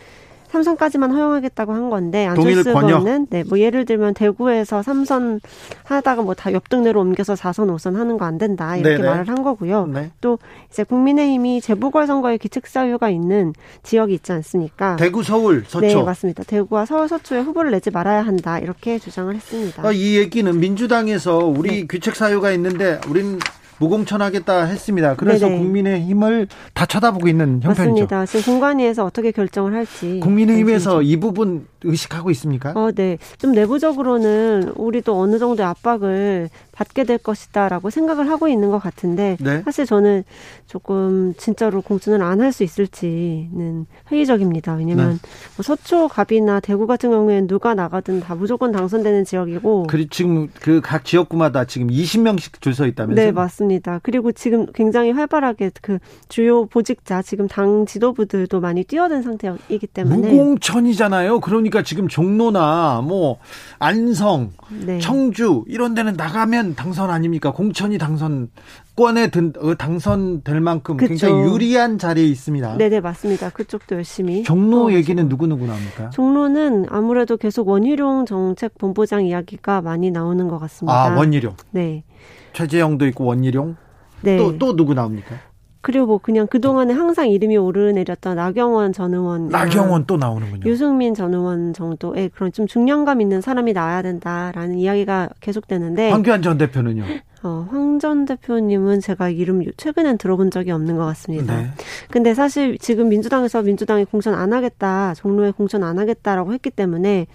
[0.52, 5.40] 삼선까지만 허용하겠다고 한 건데 안철수 의원은 네, 뭐 예를 들면 대구에서 삼선
[5.84, 9.08] 하다가 뭐 다 옆동네로 옮겨서 사선 오선 하는 거 안 된다 이렇게 네네.
[9.08, 9.86] 말을 한 거고요.
[9.86, 10.10] 네.
[10.20, 10.38] 또
[10.70, 13.52] 이제 국민의힘이 재보궐 선거에 기책 사유가 있는
[13.82, 14.96] 지역이 있지 않습니까?
[14.96, 15.80] 대구, 서울, 서초.
[15.86, 16.44] 네, 맞습니다.
[16.44, 19.86] 대구와 서울, 서초에 후보를 내지 말아야 한다 이렇게 주장을 했습니다.
[19.86, 21.86] 아, 이 얘기는 민주당에서 우리 네.
[21.90, 23.38] 귀책 사유가 있는데 우리는
[23.82, 25.16] 무공천하겠다 했습니다.
[25.16, 25.58] 그래서 네네.
[25.58, 27.90] 국민의힘을 다 쳐다보고 있는 형편이죠.
[27.90, 28.26] 맞습니다.
[28.26, 30.20] 지금 공관위에서 어떻게 결정을 할지.
[30.22, 32.72] 국민의힘에서 이 부분 의식하고 있습니까?
[32.76, 33.18] 어, 네.
[33.38, 39.62] 좀 내부적으로는 우리도 어느 정도의 압박을 받게 될 것이다라고 생각을 하고 있는 것 같은데 네?
[39.62, 40.24] 사실 저는
[40.66, 44.74] 조금 진짜로 공천을 안 할 수 있을지는 회의적입니다.
[44.74, 45.28] 왜냐하면 네.
[45.56, 49.84] 뭐 서초, 갑이나 대구 같은 경우에는 누가 나가든 다 무조건 당선되는 지역이고.
[49.88, 53.26] 그리고 지금 그 각 지역구마다 지금 20명씩 줄 서 있다면서요?
[53.26, 54.00] 네, 맞습니다.
[54.02, 55.98] 그리고 지금 굉장히 활발하게 그
[56.28, 61.40] 주요 보직자 지금 당 지도부들도 많이 뛰어든 상태이기 때문에 무공천이잖아요.
[61.40, 63.38] 그러니 까 지금 종로나 뭐
[63.78, 64.50] 안성,
[64.84, 64.98] 네.
[64.98, 67.50] 청주 이런 데는 나가면 당선 아닙니까?
[67.52, 68.50] 공천이 당선
[68.94, 71.08] 권에 든, 어, 당선될 만큼 그쵸.
[71.08, 72.76] 굉장히 유리한 자리에 있습니다.
[72.76, 73.48] 네네 맞습니다.
[73.48, 74.42] 그쪽도 열심히.
[74.42, 76.10] 종로 얘기는 누구 누구 나옵니까?
[76.10, 80.92] 종로는 아무래도 계속 원희룡 정책 본부장 이야기가 많이 나오는 것 같습니다.
[81.06, 81.56] 아 원희룡.
[81.70, 82.04] 네.
[82.52, 83.76] 최재형도 있고 원희룡.
[84.20, 84.36] 네.
[84.36, 85.36] 또 또 누구 나옵니까?
[85.82, 89.48] 그리고 뭐 그냥 그동안에 항상 이름이 오르내렸던 나경원 전 의원.
[89.48, 90.62] 나경원 또 나오는군요.
[90.64, 96.10] 유승민 전 의원 정도의 그런 좀 중량감 있는 사람이 나와야 된다라는 이야기가 계속되는데.
[96.10, 97.04] 황교안 전 대표는요?
[97.42, 101.56] 어, 황 전 대표님은 제가 이름 최근엔 들어본 적이 없는 것 같습니다.
[101.56, 101.68] 네.
[102.10, 107.26] 근데 사실 지금 민주당에서 민주당이 공천 안 하겠다, 종로에 공천 안 하겠다라고 했기 때문에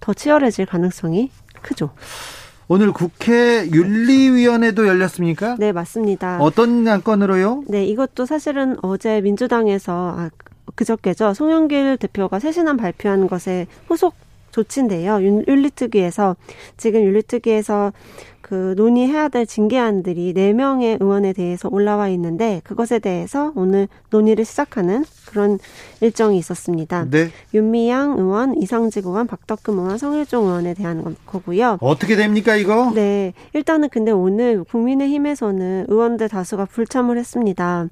[0.00, 1.30] 더 치열해질 가능성이
[1.62, 1.90] 크죠.
[2.66, 5.56] 오늘 국회 윤리위원회도 열렸습니까?
[5.58, 6.38] 네, 맞습니다.
[6.40, 7.64] 어떤 안건으로요?
[7.68, 10.30] 네, 이것도 사실은 어제 민주당에서 아,
[10.74, 11.34] 그저께죠.
[11.34, 14.14] 송영길 대표가 새신안 발표한 것에 후속
[14.50, 15.20] 조치인데요.
[15.22, 16.36] 윤리특위에서
[16.76, 17.92] 지금 윤리특위에서
[18.40, 25.04] 그 논의해야 될 징계안들이 4명의 의원에 대해서 올라와 있는데 그것에 대해서 오늘 논의를 시작하는
[25.34, 25.58] 그런
[26.00, 27.06] 일정이 있었습니다.
[27.10, 27.30] 네.
[27.52, 31.78] 윤미향 의원, 이상직 의원, 박덕금 의원, 성일종 의원에 대한 거고요.
[31.80, 32.92] 어떻게 됩니까 이거?
[32.94, 33.34] 네.
[33.52, 37.88] 일단은 근데 오늘 국민의힘에서는 의원들 다수가 불참을 했습니다.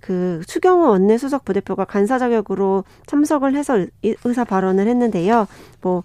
[0.00, 5.48] 그 추경호 원내수석 부대표가 간사 자격으로 참석을 해서 의사 발언을 했는데요.
[5.82, 6.04] 뭐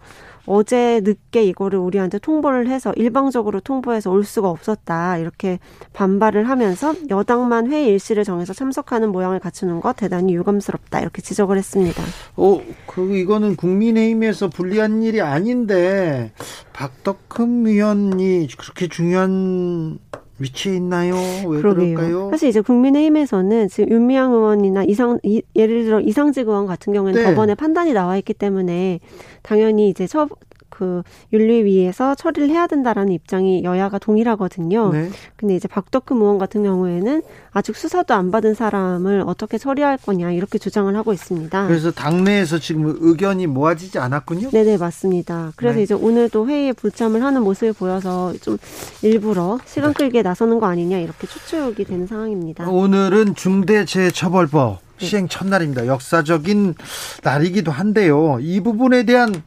[0.51, 5.17] 어제 늦게 이거를 우리한테 통보를 해서 일방적으로 통보해서 올 수가 없었다.
[5.17, 5.59] 이렇게
[5.93, 10.99] 반발을 하면서 여당만 회의 일시를 정해서 참석하는 모양을 갖추는 것 대단히 유감스럽다.
[10.99, 12.03] 이렇게 지적을 했습니다.
[12.35, 16.33] 어, 그 이거는 국민의힘에서 불리한 일이 아닌데
[16.73, 19.99] 박덕흠 위원이 그렇게 중요한
[20.41, 21.15] 위치에 있나요?
[21.47, 21.95] 왜 그러게요.
[21.95, 22.29] 그럴까요?
[22.31, 27.29] 사실 이제 국민의힘에서는 지금 윤미향 의원이나 이상 이, 예를 들어 이상직 의원 같은 경우에는 네.
[27.29, 28.99] 법원에 판단이 나와 있기 때문에
[29.43, 30.27] 당연히 이제 처
[30.71, 34.91] 그 윤리위에서 처리를 해야 된다라는 입장이 여야가 동일하거든요.
[34.91, 35.09] 네.
[35.35, 37.21] 근데 이제 박덕흠 의원 같은 경우에는
[37.51, 41.67] 아직 수사도 안 받은 사람을 어떻게 처리할 거냐 이렇게 주장을 하고 있습니다.
[41.67, 44.49] 그래서 당내에서 지금 의견이 모아지지 않았군요.
[44.49, 45.51] 네네 맞습니다.
[45.55, 45.83] 그래서 네.
[45.83, 48.57] 이제 오늘도 회의에 불참을 하는 모습을 보여서 좀
[49.03, 52.69] 일부러 시간 끌기에 나서는 거 아니냐 이렇게 추측이 되는 상황입니다.
[52.69, 55.05] 오늘은 중대재해처벌법 네.
[55.05, 55.87] 시행 첫날입니다.
[55.87, 56.75] 역사적인
[57.23, 58.37] 날이기도 한데요.
[58.39, 59.41] 이 부분에 대한 어,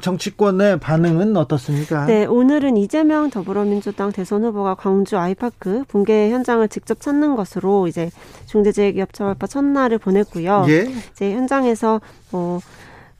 [0.00, 2.06] 정치권의 반응은 어떻습니까?
[2.06, 8.10] 네, 오늘은 이재명 더불어민주당 대선 후보가 광주 아이파크 붕괴 현장을 직접 찾는 것으로 이제
[8.46, 10.66] 중대재해기업처벌법 첫날을 보냈고요.
[10.68, 10.86] 예.
[11.12, 12.60] 이제 현장에서 뭐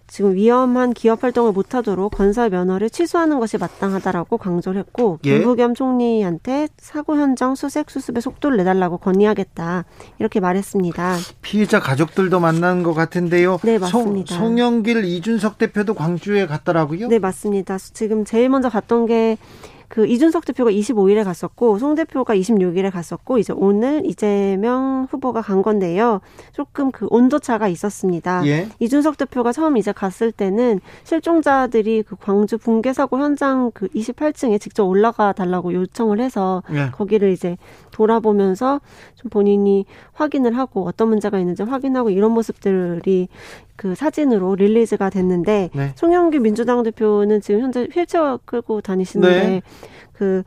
[0.06, 5.38] 지금 위험한 기업 활동을 못하도록 건설 면허를 취소하는 것이 마땅하다라고 강조를 했고 예.
[5.38, 9.84] 김부겸 총리한테 사고 현장 수색 수습의 속도를 내달라고 건의하겠다
[10.18, 11.16] 이렇게 말했습니다.
[11.42, 13.58] 피해자 가족들도 만난 것 같은데요.
[13.62, 14.34] 네 맞습니다.
[14.34, 17.08] 송, 송영길 이준석 대표도 광주에 갔더라고요.
[17.08, 17.78] 네 맞습니다.
[17.78, 19.38] 지금 제일 먼저 갔던 게
[19.94, 26.20] 그 이준석 대표가 25일에 갔었고 송 대표가 26일에 갔었고 이제 오늘 이재명 후보가 간 건데요.
[26.52, 28.44] 조금 그 온도차가 있었습니다.
[28.44, 28.66] 예.
[28.80, 34.84] 이준석 대표가 처음 이제 갔을 때는 실종자들이 그 광주 붕괴 사고 현장 그 28층에 직접
[34.84, 36.90] 올라가 달라고 요청을 해서 예.
[36.90, 37.56] 거기를 이제
[37.92, 38.80] 돌아보면서
[39.14, 43.28] 좀 본인이 확인을 하고 어떤 문제가 있는지 확인하고 이런 모습들이
[43.76, 45.92] 그 사진으로 릴리즈가 됐는데 네.
[45.96, 49.62] 송영길 민주당 대표는 지금 현재 휠체어 끌고 다니시는데 네.
[50.12, 50.42] 그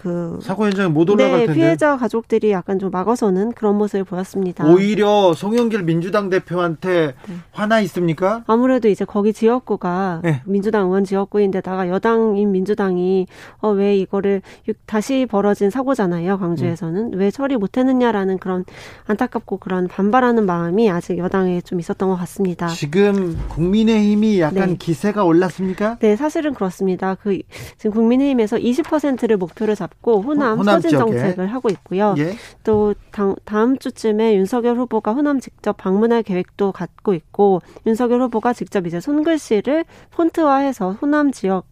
[0.00, 4.66] 그 사고 현장에 못 올라갈 네, 텐데 피해자 가족들이 약간 좀 막아서는 그런 모습을 보였습니다.
[4.66, 7.34] 오히려 송영길 민주당 대표한테 네.
[7.52, 8.42] 화나 있습니까?
[8.46, 10.40] 아무래도 이제 거기 지역구가 네.
[10.46, 13.26] 민주당 의원 지역구인데다가 여당인 민주당이
[13.58, 14.40] 어, 왜 이거를
[14.86, 16.38] 다시 벌어진 사고잖아요.
[16.38, 17.16] 광주에서는 네.
[17.18, 18.64] 왜 처리 못했느냐라는 그런
[19.06, 22.68] 안타깝고 그런 반발하는 마음이 아직 여당에 좀 있었던 것 같습니다.
[22.68, 24.76] 지금 국민의힘이 약간 네.
[24.78, 25.98] 기세가 올랐습니까?
[25.98, 27.16] 네, 사실은 그렇습니다.
[27.16, 27.38] 그
[27.76, 31.12] 지금 국민의힘에서 20%를 목표로 잡 잡고 호남, 호남 서진 지역에.
[31.12, 32.14] 정책을 하고 있고요.
[32.18, 32.34] 예.
[32.64, 38.86] 또 당, 다음 주쯤에 윤석열 후보가 호남 직접 방문할 계획도 갖고 있고 윤석열 후보가 직접
[38.86, 41.66] 이제 손글씨를 폰트화해서 호남 지역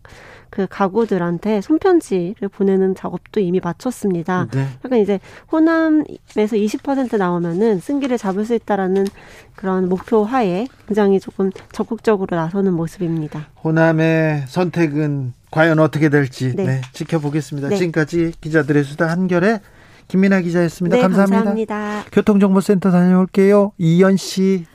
[0.51, 4.49] 그 가구들한테 손편지를 보내는 작업도 이미 마쳤습니다.
[4.51, 4.67] 네.
[4.83, 5.21] 약간 이제
[5.53, 9.07] 호남에서 20% 나오면은 승기를 잡을 수 있다라는
[9.55, 13.49] 그런 목표 하에 굉장히 조금 적극적으로 나서는 모습입니다.
[13.63, 16.65] 호남의 선택은 과연 어떻게 될지 네.
[16.65, 17.69] 네, 지켜보겠습니다.
[17.69, 17.77] 네.
[17.77, 19.61] 지금까지 기자들의 수다 한결에
[20.09, 20.97] 김민아 기자였습니다.
[20.97, 21.37] 네, 감사합니다.
[21.37, 22.05] 감사합니다.
[22.13, 23.73] 교통정보센터 다녀올게요.
[23.79, 24.67] 이현 씨.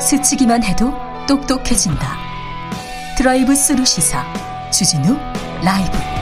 [0.00, 0.92] 스치기만 해도
[1.26, 2.18] 똑똑해진다.
[3.16, 4.24] 드라이브 스루 시사
[4.70, 5.16] 주진우
[5.64, 6.21] 라이브.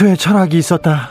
[0.00, 1.10] 태초에 철학이 있었다.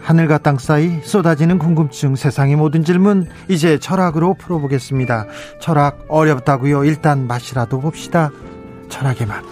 [0.00, 5.26] 하늘과 땅 사이 쏟아지는 궁금증, 세상의 모든 질문, 이제 철학으로 풀어보겠습니다.
[5.60, 6.84] 철학 어렵다고요?
[6.84, 8.30] 일단 맛이라도 봅시다.
[8.88, 9.44] 철학의 맛.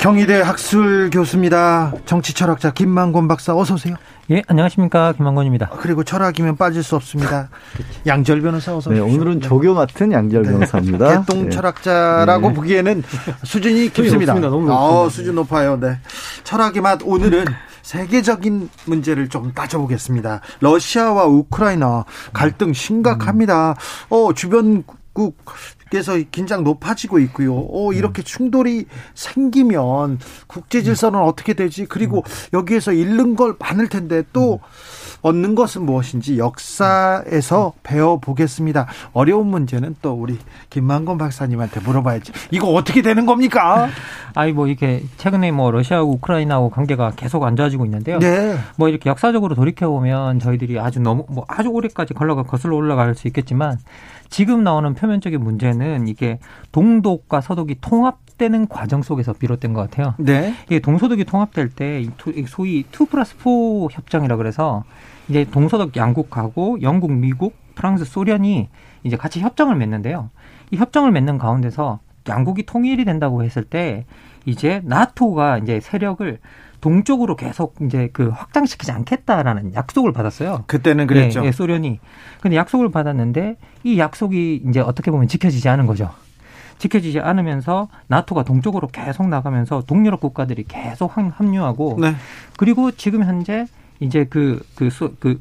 [0.00, 1.92] 경희대 학술 교수입니다.
[2.04, 3.94] 정치 철학자 김만곤 박사 어서 오세요.
[4.30, 5.14] 예, 안녕하십니까.
[5.14, 5.70] 김만곤입니다.
[5.80, 7.48] 그리고 철학이면 빠질 수 없습니다.
[8.06, 9.06] 양절 변호사 어서 오십시오.
[9.06, 10.50] 네, 오늘은 조교 맡은 양절 네.
[10.50, 11.20] 변호사입니다.
[11.24, 11.50] 개똥 네.
[11.50, 12.54] 철학자라고 네.
[12.54, 13.02] 보기에는
[13.44, 14.34] 수준이 깊습니다.
[14.34, 15.80] 너무 어, 수준 높아요.
[15.80, 15.98] 네.
[16.44, 17.46] 철학의 맛 오늘은
[17.80, 20.42] 세계적인 문제를 좀 따져보겠습니다.
[20.60, 23.76] 러시아와 우크라이나 갈등 심각합니다.
[24.10, 25.42] 어, 주변국
[25.90, 27.54] 그래서 긴장 높아지고 있고요.
[27.54, 31.86] 오, 이렇게 충돌이 생기면 국제 질서는 어떻게 되지?
[31.86, 34.60] 그리고 여기에서 잃는 걸 많을 텐데 또
[35.22, 38.86] 얻는 것은 무엇인지 역사에서 배워보겠습니다.
[39.12, 40.38] 어려운 문제는 또 우리
[40.70, 42.32] 김만건 박사님한테 물어봐야지.
[42.50, 43.88] 이거 어떻게 되는 겁니까?
[44.34, 48.18] 아이 뭐 이렇게 최근에 뭐 러시아하고 우크라이나하고 관계가 계속 안 좋아지고 있는데요.
[48.20, 48.56] 네.
[48.76, 53.26] 뭐 이렇게 역사적으로 돌이켜 보면 저희들이 아주 너무 뭐 아주 오래까지 걸러가 거슬러 올라갈 수
[53.26, 53.78] 있겠지만
[54.28, 56.38] 지금 나오는 표면적인 문제는 이게
[56.72, 60.14] 동독과 서독이 통합되는 과정 속에서 비롯된 것 같아요.
[60.18, 60.54] 네.
[60.66, 62.06] 이게 동서독이 통합될 때
[62.46, 64.84] 소위 two plus four 협정이라 그래서
[65.28, 68.68] 이제 동서독 양국하고 영국, 미국, 프랑스, 소련이
[69.04, 70.30] 이제 같이 협정을 맺는데요.
[70.70, 74.04] 이 협정을 맺는 가운데서 양국이 통일이 된다고 했을 때
[74.44, 76.38] 이제 나토가 이제 세력을
[76.80, 80.64] 동쪽으로 계속 이제 그 확장시키지 않겠다라는 약속을 받았어요.
[80.66, 81.42] 그때는 그랬죠.
[81.42, 82.00] 예, 예, 소련이.
[82.40, 86.10] 근데 약속을 받았는데 이 약속이 이제 어떻게 보면 지켜지지 않은 거죠.
[86.78, 92.14] 지켜지지 않으면서 나토가 동쪽으로 계속 나가면서 동유럽 국가들이 계속 합류하고 네.
[92.56, 93.66] 그리고 지금 현재
[94.00, 95.40] 이제 그, 그, 그, 그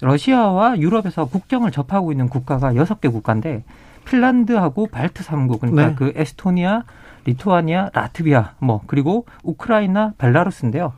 [0.00, 3.64] 러시아와 유럽에서 국경을 접하고 있는 국가가 여섯 개 국가인데
[4.06, 5.94] 핀란드하고 발트 삼국 그러니까 네.
[5.94, 6.84] 그 에스토니아,
[7.24, 10.92] 리투아니아, 라트비아 뭐 그리고 우크라이나, 벨라루스인데요.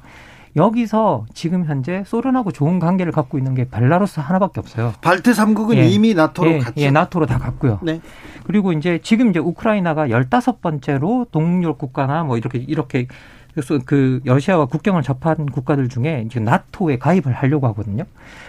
[0.55, 4.93] 여기서 지금 현재 소련하고 좋은 관계를 갖고 있는 게 벨라루스 하나밖에 없어요.
[5.01, 5.89] 발트 삼국은 예.
[5.89, 6.81] 이미 나토로 예, 갔죠.
[6.81, 7.79] 예, 나토로 다 갔고요.
[7.83, 8.01] 네.
[8.45, 13.07] 그리고 이제 지금 이제 우크라이나가 열다섯 번째로 동유럽 국가나 뭐 이렇게 이렇게
[13.55, 18.05] 그래서 그 러시아와 국경을 접한 국가들 중에 지금 나토에 가입을 하려고 하거든요.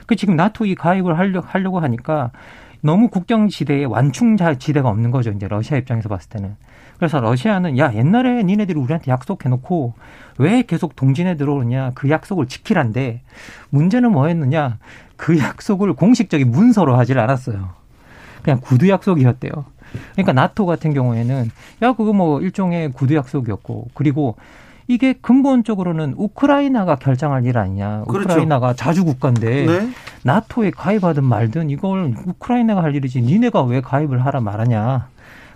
[0.06, 2.32] 그 지금 나토에 가입을 하려, 하려고 하니까
[2.82, 5.32] 너무 국경 지대에 완충자 지대가 없는 거죠.
[5.32, 6.56] 이제 러시아 입장에서 봤을 때는.
[6.98, 9.94] 그래서 러시아는 야 옛날에 니네들이 우리한테 약속해놓고
[10.38, 13.22] 왜 계속 동진에 들어오느냐 그 약속을 지키란데
[13.70, 14.78] 문제는 뭐였느냐
[15.18, 17.70] 그 약속을 공식적인 문서로 하질 않았어요.
[18.42, 19.52] 그냥 구두 약속이었대요.
[20.14, 21.52] 그러니까 나토 같은 경우에는
[21.82, 24.36] 야 그거 뭐 일종의 구두 약속이었고 그리고
[24.88, 28.04] 이게 근본적으로는 우크라이나가 결정할 일 아니냐.
[28.08, 28.30] 그렇죠.
[28.30, 29.90] 우크라이나가 자주 국가인데 네.
[30.24, 35.08] 나토에 가입하든 말든 이걸 우크라이나가 할 일이지 니네가 왜 가입을 하라 말하냐.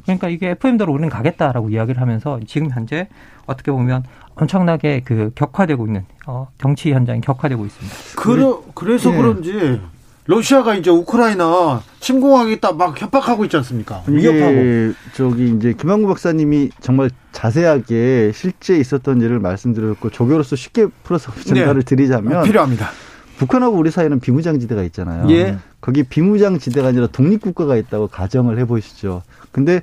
[0.07, 3.09] 그러니까 이게 FM대로 우리는 가겠다라고 이야기를 하면서 지금 현재
[3.45, 4.03] 어떻게 보면
[4.35, 7.95] 엄청나게 그 격화되고 있는 어, 정치 현장이 격화되고 있습니다.
[8.15, 9.17] 그러, 그래서 네.
[9.17, 9.81] 그런지
[10.25, 14.03] 러시아가 이제 우크라이나 침공하겠다 막 협박하고 있지 않습니까?
[14.07, 14.93] 위협하고.
[15.13, 21.85] 저기 이제 김한구 박사님이 정말 자세하게 실제 있었던 일을 말씀드렸고 조교로서 쉽게 풀어서 전달을 네.
[21.85, 22.89] 드리자면 필요합니다.
[23.37, 25.29] 북한하고 우리 사이는 비무장지대가 있잖아요.
[25.29, 25.57] 예.
[25.79, 29.21] 거기 비무장지대가 아니라 독립국가가 있다고 가정을 해보시죠.
[29.51, 29.81] 근데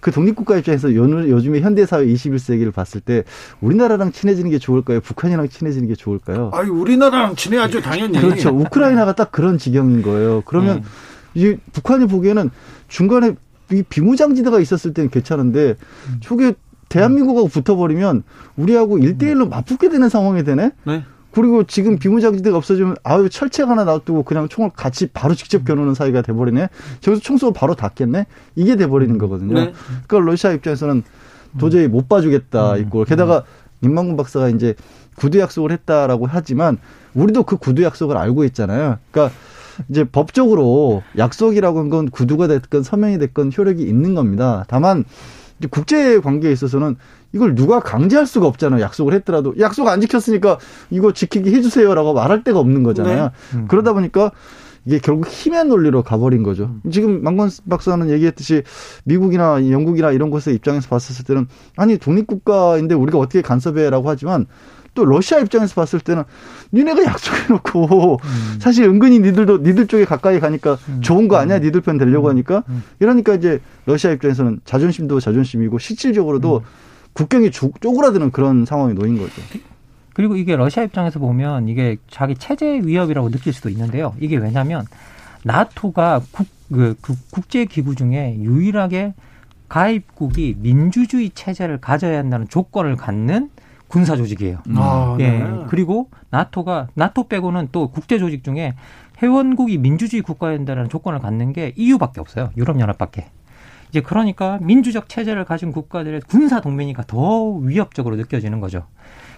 [0.00, 3.24] 그 독립국가 입장에서 요즘에 현대사회 21세기를 봤을 때
[3.62, 5.00] 우리나라랑 친해지는 게 좋을까요?
[5.00, 6.50] 북한이랑 친해지는 게 좋을까요?
[6.52, 8.20] 아니, 우리나라랑 친해야죠, 당연히.
[8.20, 8.50] 그렇죠.
[8.50, 10.42] 우크라이나가 딱 그런 지경인 거예요.
[10.44, 10.82] 그러면 음.
[11.34, 12.50] 이 북한이 보기에는
[12.88, 13.34] 중간에
[13.72, 15.76] 이 비무장지대가 있었을 때는 괜찮은데
[16.08, 16.20] 음.
[16.20, 16.52] 저게
[16.90, 18.24] 대한민국하고 붙어버리면
[18.56, 20.70] 우리하고 일대일로 맞붙게 되는 상황이 되네?
[20.84, 21.04] 네.
[21.34, 25.64] 그리고 지금 비무장지대가 없어지면 아유 철책 하나 놔두고 그냥 총을 같이 바로 직접 음.
[25.64, 26.68] 겨누는 사이가 돼버리네.
[27.00, 28.26] 저기서 총 쏘고 바로 닫겠네.
[28.54, 29.54] 이게 돼버리는 거거든요.
[29.54, 29.72] 네.
[30.06, 31.02] 그러니까 러시아 입장에서는
[31.58, 32.80] 도저히 못 봐주겠다 음.
[32.82, 33.42] 있고 게다가
[33.80, 34.74] 임만군 박사가 이제
[35.16, 36.78] 구두 약속을 했다라고 하지만
[37.14, 38.98] 우리도 그 구두 약속을 알고 있잖아요.
[39.10, 39.34] 그러니까
[39.88, 44.64] 이제 법적으로 약속이라고 한 건 구두가 됐건 서명이 됐건 효력이 있는 겁니다.
[44.68, 45.04] 다만
[45.70, 46.96] 국제 관계에 있어서는
[47.34, 48.80] 이걸 누가 강제할 수가 없잖아요.
[48.80, 50.58] 약속을 했더라도 약속 안 지켰으니까
[50.90, 53.24] 이거 지키게 해주세요라고 말할 데가 없는 거잖아요.
[53.24, 53.58] 네.
[53.58, 53.66] 음.
[53.68, 54.30] 그러다 보니까
[54.86, 56.70] 이게 결국 힘의 논리로 가버린 거죠.
[56.84, 56.90] 음.
[56.90, 58.62] 지금 망건 박사는 얘기했듯이
[59.04, 64.46] 미국이나 영국이나 이런 곳의 입장에서 봤었을 때는 아니 독립국가인데 우리가 어떻게 간섭해라고 하지만
[64.94, 66.22] 또 러시아 입장에서 봤을 때는
[66.72, 68.58] 니네가 약속해놓고 음.
[68.60, 71.00] 사실 은근히 니들도 니들 쪽에 가까이 가니까 음.
[71.00, 71.56] 좋은 거 아니야?
[71.56, 71.62] 음.
[71.62, 72.30] 니들 편 되려고 음.
[72.30, 72.84] 하니까 음.
[73.00, 76.62] 이러니까 이제 러시아 입장에서는 자존심도 자존심이고 실질적으로도
[77.14, 79.40] 국경이 쪼그라드는 그런 상황에 놓인 거죠.
[80.12, 84.14] 그리고 이게 러시아 입장에서 보면 이게 자기 체제 위협이라고 느낄 수도 있는데요.
[84.20, 84.84] 이게 왜냐하면
[85.42, 89.14] 나토가 국, 그, 그 국제 기구 중에 유일하게
[89.68, 93.50] 가입국이 민주주의 체제를 가져야 한다는 조건을 갖는
[93.88, 94.58] 군사 조직이에요.
[94.76, 95.30] 아, 예.
[95.30, 95.64] 네.
[95.68, 98.74] 그리고 나토가 나토 빼고는 또 국제 조직 중에
[99.22, 102.50] 회원국이 민주주의 국가여야 한다는 조건을 갖는 게 EU밖에 없어요.
[102.56, 103.26] 유럽 연합밖에.
[103.94, 108.86] 이제 그러니까 민주적 체제를 가진 국가들의 군사 동맹이가 더 위협적으로 느껴지는 거죠.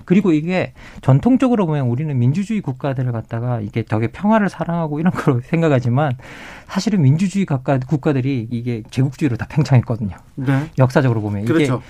[0.06, 0.72] 그리고 이게
[1.02, 6.16] 전통적으로 보면 우리는 민주주의 국가들을 갖다가 이게 되게 평화를 사랑하고 이런 걸 생각하지만
[6.68, 10.16] 사실은 민주주의 국가들이 이게 제국주의로 다 팽창했거든요.
[10.36, 10.70] 네.
[10.78, 11.82] 역사적으로 보면 이게 그렇죠.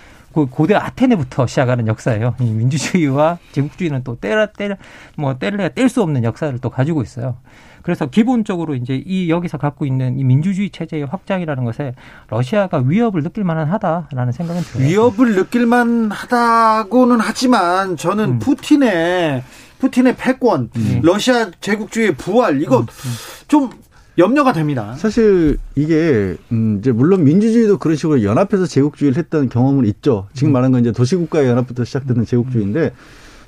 [0.44, 2.34] 고대 아테네부터 시작하는 역사예요.
[2.38, 4.76] 민주주의와 제국주의는 또 때려 때려
[5.16, 7.38] 뭐 때려야 뗄 수 없는 역사를 또 가지고 있어요.
[7.86, 11.94] 그래서 기본적으로 이제 이 여기서 갖고 있는 이 민주주의 체제의 확장이라는 것에
[12.28, 14.88] 러시아가 위협을 느낄 만한 하다라는 생각은 들어요.
[14.88, 18.38] 위협을 느낄 만하다고는 하지만 저는 음.
[18.40, 19.44] 푸틴의
[19.78, 21.00] 푸틴의 패권, 음.
[21.02, 22.82] 러시아 제국주의의 부활 이거 음.
[22.82, 23.10] 음.
[23.46, 23.70] 좀
[24.18, 24.94] 염려가 됩니다.
[24.96, 30.28] 사실 이게 음 이제 물론 민주주의도 그런 식으로 연합해서 제국주의를 했던 경험은 있죠.
[30.32, 30.52] 지금 음.
[30.54, 32.92] 말한 건 이제 도시국가의 연합부터 시작되는 제국주의인데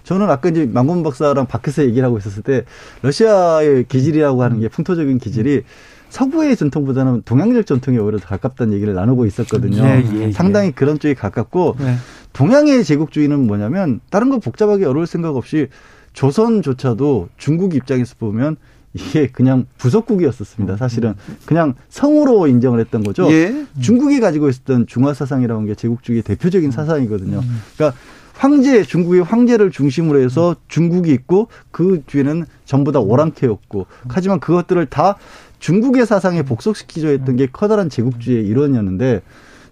[0.05, 2.65] 저는 아까 이제 망건 박사랑 밖에서 얘기를 하고 있었을 때
[3.03, 5.65] 러시아의 기질이라고 하는 게 풍토적인 기질이
[6.09, 9.82] 서구의 전통보다는 동양적 전통에 오히려 더 가깝다는 얘기를 나누고 있었거든요.
[9.82, 10.32] 예, 예, 예.
[10.32, 11.97] 상당히 그런 쪽이 가깝고 네.
[12.32, 15.69] 동양의 제국주의는 뭐냐면 다른 거 복잡하게 어려울 생각 없이
[16.15, 18.57] 조선조차도 중국 입장에서 보면
[18.99, 20.77] 이게 그냥 부속국이었었습니다.
[20.77, 21.15] 사실은
[21.47, 23.31] 그냥 성으로 인정을 했던 거죠.
[23.31, 23.66] 예.
[23.81, 27.39] 중국이 가지고 있었던 중화 사상이라는 게 제국주의의 대표적인 사상이거든요.
[27.39, 27.62] 음.
[27.77, 27.99] 그러니까
[28.35, 35.16] 황제 중국의 황제를 중심으로 해서 중국이 있고 그 뒤에는 전부 다 오랑캐였고 하지만 그것들을 다
[35.59, 39.23] 중국의 사상에 복속시키려 했던 게 커다란 제국주의의 일원이었는데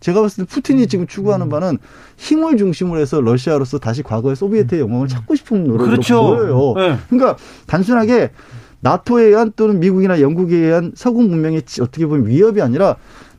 [0.01, 1.78] 제가 봤을 때 푸틴이 지금 추구하는 바는
[2.16, 6.23] 힘을 중심으로 해서 러시아로서 다시 과거의 소비에트의 영광을 찾고 싶은 노력으로 그렇죠.
[6.23, 6.74] 보여요.
[6.77, 6.98] 네.
[7.09, 7.36] 그러니까
[7.66, 8.31] 단순하게
[8.87, 12.97] 나토에 의한 또는 미국이나 영국에 의한 서구 문명의 어떻게 보면 위협이 아니라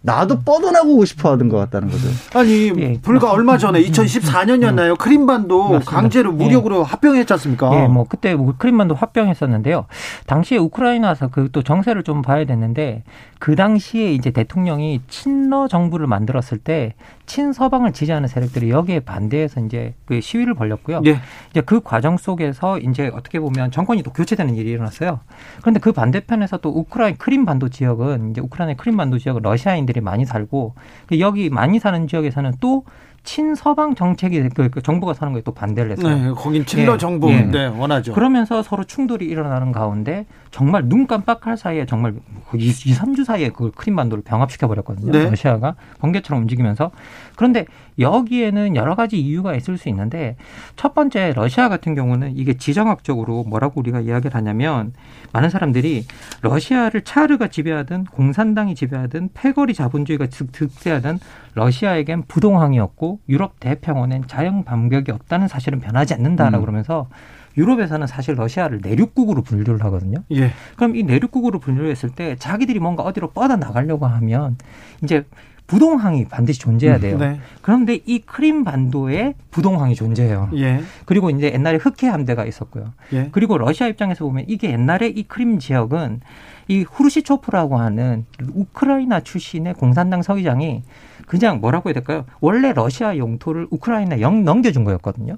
[0.07, 2.07] 나도 뻗어나가고 싶어 하던 것 같다는 거죠.
[2.33, 4.91] 아니, 예, 불과 얼마 전에 2014년이었나요?
[4.91, 4.95] 음.
[4.95, 5.91] 크림반도 맞습니다.
[5.91, 6.83] 강제로 무력으로 예.
[6.83, 7.83] 합병했지 않습니까?
[7.83, 9.85] 예, 뭐 그때 뭐 크림반도 합병했었는데요.
[10.25, 13.03] 당시에 우크라이나에서 그 또 정세를 좀 봐야 됐는데
[13.39, 16.93] 그 당시에 이제 대통령이 친러 정부를 만들었을 때
[17.25, 21.01] 친서방을 지지하는 세력들이 여기에 반대해서 이제 그 시위를 벌였고요.
[21.05, 21.19] 예.
[21.51, 25.19] 이제 그 과정 속에서 이제 어떻게 보면 정권이 또 교체되는 일이 일어났어요.
[25.61, 30.75] 그런데 그 반대편에서 또 우크라이나 크림반도 지역은 이제 우크라이나 크림반도 지역은 러시아인들이 많이 살고
[31.19, 32.83] 여기 많이 사는 지역에서는 또
[33.27, 36.15] 친서방 정책이 그, 그 정부가 사는 거에 또 반대를 했어요.
[36.15, 37.65] 네, 거긴 친러 예, 정부인데 예.
[37.65, 38.13] 원하죠.
[38.13, 42.13] 그러면서 서로 충돌이 일어나는 가운데 정말 눈 깜빡할 사이에 정말
[42.55, 45.11] 2, 3주 사이에 그 크림반도를 병합시켜 버렸거든요.
[45.11, 45.29] 네.
[45.29, 46.91] 러시아가 번개처럼 움직이면서
[47.37, 47.65] 그런데
[47.99, 50.35] 여기에는 여러 가지 이유가 있을 수 있는데
[50.75, 54.91] 첫 번째 러시아 같은 경우는 이게 지정학적으로 뭐라고 우리가 이야기를 하냐면
[55.31, 56.05] 많은 사람들이
[56.41, 61.19] 러시아를 차르가 지배하든 공산당이 지배하든 패거리 자본주의가 득세하든
[61.53, 66.61] 러시아에겐 부동항이었고 유럽 대평원엔 자영 반격이 없다는 사실은 변하지 않는다라고 음.
[66.61, 67.07] 그러면서
[67.55, 70.23] 유럽에서는 사실 러시아를 내륙국으로 분류를 하거든요.
[70.31, 70.51] 예.
[70.75, 74.57] 그럼 이 내륙국으로 분류를 했을 때 자기들이 뭔가 어디로 뻗어 나가려고 하면
[75.03, 75.25] 이제
[75.67, 77.17] 부동항이 반드시 존재해야 음, 돼요.
[77.17, 77.39] 네.
[77.61, 80.49] 그런데 이 크림 반도에 부동항이 존재해요.
[80.55, 80.81] 예.
[81.05, 82.93] 그리고 이제 옛날에 흑해 함대가 있었고요.
[83.13, 83.29] 예.
[83.31, 86.21] 그리고 러시아 입장에서 보면 이게 옛날에 이 크림 지역은
[86.69, 90.83] 이 후르시초프라고 하는 우크라이나 출신의 공산당 서기장이
[91.27, 92.25] 그냥 뭐라고 해야 될까요?
[92.39, 95.37] 원래 러시아 영토를 우크라이나에 넘겨준 거였거든요.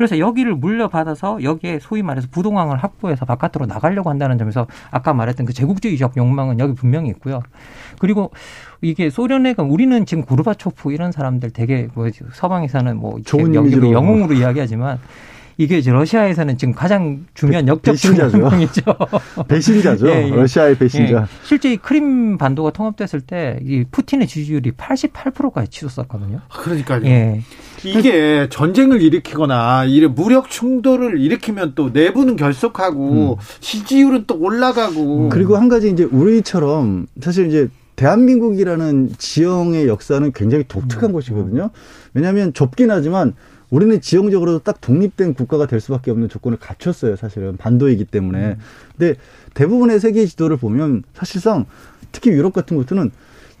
[0.00, 5.52] 그래서 여기를 물려받아서 여기에 소위 말해서 부동항을 확보해서 바깥으로 나가려고 한다는 점에서 아까 말했던 그
[5.52, 7.42] 제국주의적 욕망은 여기 분명히 있고요.
[7.98, 8.30] 그리고
[8.82, 14.34] 이게 소련에 가 우리는 지금 고르바초프 이런 사람들 되게 뭐 서방에서는 뭐 좋은 영웅으로, 영웅으로
[14.34, 14.98] 이야기하지만
[15.58, 18.50] 이게 이제 러시아에서는 지금 가장 중요한 역적 배신자죠.
[19.46, 20.08] 배신자죠.
[20.08, 20.30] 예, 예.
[20.30, 21.20] 러시아의 배신자.
[21.20, 21.24] 예.
[21.44, 26.40] 실제 이 크림 반도가 통합됐을 때 이 푸틴의 지지율이 88%까지 치솟았거든요.
[26.50, 27.04] 그러니까요.
[27.04, 27.42] 예.
[27.84, 33.36] 이게 전쟁을 일으키거나 이래 무력 충돌을 일으키면 또 내부는 결속하고 음.
[33.60, 35.24] 지지율은 또 올라가고.
[35.24, 35.28] 음.
[35.28, 37.68] 그리고 한 가지 이제 우리처럼 사실 이제
[38.00, 41.12] 대한민국이라는 지형의 역사는 굉장히 독특한 음.
[41.12, 41.68] 곳이거든요.
[42.14, 43.34] 왜냐하면 좁긴 하지만
[43.68, 47.16] 우리는 지형적으로 딱 독립된 국가가 될 수밖에 없는 조건을 갖췄어요.
[47.16, 48.52] 사실은 반도이기 때문에.
[48.52, 48.56] 음.
[48.96, 49.20] 근데
[49.52, 51.66] 대부분의 세계 지도를 보면 사실상
[52.10, 53.10] 특히 유럽 같은 곳들은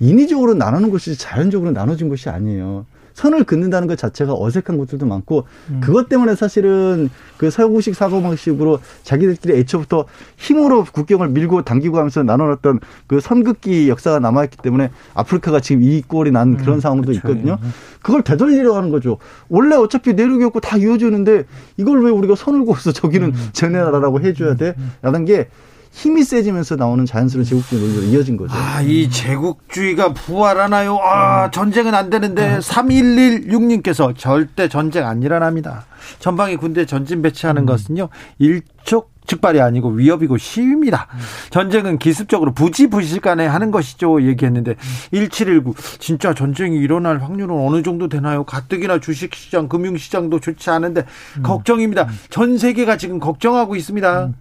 [0.00, 2.86] 인위적으로 나누는 것이 자연적으로 나눠진 것이 아니에요.
[3.20, 5.80] 선을 긋는다는 것 자체가 어색한 곳들도 많고 음.
[5.82, 10.06] 그것 때문에 사실은 그 서구식 사고방식으로 자기들끼리 애초부터
[10.38, 16.30] 힘으로 국경을 밀고 당기고 하면서 나눠놨던 그 선긋기 역사가 남아있기 때문에 아프리카가 지금 이 꼴이
[16.30, 17.18] 난 그런 음, 상황도 그렇죠.
[17.18, 17.58] 있거든요.
[17.62, 17.68] 예.
[18.00, 19.18] 그걸 되돌리려 하는 거죠.
[19.50, 21.44] 원래 어차피 내륙이었고 다 이어지는데
[21.76, 23.48] 이걸 왜 우리가 선을 그어서 저기는 음.
[23.52, 24.74] 쟤네 나라라고 해줘야 돼?
[25.02, 25.50] 라는 게
[25.90, 28.54] 힘이 세지면서 나오는 자연스러운 제국주의 논리로 이어진 거죠.
[28.54, 30.96] 아, 이 제국주의가 부활하나요?
[30.98, 31.50] 아, 음.
[31.50, 35.86] 전쟁은 안 되는데 3116님께서 절대 전쟁 안 일어납니다.
[36.20, 37.66] 전방위 군대 전진 배치하는 음.
[37.66, 38.08] 것은요.
[38.38, 41.06] 일촉 즉발이 아니고 위협이고 시위입니다.
[41.50, 44.22] 전쟁은 기습적으로 부지불식간에 하는 것이죠.
[44.22, 44.74] 얘기했는데
[45.12, 48.42] 1719 진짜 전쟁이 일어날 확률은 어느 정도 되나요?
[48.42, 51.04] 가뜩이나 주식시장, 금융시장도 좋지 않은데
[51.38, 51.42] 음.
[51.44, 52.08] 걱정입니다.
[52.30, 54.24] 전 세계가 지금 걱정하고 있습니다.
[54.24, 54.34] 음.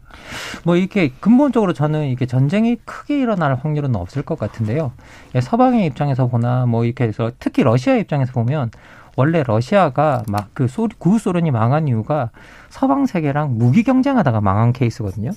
[0.64, 4.91] 뭐 이렇게 근본적으로 저는 이게 전쟁이 크게 일어날 확률은 없을 것 같은데요.
[5.36, 8.72] 예, 서방의 입장에서 보나 뭐 이렇게 해서 특히 러시아 입장에서 보면
[9.16, 12.32] 원래 러시아가 막 그 소리 구소련이 망한 이유가
[12.70, 15.32] 서방 세계랑 무기 경쟁하다가 망한 케이스거든요.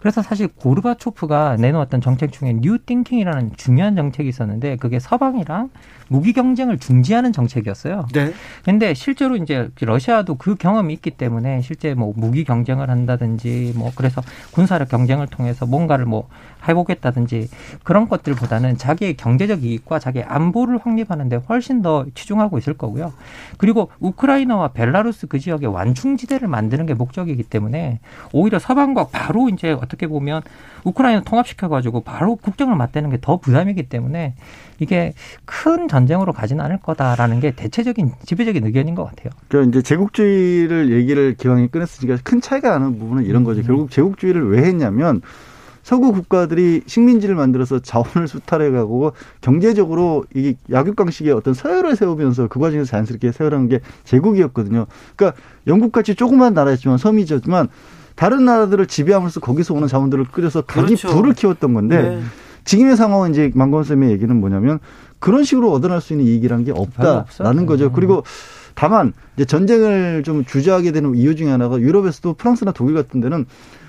[0.00, 5.70] 그래서 사실 고르바초프가 내놓았던 정책 중에 new thinking이라는 중요한 정책이 있었는데 그게 서방이랑
[6.08, 8.06] 무기 경쟁을 중지하는 정책이었어요.
[8.14, 8.32] 네.
[8.64, 14.22] 근데 실제로 이제 러시아도 그 경험이 있기 때문에 실제 뭐 무기 경쟁을 한다든지 뭐 그래서
[14.52, 16.28] 군사력 경쟁을 통해서 뭔가를 뭐
[16.66, 17.48] 해보겠다든지
[17.84, 23.12] 그런 것들보다는 자기의 경제적 이익과 자기의 안보를 확립하는데 훨씬 더 치중하고 있을 거고요.
[23.58, 28.00] 그리고 우크라이나와 벨라루스 그 지역의 완충지대를 만드는 게 목적이기 때문에
[28.32, 30.42] 오히려 서방과 바로 이제 어떻게 보면
[30.84, 34.34] 우크라이나 통합시켜 가지고 바로 국정을 맞대는 게 더 부담이기 때문에
[34.78, 35.12] 이게
[35.44, 39.30] 큰 전쟁으로 가지는 않을 거다라는 게 대체적인 지배적인 의견인 것 같아요.
[39.48, 43.60] 그러니까 이제 제국주의를 얘기를 기왕에 꺼냈으니까 큰 차이가 나는 부분은 이런 거죠.
[43.60, 43.66] 음.
[43.66, 45.20] 결국 제국주의를 왜 했냐면
[45.88, 53.32] 서구 국가들이 식민지를 만들어서 자원을 수탈해가고 경제적으로 이 약육강식의 어떤 서열을 세우면서 그 과정에서 자연스럽게
[53.32, 54.84] 세우라는 게 제국이었거든요.
[55.16, 57.68] 그러니까 영국같이 조그만 나라였지만 섬이졌지만
[58.16, 61.08] 다른 나라들을 지배하면서 거기서 오는 자원들을 끌어서 각기 그렇죠.
[61.08, 62.20] 부를 키웠던 건데 네.
[62.64, 64.80] 지금의 상황은 이제 망건 쌤의 얘기는 뭐냐면
[65.18, 67.86] 그런 식으로 얻어낼 수 있는 이익이라는 게 없다라는 거죠.
[67.86, 67.92] 음.
[67.94, 68.24] 그리고
[68.74, 73.46] 다만 이제 전쟁을 좀 주저하게 되는 이유 중에 하나가 유럽에서도 프랑스나 독일 같은 데는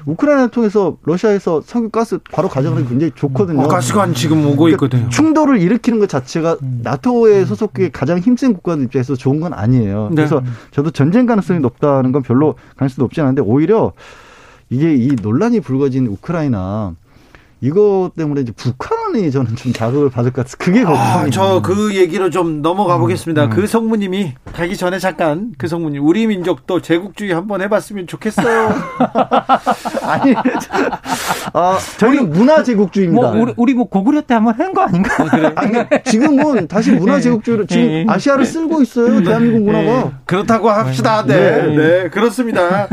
[0.09, 3.61] 우크라이나 통해서 러시아에서 석유 가스 바로 가져가는 게 굉장히 좋거든요.
[3.61, 5.09] 어, 가스관 지금 오고 그러니까 있거든요.
[5.09, 6.81] 충돌을 일으키는 것 자체가 음.
[6.83, 10.09] 나토의 소속국의 가장 힘센 국가들 입장에서 좋은 건 아니에요.
[10.09, 10.15] 네.
[10.15, 10.41] 그래서
[10.71, 13.93] 저도 전쟁 가능성이 높다는 건 별로 가능성도 없지 않은데 오히려
[14.69, 16.93] 이게 이 논란이 불거진 우크라이나
[17.61, 21.27] 이거 때문에 이제 북한이 저는 좀 자극을 받을 것 같아서 그게 걱정이에요.
[21.27, 23.45] 아, 저그 얘기로 좀 넘어가 음, 보겠습니다.
[23.45, 23.49] 음.
[23.49, 28.69] 그 성무님이 가기 전에 잠깐 그 성무님 우리 민족도 제국주의 한번 해봤으면 좋겠어요.
[30.03, 30.33] 아니,
[31.53, 33.31] 아, 저희는 문화 제국주의입니다.
[33.31, 35.23] 뭐 우리, 우리 뭐 고구려 때 한번 한 거 아닌가?
[35.23, 35.51] 어, 그래?
[35.57, 35.73] 아니,
[36.05, 37.21] 지금은 다시 문화 네.
[37.21, 38.05] 제국주의로 지금 네.
[38.07, 39.21] 아시아를 쓸고 있어요.
[39.23, 39.83] 대한민국 문화가.
[39.85, 40.11] 네.
[40.25, 41.25] 그렇다고 합시다.
[41.25, 41.35] 네.
[41.63, 42.87] 네, 네, 그렇습니다.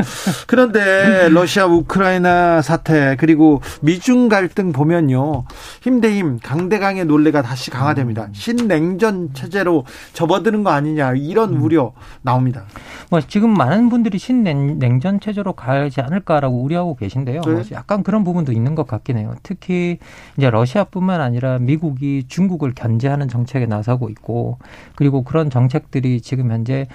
[0.47, 5.45] 그런데 러시아 우크라이나 사태 그리고 미중 갈등 갈등 보면요.
[5.81, 8.25] 힘대힘 강대강의 논리가 다시 강화됩니다.
[8.25, 8.33] 음.
[8.33, 11.61] 신냉전 체제로 접어드는 거 아니냐 이런 음.
[11.61, 11.93] 우려
[12.23, 12.63] 나옵니다.
[13.11, 17.41] 뭐 지금 많은 분들이 신냉전 체제로 가지 않을까라고 우려하고 계신데요.
[17.41, 17.63] 네.
[17.71, 19.35] 약간 그런 부분도 있는 것 같긴 해요.
[19.43, 19.99] 특히
[20.37, 24.57] 이제 러시아뿐만 아니라 미국이 중국을 견제하는 정책에 나서고 있고
[24.95, 26.87] 그리고 그런 정책들이 지금 현재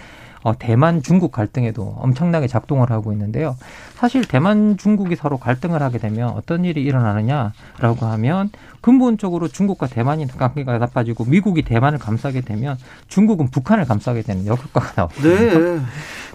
[0.42, 3.56] 어, 대만 중국 갈등에도 엄청나게 작동을 하고 있는데요.
[4.02, 8.50] 사실 대만 중국이 서로 갈등을 하게 되면 어떤 일이 일어나느냐라고 하면
[8.80, 12.76] 근본적으로 중국과 대만이 관계가 나빠지고 미국이 대만을 감싸게 되면
[13.06, 15.76] 중국은 북한을 감싸게 되는 역효과가 나오거든요.
[15.76, 15.80] 네.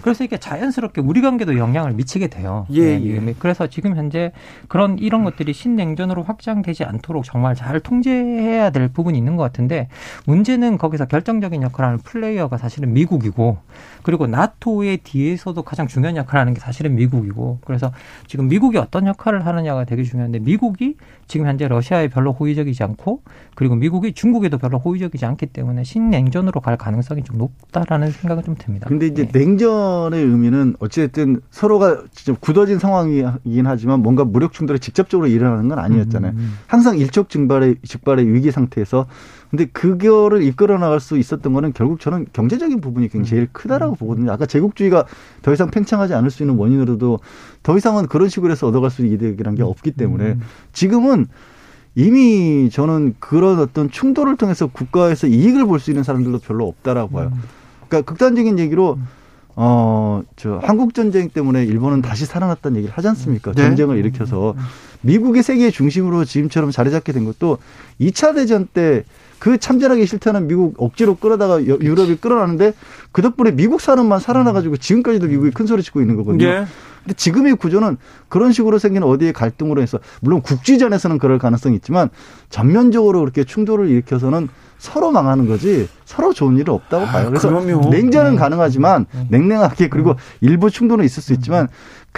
[0.00, 2.66] 그래서 이게 자연스럽게 우리 관계도 영향을 미치게 돼요.
[2.70, 3.26] 예, 네.
[3.26, 3.34] 예.
[3.38, 4.32] 그래서 지금 현재
[4.68, 9.88] 그런 이런 것들이 신냉전으로 확장되지 않도록 정말 잘 통제해야 될 부분이 있는 것 같은데
[10.24, 13.58] 문제는 거기서 결정적인 역할을 하는 플레이어가 사실은 미국이고
[14.02, 17.92] 그리고 나토의 뒤에서도 가장 중요한 역할을 하는 게 사실은 미국이고 그래서
[18.26, 23.22] 지금 미국이 어떤 역할을 하느냐가 되게 중요한데 미국이 지금 현재 러시아에 별로 호의적이지 않고
[23.54, 28.88] 그리고 미국이 중국에도 별로 호의적이지 않기 때문에 신냉전으로 갈 가능성이 좀 높다라는 생각은 좀 듭니다.
[28.88, 29.38] 근데 이제 네.
[29.38, 36.32] 냉전의 의미는 어찌됐든 서로가 직접 굳어진 상황이긴 하지만 뭔가 무력 충돌이 직접적으로 일어나는 건 아니었잖아요.
[36.32, 36.36] 음.
[36.36, 36.58] 음, 음.
[36.66, 39.06] 항상 일촉 증발의 직발의 위기 상태에서
[39.50, 43.96] 근데 그거를 이끌어 나갈 수 있었던 거는 결국 저는 경제적인 부분이 굉장히 제일 크다라고 음.
[43.96, 44.32] 보거든요.
[44.32, 45.06] 아까 제국주의가
[45.42, 47.20] 더 이상 팽창하지 않을 수 있는 원인으로도
[47.62, 50.40] 더 이상은 그런 식으로 해서 얻어갈 수 있는 이득이란 게 없기 때문에 음.
[50.72, 51.26] 지금은
[51.94, 57.30] 이미 저는 그런 어떤 충돌을 통해서 국가에서 이익을 볼 수 있는 사람들도 별로 없다라고 봐요.
[57.32, 57.40] 음.
[57.88, 58.98] 그러니까 극단적인 얘기로
[59.56, 63.52] 어, 저 한국 전쟁 때문에 일본은 다시 살아났다는 얘기를 하지 않습니까?
[63.52, 63.62] 네.
[63.62, 64.54] 전쟁을 일으켜서
[65.00, 67.58] 미국의 세계 중심으로 지금처럼 자리 잡게 된 것도
[68.00, 69.02] 2차 대전 때
[69.38, 72.74] 그 참전하기 싫다는 미국 억지로 끌어다가 유럽이 끌어놨는데
[73.12, 76.46] 그 덕분에 미국 사람만 살아나가지고 지금까지도 미국이 큰 소리 치고 있는 거거든요.
[76.46, 76.64] 네.
[77.04, 77.96] 근데 지금의 구조는
[78.28, 82.10] 그런 식으로 생긴 어디에 갈등으로 해서 물론 국지전에서는 그럴 가능성이 있지만
[82.50, 84.48] 전면적으로 그렇게 충돌을 일으켜서는
[84.78, 87.28] 서로 망하는 거지 서로 좋은 일은 없다고 아, 봐요.
[87.28, 87.90] 그래서 그럼요.
[87.90, 88.36] 냉전은 네.
[88.36, 89.26] 가능하지만 네.
[89.30, 91.68] 냉랭하게 그리고 일부 충돌은 있을 수 있지만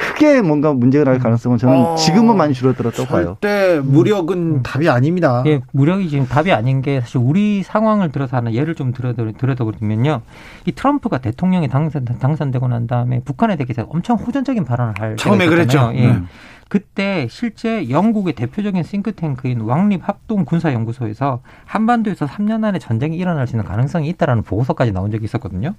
[0.00, 3.36] 크게 뭔가 문제가 날 가능성은 저는 어, 지금은 많이 줄어들었다고 봐요.
[3.40, 4.62] 절대 무력은 음.
[4.62, 5.42] 답이 아닙니다.
[5.46, 10.22] 예, 무력이 지금 답이 아닌 게 사실 우리 상황을 들어서 하는 예를 좀 들여다보면요.
[10.66, 15.92] 이 트럼프가 대통령이 당선, 당선되고 난 다음에 북한에 대해서 엄청 호전적인 발언을 할 처음에 그랬죠.
[15.94, 16.06] 예.
[16.06, 16.22] 네.
[16.70, 23.64] 그때 실제 영국의 대표적인 싱크탱크인 왕립 합동 군사연구소에서 한반도에서 3년 안에 전쟁이 일어날 수 있는
[23.64, 25.74] 가능성이 있다라는 보고서까지 나온 적이 있었거든요.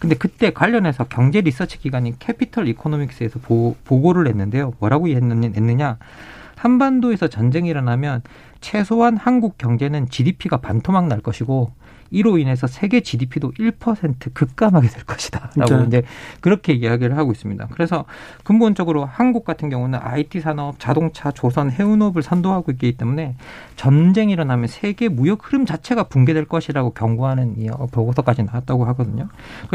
[0.00, 4.74] 근데 그때 관련해서 경제 리서치 기관인 캐피털 이코노믹스에서 보, 고를 냈는데요.
[4.80, 5.98] 뭐라고 했느냐?
[6.56, 8.22] 한반도에서 전쟁이 일어나면
[8.60, 11.70] 최소한 한국 경제는 GDP가 반토막 날 것이고
[12.12, 15.84] 이로 인해서 세계 GDP도 1% 급감하게 될 것이다라고 네.
[15.86, 16.02] 이제
[16.40, 17.68] 그렇게 이야기를 하고 있습니다.
[17.72, 18.04] 그래서
[18.44, 23.34] 근본적으로 한국 같은 경우는 IT 산업, 자동차, 조선, 해운업을 선도하고 있기 때문에
[23.76, 29.28] 전쟁이 일어나면 세계 무역 흐름 자체가 붕괴될 것이라고 경고하는 이 보고서까지 나왔다고 하거든요.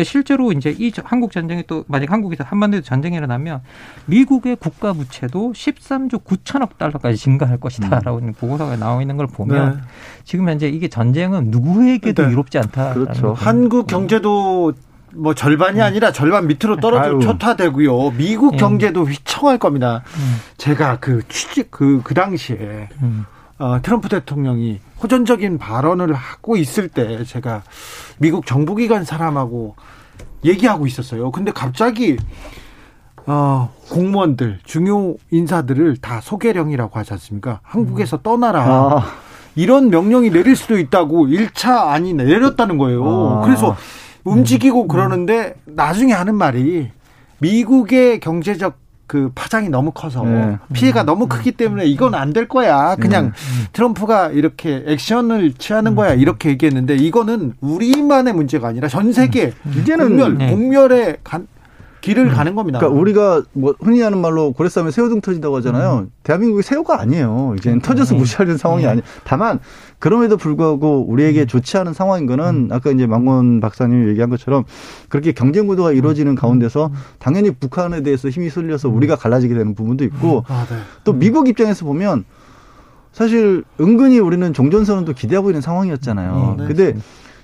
[0.04, 3.62] 실제로 이제 이 한국 전쟁이 또 만약 한국에서 한반도에서 전쟁이 일어나면
[4.06, 8.34] 미국의 국가 부채도 13조 9천억 달러까지 증가할 것이다라고 음.
[8.34, 9.82] 보고서가 나와 있는 걸 보면 네.
[10.24, 12.32] 지금 현재 이게 전쟁은 누구에게도 네.
[12.32, 12.94] 유롭지 않다.
[12.94, 13.34] 그렇죠.
[13.34, 14.74] 한국 경제도
[15.14, 15.84] 뭐 절반이 음.
[15.84, 18.12] 아니라 절반 밑으로 떨어져 초타되고요.
[18.12, 18.58] 미국 예.
[18.58, 20.04] 경제도 휘청할 겁니다.
[20.18, 20.38] 음.
[20.58, 23.26] 제가 그 취직 그, 그 당시에 음.
[23.60, 27.64] 어, 트럼프 대통령이 호전적인 발언을 하고 있을 때 제가
[28.20, 29.76] 미국 정부기관 사람하고
[30.46, 31.32] 얘기하고 있었어요.
[31.32, 32.18] 근데 갑자기
[33.26, 37.60] 어, 공무원들, 중요 인사들을 다 소개령이라고 하지 않습니까?
[37.64, 38.62] 한국에서 떠나라.
[38.62, 39.27] 아.
[39.58, 43.04] 이런 명령이 내릴 수도 있다고 1차 안이 내렸다는 거예요.
[43.04, 43.46] 아.
[43.46, 43.76] 그래서
[44.24, 44.88] 움직이고 음.
[44.88, 46.90] 그러는데 나중에 하는 말이
[47.40, 48.78] 미국의 경제적
[49.08, 50.58] 그 파장이 너무 커서 네.
[50.74, 51.30] 피해가 너무 음.
[51.30, 52.96] 크기 때문에 이건 안 될 거야.
[52.98, 53.32] 그냥 네.
[53.72, 56.14] 트럼프가 이렇게 액션을 취하는 거야.
[56.14, 60.38] 이렇게 얘기했는데 이거는 우리만의 문제가 아니라 전 세계 이제는 음.
[60.38, 60.50] 네.
[60.52, 61.48] 복멸의 간,
[62.02, 62.34] 길을 음.
[62.34, 62.80] 가는 겁니다.
[62.80, 66.06] 그러니까 우리가 뭐 흔히 하는 말로 고래 싸움에 새우등 터진다고 하잖아요.
[66.06, 66.12] 음.
[66.24, 67.56] 대한민국이 새우가 아니에요.
[67.58, 68.20] 이제는 터져서 네.
[68.20, 68.90] 무시하는 상황이 네.
[68.90, 69.02] 아니.
[69.24, 69.60] 다만
[70.00, 71.48] 그럼에도 불구하고 우리에게 음.
[71.48, 72.68] 좋지 않은 상황인 거는 음.
[72.72, 74.64] 아까 이제 망원 박사님이 얘기한 것처럼
[75.10, 76.36] 그렇게 경쟁 구도가 이루어지는 음.
[76.36, 80.78] 가운데서 당연히 북한에 대해서 힘이 쏠려서 우리가 갈라지게 되는 부분도 있고 아, 네.
[81.04, 82.26] 또 미국 입장에서 보면
[83.12, 86.56] 사실 은근히 우리는 종전선언도 기대하고 있는 상황이었잖아요.
[86.60, 86.94] 네, 근데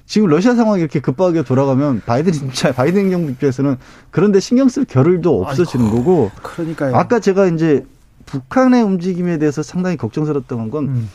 [0.05, 3.77] 지금 러시아 상황이 이렇게 급하게 돌아가면 바이든 진짜 바이든 정부 입장에서는
[4.11, 6.31] 그런데 신경 쓸 겨를도 없어지는 아이고, 거고.
[6.41, 6.95] 그러니까요.
[6.95, 7.85] 아까 제가 이제
[8.25, 11.09] 북한의 움직임에 대해서 상당히 걱정스럽던 건 음.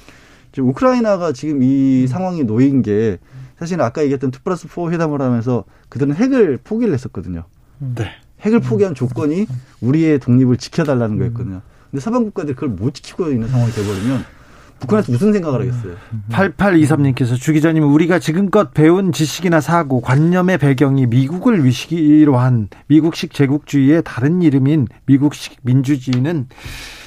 [0.52, 2.06] 지금 우크라이나가 지금 이 음.
[2.06, 3.18] 상황이 놓인 게
[3.58, 7.44] 사실은 아까 얘기했던 two plus four 회담을 하면서 그들은 핵을 포기를 했었거든요.
[7.82, 7.94] 음.
[7.96, 8.10] 네.
[8.40, 9.46] 핵을 포기한 조건이
[9.80, 11.18] 우리의 독립을 지켜달라는 음.
[11.18, 11.60] 거였거든요.
[11.90, 14.24] 근데 서방 국가들이 그걸 못 지키고 있는 상황이 돼버리면
[14.80, 15.94] 북한에서 무슨 생각을 하겠어요?
[16.30, 24.02] 8823님께서 주 기자님 우리가 지금껏 배운 지식이나 사고, 관념의 배경이 미국을 위시기로 한 미국식 제국주의의
[24.04, 26.46] 다른 이름인 미국식 민주주의는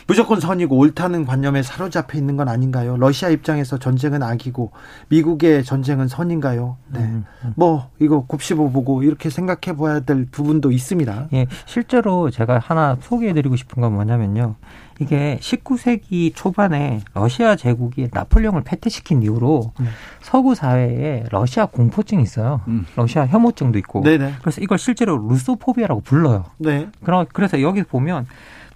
[0.08, 2.98] 무조건 선이고 옳다는 관념에 사로잡혀 있는 건 아닌가요?
[2.98, 4.72] 러시아 입장에서 전쟁은 악이고
[5.08, 6.76] 미국의 전쟁은 선인가요?
[6.90, 7.00] 네.
[7.00, 7.54] 음, 음.
[7.56, 11.30] 뭐 이거 곱씹어 보고 이렇게 생각해 봐야 될 부분도 있습니다.
[11.32, 14.56] 예, 실제로 제가 하나 소개해 드리고 싶은 건 뭐냐면요.
[15.02, 19.88] 이게 19세기 초반에 러시아 제국이 나폴레옹을 패퇴시킨 이후로 네.
[20.22, 22.62] 서구 사회에 러시아 공포증이 있어요.
[22.68, 22.86] 음.
[22.96, 24.04] 러시아 혐오증도 있고.
[24.04, 24.36] 네네.
[24.42, 26.46] 그래서 이걸 실제로 루소포비아라고 불러요.
[26.60, 26.88] 네.
[27.04, 28.28] 그럼 그래서 여기 보면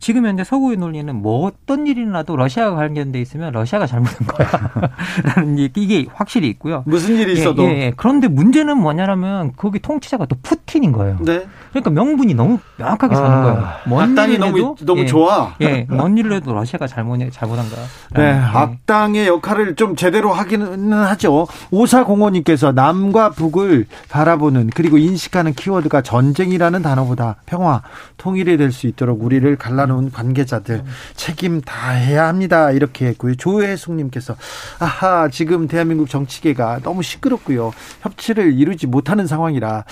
[0.05, 4.47] 지금 현재 서구의 논리는 뭐 어떤 일이 나도 러시아가 관련돼 있으면 러시아가 잘못한 거야.
[5.35, 6.83] 라는 이게 확실히 있고요.
[6.85, 7.63] 무슨 일이 있어도.
[7.63, 7.93] 예, 예.
[7.97, 11.17] 그런데 문제는 뭐냐면 거기 통치자가 또 푸틴인 거예요.
[11.21, 11.47] 네.
[11.71, 13.67] 그러니까 명분이 너무 명확하게 서는 아, 거예요.
[13.87, 15.55] 먼 악당이 너무 너무 예, 좋아.
[15.61, 17.85] 예, 먼 일을 해도 러시아가 잘못 잘못한 거야.
[18.13, 21.47] 네, 네, 악당의 역할을 좀 제대로 하기는 하죠.
[21.71, 27.81] 오사공호님께서 남과 북을 바라보는 그리고 인식하는 키워드가 전쟁이라는 단어보다 평화,
[28.17, 30.83] 통일이 될 수 있도록 우리를 갈라놓은 관계자들
[31.15, 32.71] 책임 다 해야 합니다.
[32.71, 33.35] 이렇게 했고요.
[33.35, 34.35] 조혜숙님께서
[34.79, 37.71] 아하 지금 대한민국 정치계가 너무 시끄럽고요.
[38.01, 39.85] 협치를 이루지 못하는 상황이라.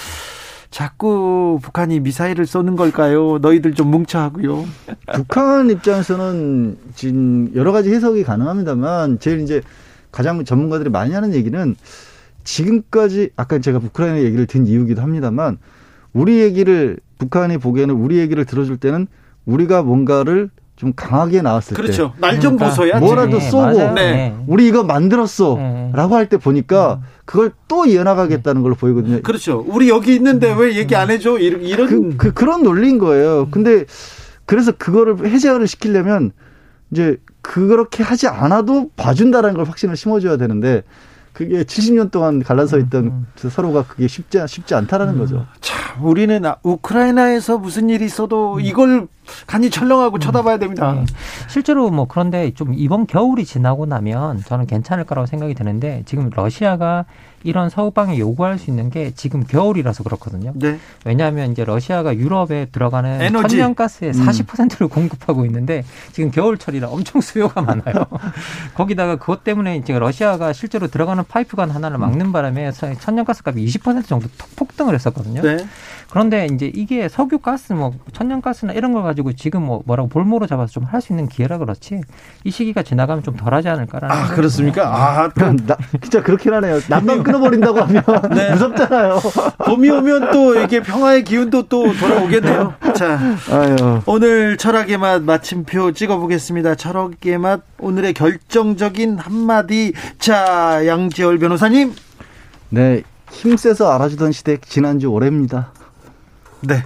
[0.69, 3.37] 자꾸 북한이 미사일을 쏘는 걸까요?
[3.37, 4.65] 너희들 좀 뭉쳐 하고요.
[5.13, 9.61] 북한 입장에서는 지금 여러 가지 해석이 가능합니다만 제일 이제
[10.11, 11.75] 가장 전문가들이 많이 하는 얘기는
[12.43, 15.59] 지금까지 아까 제가 우크라이나 얘기를 든 이유기도 합니다만
[16.11, 19.07] 우리 얘기를 북한이 보기에는 우리 얘기를 들어줄 때는
[19.45, 22.13] 우리가 뭔가를 좀 강하게 나왔을 그렇죠.
[22.15, 22.19] 때.
[22.27, 22.99] 날좀 보소야.
[22.99, 23.91] 뭐라도 네, 쏘고 네.
[23.93, 24.35] 네.
[24.47, 25.55] 우리 이거 만들었어.
[25.57, 25.91] 네.
[25.93, 27.07] 라고 할 때 보니까 음.
[27.25, 29.21] 그걸 또 이어나가겠다는 걸로 보이거든요.
[29.21, 29.63] 그렇죠.
[29.67, 31.37] 우리 여기 있는데 왜 얘기 안 해줘?
[31.37, 33.47] 이런 그, 그 그 런 논리인 거예요.
[33.51, 33.85] 근데
[34.45, 36.31] 그래서 그거를 해제를 시키려면
[36.91, 40.83] 이제 그렇게 하지 않아도 봐준다라는 걸 확신을 심어줘야 되는데
[41.33, 43.49] 그게 70년 동안 갈라서 있던 음, 음.
[43.49, 45.19] 서로가 그게 쉽지 쉽지 않다라는 음.
[45.19, 45.45] 거죠.
[45.61, 48.61] 참 우리는 아, 우크라이나에서 무슨 일이 있어도 음.
[48.61, 49.07] 이걸
[49.47, 50.19] 간이 철렁하고 음.
[50.19, 50.93] 쳐다봐야 됩니다.
[50.93, 51.05] 네.
[51.49, 57.05] 실제로 뭐 그런데 좀 이번 겨울이 지나고 나면 저는 괜찮을 거라고 생각이 드는데 지금 러시아가
[57.43, 60.51] 이런 서방에 요구할 수 있는 게 지금 겨울이라서 그렇거든요.
[60.55, 60.79] 네.
[61.05, 63.57] 왜냐하면 이제 러시아가 유럽에 들어가는 에너지.
[63.57, 64.25] 천연가스의 음.
[64.25, 68.05] 40%를 공급하고 있는데 지금 겨울철이라 엄청 수요가 많아요.
[68.73, 74.27] 거기다가 그것 때문에 이제 러시아가 실제로 들어가는 파이프관 하나를 막는 바람에 천연가스 값이 20% 정도
[74.55, 75.41] 폭등을 했었거든요.
[75.41, 75.57] 네.
[76.13, 80.45] 그런데 이제 이게 석유 가스 뭐 천연 가스나 이런 걸 가지고 지금 뭐 뭐라고 볼모로
[80.45, 82.01] 잡아서 좀 할 수 있는 기회라 그렇지
[82.43, 84.83] 이 시기가 지나가면 좀 덜하지 않을까라는 아 그렇습니까?
[84.95, 86.79] 아 그럼 나, 진짜 그렇긴 하네요.
[86.87, 88.51] 남만 끊어버린다고 하면 네.
[88.51, 89.19] 무섭잖아요.
[89.65, 92.75] 봄이 오면 또 이게 평화의 기운도 또 돌아오겠네요.
[92.95, 93.17] 자
[93.49, 94.01] 아유.
[94.05, 96.75] 오늘 철학의 맛 마침표 찍어보겠습니다.
[96.75, 101.91] 철학의 맛 오늘의 결정적인 한마디 자 양지열 변호사님.
[102.69, 105.71] 네 힘세서 알아주던 시대 지난주 올해입니다.
[106.67, 106.83] 네.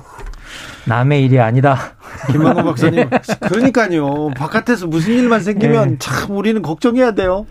[0.86, 1.78] 남의 일이 아니다.
[2.32, 3.10] 김만곤 박사님.
[3.48, 4.30] 그러니까요.
[4.36, 5.96] 바깥에서 무슨 일만 생기면 네.
[6.00, 7.46] 참 우리는 걱정해야 돼요.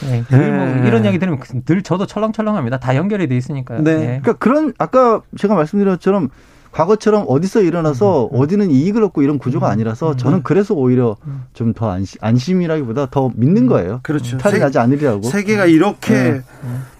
[0.00, 0.82] 네, 뭐 네.
[0.88, 2.78] 이런 이야기 들으면 늘 저도 철렁철렁합니다.
[2.78, 3.82] 다 연결이 돼 있으니까요.
[3.82, 3.94] 네.
[3.94, 4.04] 네.
[4.04, 6.30] 그러니까 그런 아까 제가 말씀드린 것처럼
[6.72, 8.40] 과거처럼 어디서 일어나서 음, 음.
[8.40, 10.16] 어디는 이익을 얻고 이런 구조가 음, 아니라서 음.
[10.16, 11.44] 저는 그래서 오히려 음.
[11.52, 14.00] 좀더 안심, 안심이라기보다 더 믿는 거예요.
[14.02, 14.38] 그렇죠.
[14.38, 15.22] 탈이 나지 않으리라고.
[15.22, 16.40] 세계가 이렇게 네.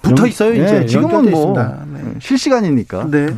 [0.03, 0.53] 붙어 있어요.
[0.53, 2.15] 이제 네, 지금은 뭐 네.
[2.20, 3.09] 실시간이니까.
[3.11, 3.35] 네.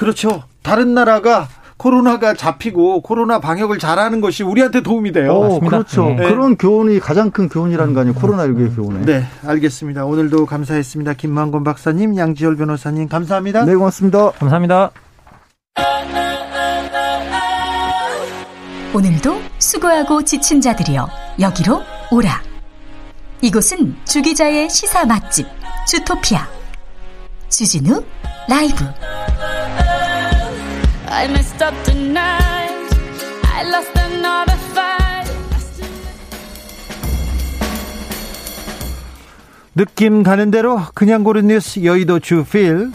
[0.00, 0.44] 그렇죠.
[0.62, 1.46] 다른 나라가
[1.76, 5.32] 코로나가 잡히고 코로나 방역을 잘하는 것이 우리한테 도움이 돼요.
[5.32, 5.68] 어, 맞습니다.
[5.68, 6.04] 그렇죠.
[6.08, 6.26] 네.
[6.26, 8.14] 그런 교훈이 가장 큰 교훈이라는 거 아니에요.
[8.16, 9.04] 코로나19의 교훈에.
[9.04, 10.06] 네, 알겠습니다.
[10.06, 11.14] 오늘도 감사했습니다.
[11.14, 13.66] 김만곤 박사님, 양지열 변호사님 감사합니다.
[13.66, 14.30] 네, 고맙습니다.
[14.32, 14.90] 감사합니다.
[18.94, 21.08] 오늘도 수고하고 지친 자들이여
[21.40, 22.42] 여기로 오라.
[23.42, 25.46] 이곳은 주기자의 시사 맛집
[25.86, 26.48] 주토피아
[27.50, 28.02] 주진우
[28.48, 28.84] 라이브.
[31.12, 32.88] I messed up tonight.
[33.42, 35.28] I lost another fight.
[39.74, 42.92] 느낌 가는 대로 그냥 고른 뉴스 여의도 주필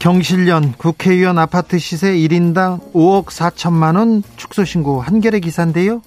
[0.00, 6.02] 경실련 국회의원 아파트 시세 1인당 5억 4천만 원 축소 신고 한겨레 기사인데요.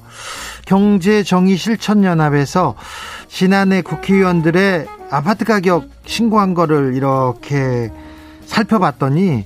[0.65, 2.76] 경제정의실천연합에서
[3.30, 7.89] 지난해 국회의원들의 아파트 가격 신고한 거를 이렇게
[8.48, 9.45] 살펴봤더니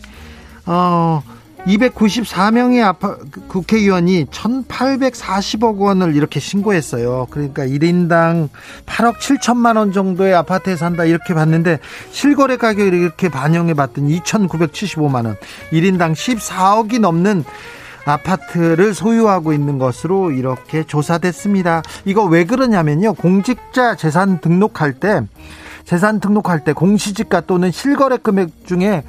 [0.66, 1.22] 어
[1.66, 3.18] 294명의 아파,
[3.48, 7.28] 국회의원이 1,840억 원을 이렇게 신고했어요.
[7.30, 8.50] 그러니까 1인당
[8.86, 11.80] 8억 7천만 원 정도의 아파트에 산다 이렇게 봤는데
[12.12, 15.38] 실거래 가격을 이렇게 반영해 봤더니 2,975만 원.
[15.72, 17.44] 1인당 14억이 넘는
[18.06, 21.84] 아파트를 소유하고 있는 것으로 이렇게 조사됐습니다.
[22.06, 23.14] 이거 왜 그러냐면요.
[23.14, 25.22] 공직자 재산 등록할 때
[25.86, 29.04] 재산 등록할 때 공시지가 또는 실거래 금액 중에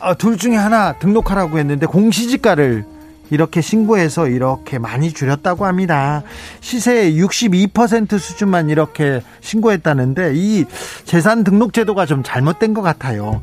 [0.00, 2.84] 어, 둘 중에 하나 등록하라고 했는데 공시지가를
[3.30, 6.22] 이렇게 신고해서 이렇게 많이 줄였다고 합니다.
[6.60, 10.64] 시세의 62% 수준만 이렇게 신고했다는데 이
[11.04, 13.42] 재산 등록 제도가 좀 잘못된 것 같아요.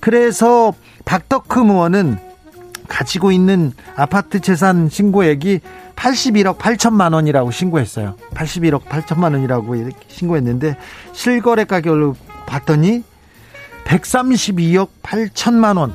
[0.00, 0.72] 그래서
[1.04, 2.33] 박덕흠 의원은
[2.88, 5.60] 가지고 있는 아파트 재산 신고액이
[5.96, 8.16] 81억 8천만 원이라고 신고했어요.
[8.34, 9.74] 81억 8천만 원이라고
[10.08, 10.76] 신고했는데
[11.12, 12.12] 실거래 가격을
[12.46, 13.04] 봤더니
[13.84, 15.94] 132억 8천만 원,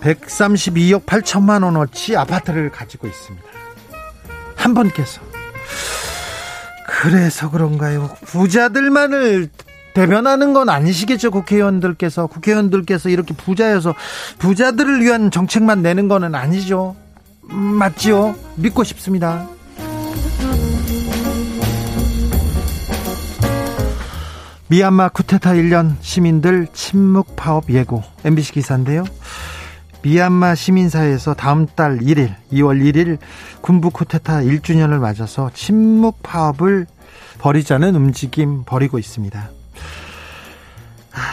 [0.00, 3.46] 132억 8천만 원어치 아파트를 가지고 있습니다.
[4.56, 5.20] 한 분께서
[6.86, 8.10] 그래서 그런가요?
[8.26, 9.48] 부자들만을
[9.94, 12.26] 대변하는 건 아니시겠죠, 국회의원들께서.
[12.26, 13.94] 국회의원들께서 이렇게 부자여서
[14.38, 16.96] 부자들을 위한 정책만 내는 거는 아니죠.
[17.50, 18.34] 음, 맞지요?
[18.56, 19.48] 믿고 싶습니다.
[24.68, 29.04] 미얀마 쿠데타 1년 시민들 침묵 파업 예고 MBC 기사인데요.
[30.00, 33.18] 미얀마 시민사회에서 다음 달 1일, 2월 1일
[33.60, 36.86] 군부 쿠데타 1주년을 맞아서 침묵 파업을
[37.38, 39.50] 벌이자는 움직임 벌이고 있습니다.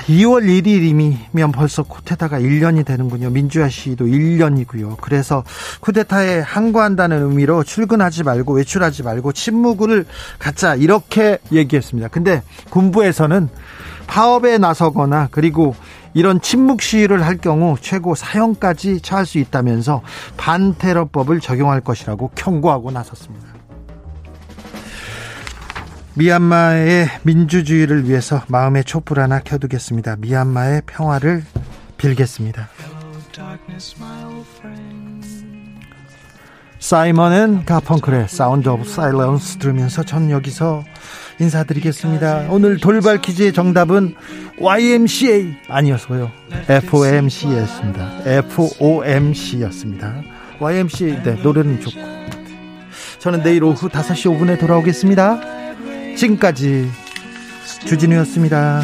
[0.07, 3.29] 2월 1일이면 벌써 쿠데타가 1년이 되는군요.
[3.29, 4.97] 민주화 시위도 1년이고요.
[4.97, 5.43] 그래서
[5.81, 10.05] 쿠데타에 항거한다는 의미로 출근하지 말고 외출하지 말고 침묵을
[10.37, 12.09] 갖자 이렇게 얘기했습니다.
[12.09, 13.49] 근데 군부에서는
[14.07, 15.75] 파업에 나서거나 그리고
[16.13, 20.01] 이런 침묵 시위를 할 경우 최고 사형까지 처할 수 있다면서
[20.37, 23.48] 반테러법을 적용할 것이라고 경고하고 나섰습니다.
[26.19, 30.17] 미얀마의 민주주의를 위해서 마음의 촛불 하나 켜두겠습니다.
[30.17, 31.43] 미얀마의 평화를
[31.95, 32.67] 빌겠습니다.
[36.77, 40.83] 사이먼 앤 가펑클의 Sound of Silence 들으면서 전 여기서
[41.39, 42.47] 인사드리겠습니다.
[42.49, 44.15] 오늘 돌발 퀴즈의 정답은
[44.59, 46.31] YMCA 아니었어요.
[46.67, 48.23] FOMC였습니다.
[48.25, 50.21] FOMC였습니다.
[50.59, 52.01] YMCA 네, 노래는 좋고
[53.19, 55.59] 저는 내일 오후 5시 5분에 돌아오겠습니다.
[56.19, 56.91] 지금까지
[57.87, 58.81] 주진우였습니다.